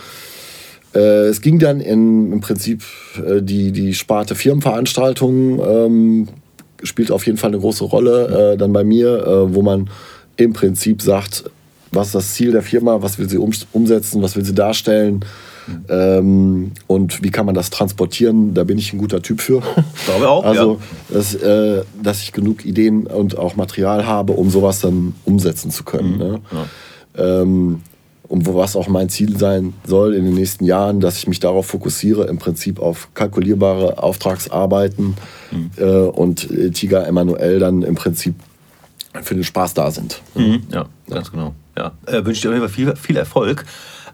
Äh, 0.95 1.29
es 1.29 1.41
ging 1.41 1.59
dann 1.59 1.81
in, 1.81 2.33
im 2.35 2.41
Prinzip 2.43 2.83
äh, 3.17 3.41
die, 3.41 3.73
die 3.73 3.95
Sparte 3.95 4.35
Firmenveranstaltungen, 4.35 5.59
ähm, 5.67 6.29
spielt 6.83 7.11
auf 7.11 7.25
jeden 7.25 7.39
Fall 7.39 7.49
eine 7.49 7.61
große 7.61 7.85
Rolle 7.85 8.53
äh, 8.53 8.57
dann 8.59 8.75
bei 8.75 8.85
mir, 8.85 9.27
äh, 9.27 9.55
wo 9.55 9.63
man 9.63 9.89
im 10.37 10.53
Prinzip 10.53 11.01
sagt, 11.01 11.45
was 11.95 12.09
ist 12.09 12.15
das 12.15 12.35
Ziel 12.35 12.53
der 12.53 12.63
Firma, 12.63 13.01
was 13.03 13.19
will 13.19 13.29
sie 13.29 13.39
um, 13.39 13.51
umsetzen, 13.73 14.23
was 14.23 14.37
will 14.37 14.45
sie 14.45 14.55
darstellen 14.55 15.25
ähm, 15.89 16.73
und 16.87 17.23
wie 17.23 17.31
kann 17.31 17.47
man 17.47 17.55
das 17.55 17.71
transportieren. 17.71 18.55
Da 18.55 18.65
bin 18.65 18.79
ich 18.79 18.93
ein 18.93 18.99
guter 18.99 19.23
Typ 19.23 19.41
für. 19.41 19.63
Glaube 20.07 20.29
auch, 20.29 20.45
Also, 20.45 20.81
dass, 21.09 21.35
äh, 21.35 21.83
dass 22.03 22.23
ich 22.23 22.33
genug 22.33 22.65
Ideen 22.65 23.07
und 23.07 23.39
auch 23.39 23.57
Material 23.57 24.07
habe, 24.07 24.33
um 24.35 24.51
sowas 24.51 24.81
dann 24.81 25.15
umsetzen 25.25 25.71
zu 25.71 25.85
können. 25.85 26.19
Ne? 26.19 26.41
Ähm, 27.17 27.81
und 28.29 28.47
wo- 28.47 28.55
was 28.57 28.75
auch 28.77 28.89
mein 28.89 29.09
Ziel 29.09 29.37
sein 29.39 29.75
soll 29.87 30.15
in 30.15 30.25
den 30.25 30.35
nächsten 30.35 30.65
Jahren, 30.65 31.01
dass 31.01 31.19
ich 31.19 31.29
mich 31.29 31.41
darauf 31.41 31.67
fokussiere, 31.67 32.25
im 32.27 32.39
Prinzip 32.39 32.81
auf 32.81 33.09
kalkulierbare 33.15 34.03
Auftragsarbeiten 34.03 35.15
äh, 35.77 35.85
und 35.85 36.51
äh, 36.51 36.71
Tiger 36.71 37.07
Emanuel 37.07 37.59
dann 37.59 37.83
im 37.83 37.95
Prinzip 37.95 38.35
für 39.23 39.35
den 39.35 39.45
Spaß 39.45 39.75
da 39.75 39.91
sind. 39.91 40.21
Mhm. 40.35 40.63
Ja, 40.73 40.87
ganz 41.09 41.31
genau. 41.31 41.55
Ja. 41.77 41.93
Äh, 42.07 42.25
wünsche 42.25 42.43
dir 42.43 42.49
auf 42.49 42.55
jeden 42.55 42.61
Fall 42.61 42.69
viel, 42.69 42.97
viel 42.97 43.17
Erfolg. 43.17 43.65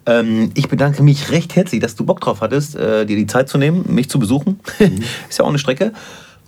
Ähm, 0.06 0.50
ich 0.54 0.68
bedanke 0.68 1.02
mich 1.02 1.30
recht 1.30 1.56
herzlich, 1.56 1.80
dass 1.80 1.94
du 1.94 2.04
Bock 2.04 2.20
drauf 2.20 2.40
hattest, 2.40 2.76
äh, 2.76 3.04
dir 3.04 3.16
die 3.16 3.26
Zeit 3.26 3.48
zu 3.48 3.58
nehmen, 3.58 3.84
mich 3.88 4.08
zu 4.08 4.18
besuchen. 4.18 4.60
Ist 5.28 5.38
ja 5.38 5.44
auch 5.44 5.48
eine 5.48 5.58
Strecke. 5.58 5.92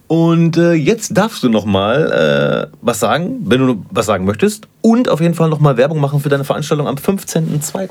Und 0.07 0.59
äh, 0.59 0.73
jetzt 0.73 1.17
darfst 1.17 1.43
du 1.43 1.49
noch 1.49 1.65
mal 1.65 2.69
äh, 2.71 2.77
was 2.83 3.01
sagen, 3.01 3.39
wenn 3.45 3.67
du 3.67 3.85
was 3.91 4.07
sagen 4.07 4.25
möchtest. 4.25 4.69
Und 4.81 5.09
auf 5.09 5.21
jeden 5.21 5.35
Fall 5.35 5.49
noch 5.49 5.61
mal 5.61 5.77
Werbung 5.77 6.01
machen 6.01 6.21
für 6.21 6.29
deine 6.29 6.45
Veranstaltung 6.45 6.87
am 6.87 6.97
15.02. 6.97 7.89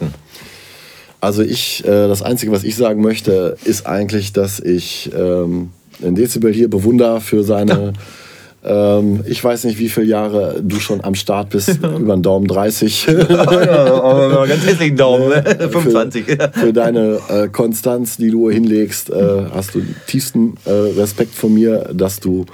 Also 1.20 1.44
ich, 1.44 1.84
äh, 1.86 2.08
das 2.08 2.22
Einzige, 2.22 2.52
was 2.52 2.64
ich 2.64 2.76
sagen 2.76 3.02
möchte, 3.02 3.58
ist 3.64 3.88
eigentlich, 3.88 4.34
dass 4.34 4.60
ich 4.60 5.12
ähm, 5.16 5.72
den 6.00 6.16
Dezibel 6.16 6.52
hier 6.52 6.70
bewundere 6.70 7.22
für 7.22 7.44
seine, 7.44 7.94
ähm, 8.64 9.24
ich 9.26 9.44
weiß 9.44 9.64
nicht, 9.64 9.80
wie 9.80 9.90
viele 9.90 10.06
Jahre 10.06 10.62
du 10.62 10.80
schon 10.80 11.04
am 11.04 11.16
Start 11.16 11.50
bist, 11.50 11.80
über 12.00 12.16
den 12.16 12.24
Daumen 12.24 12.48
30. 12.48 13.06
ja, 13.08 13.16
ganz 14.48 14.66
hässlichen 14.66 14.98
Daumen, 14.98 15.30
ne? 15.30 15.44
25. 15.44 16.26
Für, 16.26 16.52
für 16.54 16.74
deine 16.74 17.20
äh, 17.30 17.48
Konstanz, 17.48 18.18
die 18.18 18.30
du 18.30 18.50
hinlegst, 18.50 19.10
äh, 19.10 19.46
hast 19.54 19.76
du 19.76 19.82
tiefsten 20.08 20.56
äh, 20.66 20.72
Respekt 20.72 21.34
von 21.34 21.54
mir, 21.54 21.90
dass 21.94 22.20
du 22.20 22.46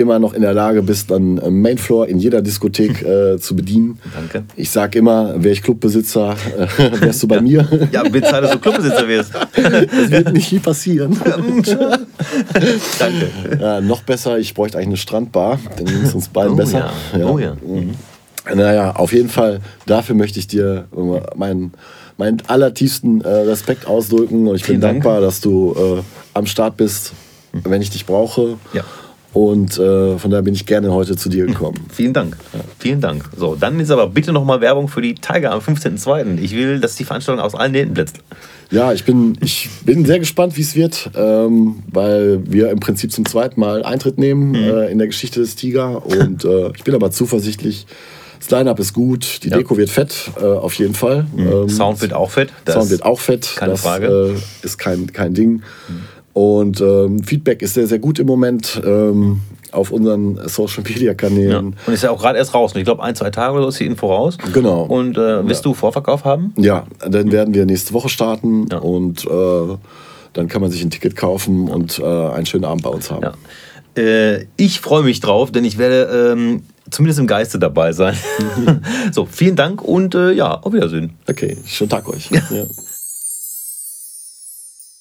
immer 0.00 0.18
noch 0.18 0.32
in 0.34 0.42
der 0.42 0.52
Lage 0.54 0.82
bist, 0.82 1.10
dann 1.10 1.38
äh, 1.38 1.50
Mainfloor 1.50 2.08
in 2.08 2.18
jeder 2.18 2.42
Diskothek 2.42 3.02
äh, 3.06 3.38
zu 3.38 3.54
bedienen. 3.54 3.98
Danke. 4.14 4.44
Ich 4.56 4.70
sag 4.70 4.94
immer, 4.96 5.34
wäre 5.42 5.52
ich 5.52 5.62
Clubbesitzer, 5.62 6.34
äh, 6.58 7.00
wärst 7.00 7.22
du 7.22 7.28
bei 7.28 7.40
mir. 7.40 7.68
Ja, 7.92 8.02
bitte, 8.02 8.30
dass 8.32 8.50
du 8.52 8.58
Clubbesitzer 8.58 9.06
wirst. 9.06 9.32
Das 10.00 10.10
wird 10.10 10.32
nicht 10.32 10.48
viel 10.48 10.60
passieren. 10.60 11.16
Danke. 12.98 13.28
Ja, 13.60 13.80
noch 13.80 14.02
besser, 14.02 14.38
ich 14.38 14.54
bräuchte 14.54 14.78
eigentlich 14.78 14.88
eine 14.88 14.96
Strandbar, 14.96 15.58
dann 15.76 15.84
ging 15.86 16.02
es 16.02 16.14
uns 16.14 16.28
beiden 16.28 16.52
Oh 16.52 16.56
besser. 16.56 16.90
ja, 17.16 17.26
oh 17.26 17.38
ja. 17.38 17.56
Naja, 18.54 18.92
auf 18.96 19.12
jeden 19.12 19.28
Fall, 19.28 19.60
dafür 19.86 20.14
möchte 20.14 20.38
ich 20.38 20.46
dir 20.46 20.86
meinen, 21.36 21.72
meinen 22.16 22.42
allertiefsten 22.46 23.20
äh, 23.20 23.28
Respekt 23.28 23.86
ausdrücken 23.86 24.48
und 24.48 24.56
ich 24.56 24.64
Vielen 24.64 24.76
bin 24.80 24.88
Dank. 24.88 25.02
dankbar, 25.02 25.20
dass 25.20 25.40
du 25.40 25.74
äh, 25.98 26.02
am 26.34 26.46
Start 26.46 26.76
bist, 26.76 27.12
wenn 27.52 27.82
ich 27.82 27.90
dich 27.90 28.06
brauche. 28.06 28.56
Ja. 28.72 28.82
Und 29.32 29.78
äh, 29.78 30.18
von 30.18 30.30
daher 30.30 30.42
bin 30.42 30.54
ich 30.54 30.66
gerne 30.66 30.92
heute 30.92 31.16
zu 31.16 31.28
dir 31.28 31.46
gekommen. 31.46 31.78
Vielen 31.92 32.12
Dank. 32.12 32.36
Vielen 32.80 33.00
Dank. 33.00 33.30
So, 33.36 33.54
dann 33.54 33.78
ist 33.78 33.90
aber 33.92 34.08
bitte 34.08 34.32
noch 34.32 34.44
mal 34.44 34.60
Werbung 34.60 34.88
für 34.88 35.02
die 35.02 35.14
Tiger 35.14 35.52
am 35.52 35.60
15.02. 35.60 36.38
Ich 36.40 36.52
will, 36.56 36.80
dass 36.80 36.96
die 36.96 37.04
Veranstaltung 37.04 37.42
aus 37.44 37.54
allen 37.54 37.72
Nähten 37.72 37.94
blitzt. 37.94 38.16
Ja, 38.72 38.92
ich 38.92 39.04
bin, 39.04 39.36
ich 39.40 39.68
bin 39.84 40.04
sehr 40.04 40.18
gespannt, 40.20 40.56
wie 40.56 40.62
es 40.62 40.74
wird, 40.74 41.10
ähm, 41.16 41.82
weil 41.92 42.40
wir 42.44 42.70
im 42.70 42.80
Prinzip 42.80 43.12
zum 43.12 43.24
zweiten 43.24 43.60
Mal 43.60 43.84
Eintritt 43.84 44.18
nehmen 44.18 44.50
Mhm. 44.50 44.56
äh, 44.56 44.86
in 44.90 44.98
der 44.98 45.06
Geschichte 45.06 45.40
des 45.40 45.54
Tiger. 45.56 46.04
Und 46.06 46.44
äh, 46.44 46.70
ich 46.76 46.82
bin 46.84 46.94
aber 46.94 47.10
zuversichtlich, 47.12 47.86
das 48.40 48.50
Line-Up 48.50 48.78
ist 48.80 48.94
gut, 48.94 49.40
die 49.44 49.48
Ja. 49.50 49.56
Mhm. 49.56 49.60
Deko 49.60 49.76
wird 49.76 49.90
fett, 49.90 50.30
äh, 50.40 50.44
auf 50.44 50.74
jeden 50.74 50.94
Fall. 50.94 51.26
Ähm, 51.36 51.68
Sound 51.68 52.00
wird 52.00 52.14
auch 52.14 52.30
fett. 52.30 52.50
Das 52.64 52.74
Sound 52.76 52.90
wird 52.90 53.04
auch 53.04 53.20
fett, 53.20 53.54
keine 53.56 53.72
das 53.72 53.82
Frage. 53.82 54.34
Äh, 54.36 54.64
ist 54.66 54.78
kein, 54.78 55.12
kein 55.12 55.34
Ding. 55.34 55.62
Und 56.40 56.80
ähm, 56.80 57.22
Feedback 57.22 57.60
ist 57.60 57.74
sehr, 57.74 57.86
sehr 57.86 57.98
gut 57.98 58.18
im 58.18 58.26
Moment 58.26 58.80
ähm, 58.82 59.42
auf 59.72 59.90
unseren 59.90 60.40
Social-Media-Kanälen. 60.48 61.50
Ja. 61.76 61.86
Und 61.86 61.92
ist 61.92 62.02
ja 62.02 62.10
auch 62.12 62.18
gerade 62.18 62.38
erst 62.38 62.54
raus. 62.54 62.72
Ich 62.74 62.84
glaube, 62.84 63.02
ein, 63.02 63.14
zwei 63.14 63.28
Tage 63.28 63.52
oder 63.52 63.64
so 63.64 63.68
ist 63.68 63.80
die 63.80 63.84
Info 63.84 64.06
raus. 64.10 64.38
Genau. 64.54 64.84
Und 64.84 65.18
äh, 65.18 65.46
wirst 65.46 65.66
du 65.66 65.74
Vorverkauf 65.74 66.24
haben? 66.24 66.54
Ja, 66.56 66.86
dann 67.06 67.30
werden 67.30 67.52
wir 67.52 67.66
nächste 67.66 67.92
Woche 67.92 68.08
starten 68.08 68.66
Ja. 68.72 68.78
und 68.78 69.26
äh, 69.26 69.76
dann 70.32 70.48
kann 70.48 70.62
man 70.62 70.70
sich 70.70 70.82
ein 70.82 70.88
Ticket 70.88 71.14
kaufen 71.14 71.68
und 71.68 71.98
äh, 71.98 72.04
einen 72.04 72.46
schönen 72.46 72.64
Abend 72.64 72.84
bei 72.84 72.90
uns 72.90 73.10
haben. 73.10 73.22
Ja. 73.22 74.02
Äh, 74.02 74.46
ich 74.56 74.80
freue 74.80 75.02
mich 75.02 75.20
drauf, 75.20 75.52
denn 75.52 75.66
ich 75.66 75.76
werde 75.76 76.32
ähm, 76.32 76.62
zumindest 76.90 77.20
im 77.20 77.26
Geiste 77.26 77.58
dabei 77.58 77.92
sein. 77.92 78.16
so, 79.12 79.26
vielen 79.30 79.56
Dank 79.56 79.82
und 79.82 80.14
äh, 80.14 80.32
ja, 80.32 80.54
auf 80.54 80.72
Wiedersehen. 80.72 81.18
Okay, 81.28 81.58
schönen 81.66 81.90
Tag 81.90 82.08
euch. 82.08 82.30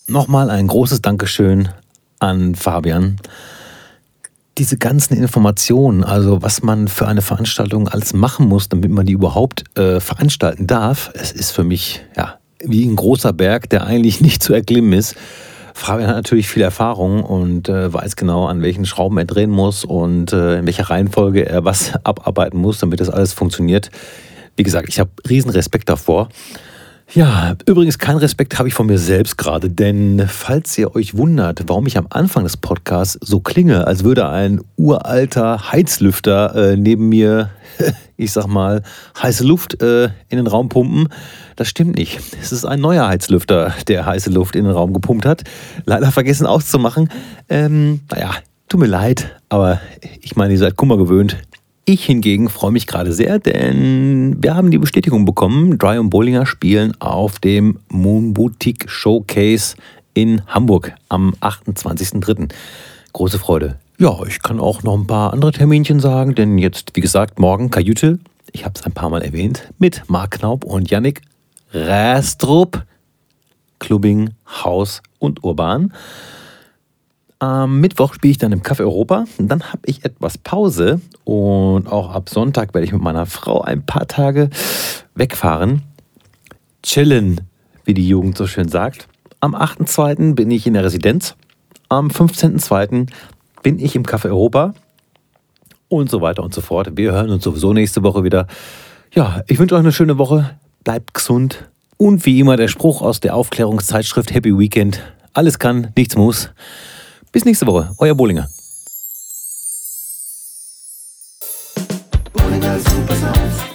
Nochmal 0.09 0.49
ein 0.49 0.65
großes 0.65 1.03
Dankeschön 1.03 1.69
an 2.17 2.55
Fabian. 2.55 3.17
diese 4.57 4.75
ganzen 4.75 5.15
Informationen, 5.15 6.03
also 6.03 6.41
was 6.41 6.63
man 6.63 6.87
für 6.87 7.07
eine 7.07 7.21
Veranstaltung 7.21 7.87
alles 7.87 8.13
machen 8.13 8.47
muss, 8.47 8.69
damit 8.69 8.89
man 8.89 9.05
die 9.05 9.13
überhaupt 9.13 9.65
äh, 9.77 9.99
veranstalten 9.99 10.65
darf, 10.65 11.11
es 11.13 11.31
ist 11.31 11.51
für 11.51 11.63
mich 11.63 12.01
ja 12.17 12.39
wie 12.61 12.85
ein 12.85 12.95
großer 12.95 13.33
Berg, 13.33 13.69
der 13.69 13.85
eigentlich 13.85 14.19
nicht 14.21 14.41
zu 14.41 14.51
erklimmen 14.51 14.93
ist. 14.93 15.15
Fabian 15.75 16.09
hat 16.09 16.15
natürlich 16.15 16.49
viel 16.49 16.63
Erfahrung 16.63 17.23
und 17.23 17.69
äh, 17.69 17.93
weiß 17.93 18.15
genau, 18.15 18.47
an 18.47 18.63
welchen 18.63 18.87
Schrauben 18.87 19.17
er 19.19 19.25
drehen 19.25 19.51
muss 19.51 19.85
und 19.85 20.33
äh, 20.33 20.57
in 20.57 20.65
welcher 20.65 20.89
Reihenfolge 20.89 21.45
er 21.45 21.65
was 21.65 21.93
abarbeiten 22.03 22.59
muss, 22.59 22.79
damit 22.79 22.99
das 22.99 23.11
alles 23.11 23.31
funktioniert. 23.31 23.91
Wie 24.55 24.63
gesagt, 24.63 24.89
ich 24.89 24.99
habe 24.99 25.11
riesen 25.29 25.51
Respekt 25.51 25.87
davor. 25.87 26.29
Ja, 27.11 27.55
übrigens 27.65 27.97
kein 27.97 28.17
Respekt 28.17 28.59
habe 28.59 28.67
ich 28.67 28.75
von 28.75 28.85
mir 28.85 28.99
selbst 28.99 29.35
gerade, 29.35 29.67
denn 29.67 30.27
falls 30.27 30.77
ihr 30.77 30.95
euch 30.95 31.17
wundert, 31.17 31.63
warum 31.65 31.87
ich 31.87 31.97
am 31.97 32.05
Anfang 32.11 32.43
des 32.43 32.55
Podcasts 32.55 33.17
so 33.19 33.39
klinge, 33.39 33.87
als 33.87 34.03
würde 34.03 34.29
ein 34.29 34.61
uralter 34.77 35.71
Heizlüfter 35.71 36.55
äh, 36.55 36.77
neben 36.77 37.09
mir, 37.09 37.49
ich 38.17 38.31
sag 38.31 38.45
mal, 38.45 38.83
heiße 39.19 39.43
Luft 39.43 39.81
äh, 39.81 40.09
in 40.29 40.37
den 40.37 40.45
Raum 40.45 40.69
pumpen, 40.69 41.09
das 41.55 41.67
stimmt 41.67 41.95
nicht. 41.95 42.19
Es 42.39 42.51
ist 42.51 42.63
ein 42.63 42.79
neuer 42.79 43.07
Heizlüfter, 43.07 43.73
der 43.87 44.05
heiße 44.05 44.29
Luft 44.29 44.55
in 44.55 44.65
den 44.65 44.73
Raum 44.73 44.93
gepumpt 44.93 45.25
hat. 45.25 45.43
Leider 45.85 46.11
vergessen 46.11 46.45
auszumachen. 46.45 47.09
Ähm, 47.49 48.01
naja, 48.11 48.35
tut 48.67 48.79
mir 48.79 48.85
leid, 48.85 49.35
aber 49.49 49.81
ich 50.21 50.35
meine, 50.35 50.53
ihr 50.53 50.59
seid 50.59 50.75
Kummer 50.75 50.97
gewöhnt. 50.97 51.37
Ich 51.91 52.05
hingegen 52.05 52.49
freue 52.49 52.69
mich 52.69 52.85
gerade 52.85 53.11
sehr, 53.11 53.39
denn 53.39 54.37
wir 54.43 54.53
haben 54.53 54.69
die 54.69 54.77
Bestätigung 54.77 55.25
bekommen, 55.25 55.79
Dry 55.79 55.97
und 55.97 56.11
Bollinger 56.11 56.45
spielen 56.45 56.93
auf 57.01 57.39
dem 57.39 57.79
Moon 57.89 58.35
Boutique 58.35 58.87
Showcase 58.87 59.75
in 60.13 60.45
Hamburg 60.45 60.93
am 61.07 61.33
28.03. 61.41 62.49
Große 63.13 63.39
Freude. 63.39 63.79
Ja, 63.97 64.15
ich 64.27 64.43
kann 64.43 64.59
auch 64.59 64.83
noch 64.83 64.95
ein 64.99 65.07
paar 65.07 65.33
andere 65.33 65.51
Terminchen 65.51 65.99
sagen, 65.99 66.35
denn 66.35 66.59
jetzt, 66.59 66.91
wie 66.93 67.01
gesagt, 67.01 67.39
morgen 67.39 67.71
Kajüte, 67.71 68.19
ich 68.51 68.65
habe 68.65 68.75
es 68.77 68.85
ein 68.85 68.91
paar 68.91 69.09
Mal 69.09 69.23
erwähnt, 69.23 69.73
mit 69.79 70.03
Mark 70.07 70.37
Knaub 70.37 70.65
und 70.65 70.91
Yannick 70.91 71.23
Rastrup, 71.73 72.83
Clubbing, 73.79 74.29
Haus 74.45 75.01
und 75.17 75.43
Urban. 75.43 75.91
Am 77.39 77.79
Mittwoch 77.79 78.15
spiele 78.15 78.31
ich 78.31 78.37
dann 78.37 78.51
im 78.51 78.63
Café 78.63 78.81
Europa. 78.81 79.23
Dann 79.37 79.63
habe 79.71 79.81
ich 79.85 80.03
etwas 80.03 80.37
Pause 80.37 80.99
und 81.23 81.87
auch 81.87 82.13
ab 82.13 82.27
Sonntag 82.29 82.73
werde 82.73 82.85
ich 82.85 82.91
mit 82.91 83.01
meiner 83.01 83.25
Frau 83.25 83.61
ein 83.61 83.85
paar 83.85 84.07
Tage 84.07 84.49
wegfahren. 85.15 85.83
Chillen, 86.83 87.39
wie 87.85 87.93
die 87.93 88.07
Jugend 88.07 88.37
so 88.37 88.45
schön 88.45 88.67
sagt. 88.67 89.07
Am 89.39 89.55
8.2. 89.55 90.35
bin 90.35 90.51
ich 90.51 90.67
in 90.67 90.73
der 90.73 90.83
Residenz. 90.83 91.35
Am 91.87 92.09
15.2. 92.09 93.07
bin 93.63 93.79
ich 93.79 93.95
im 93.95 94.03
Café 94.03 94.25
Europa. 94.25 94.73
Und 95.87 96.09
so 96.09 96.19
weiter 96.19 96.43
und 96.43 96.53
so 96.53 96.59
fort. 96.59 96.97
Wir 96.97 97.13
hören 97.13 97.29
uns 97.29 97.45
sowieso 97.45 97.71
nächste 97.71 98.03
Woche 98.03 98.25
wieder. 98.25 98.47
Ja, 99.13 99.43
ich 99.47 99.59
wünsche 99.59 99.75
euch 99.75 99.79
eine 99.79 99.93
schöne 99.93 100.17
Woche. 100.17 100.57
Bleibt 100.83 101.13
gesund. 101.13 101.69
Und 101.95 102.25
wie 102.25 102.39
immer 102.39 102.57
der 102.57 102.67
Spruch 102.67 103.01
aus 103.01 103.21
der 103.21 103.33
Aufklärungszeitschrift 103.33 104.33
Happy 104.33 104.57
Weekend. 104.57 105.01
Alles 105.33 105.57
kann, 105.57 105.93
nichts 105.95 106.17
muss. 106.17 106.49
Bis 107.31 107.45
nächste 107.45 107.67
Woche, 107.67 107.93
euer 107.99 108.15
Bollinger. 108.15 108.49
Bollinger 112.33 112.79
Super. 112.79 113.68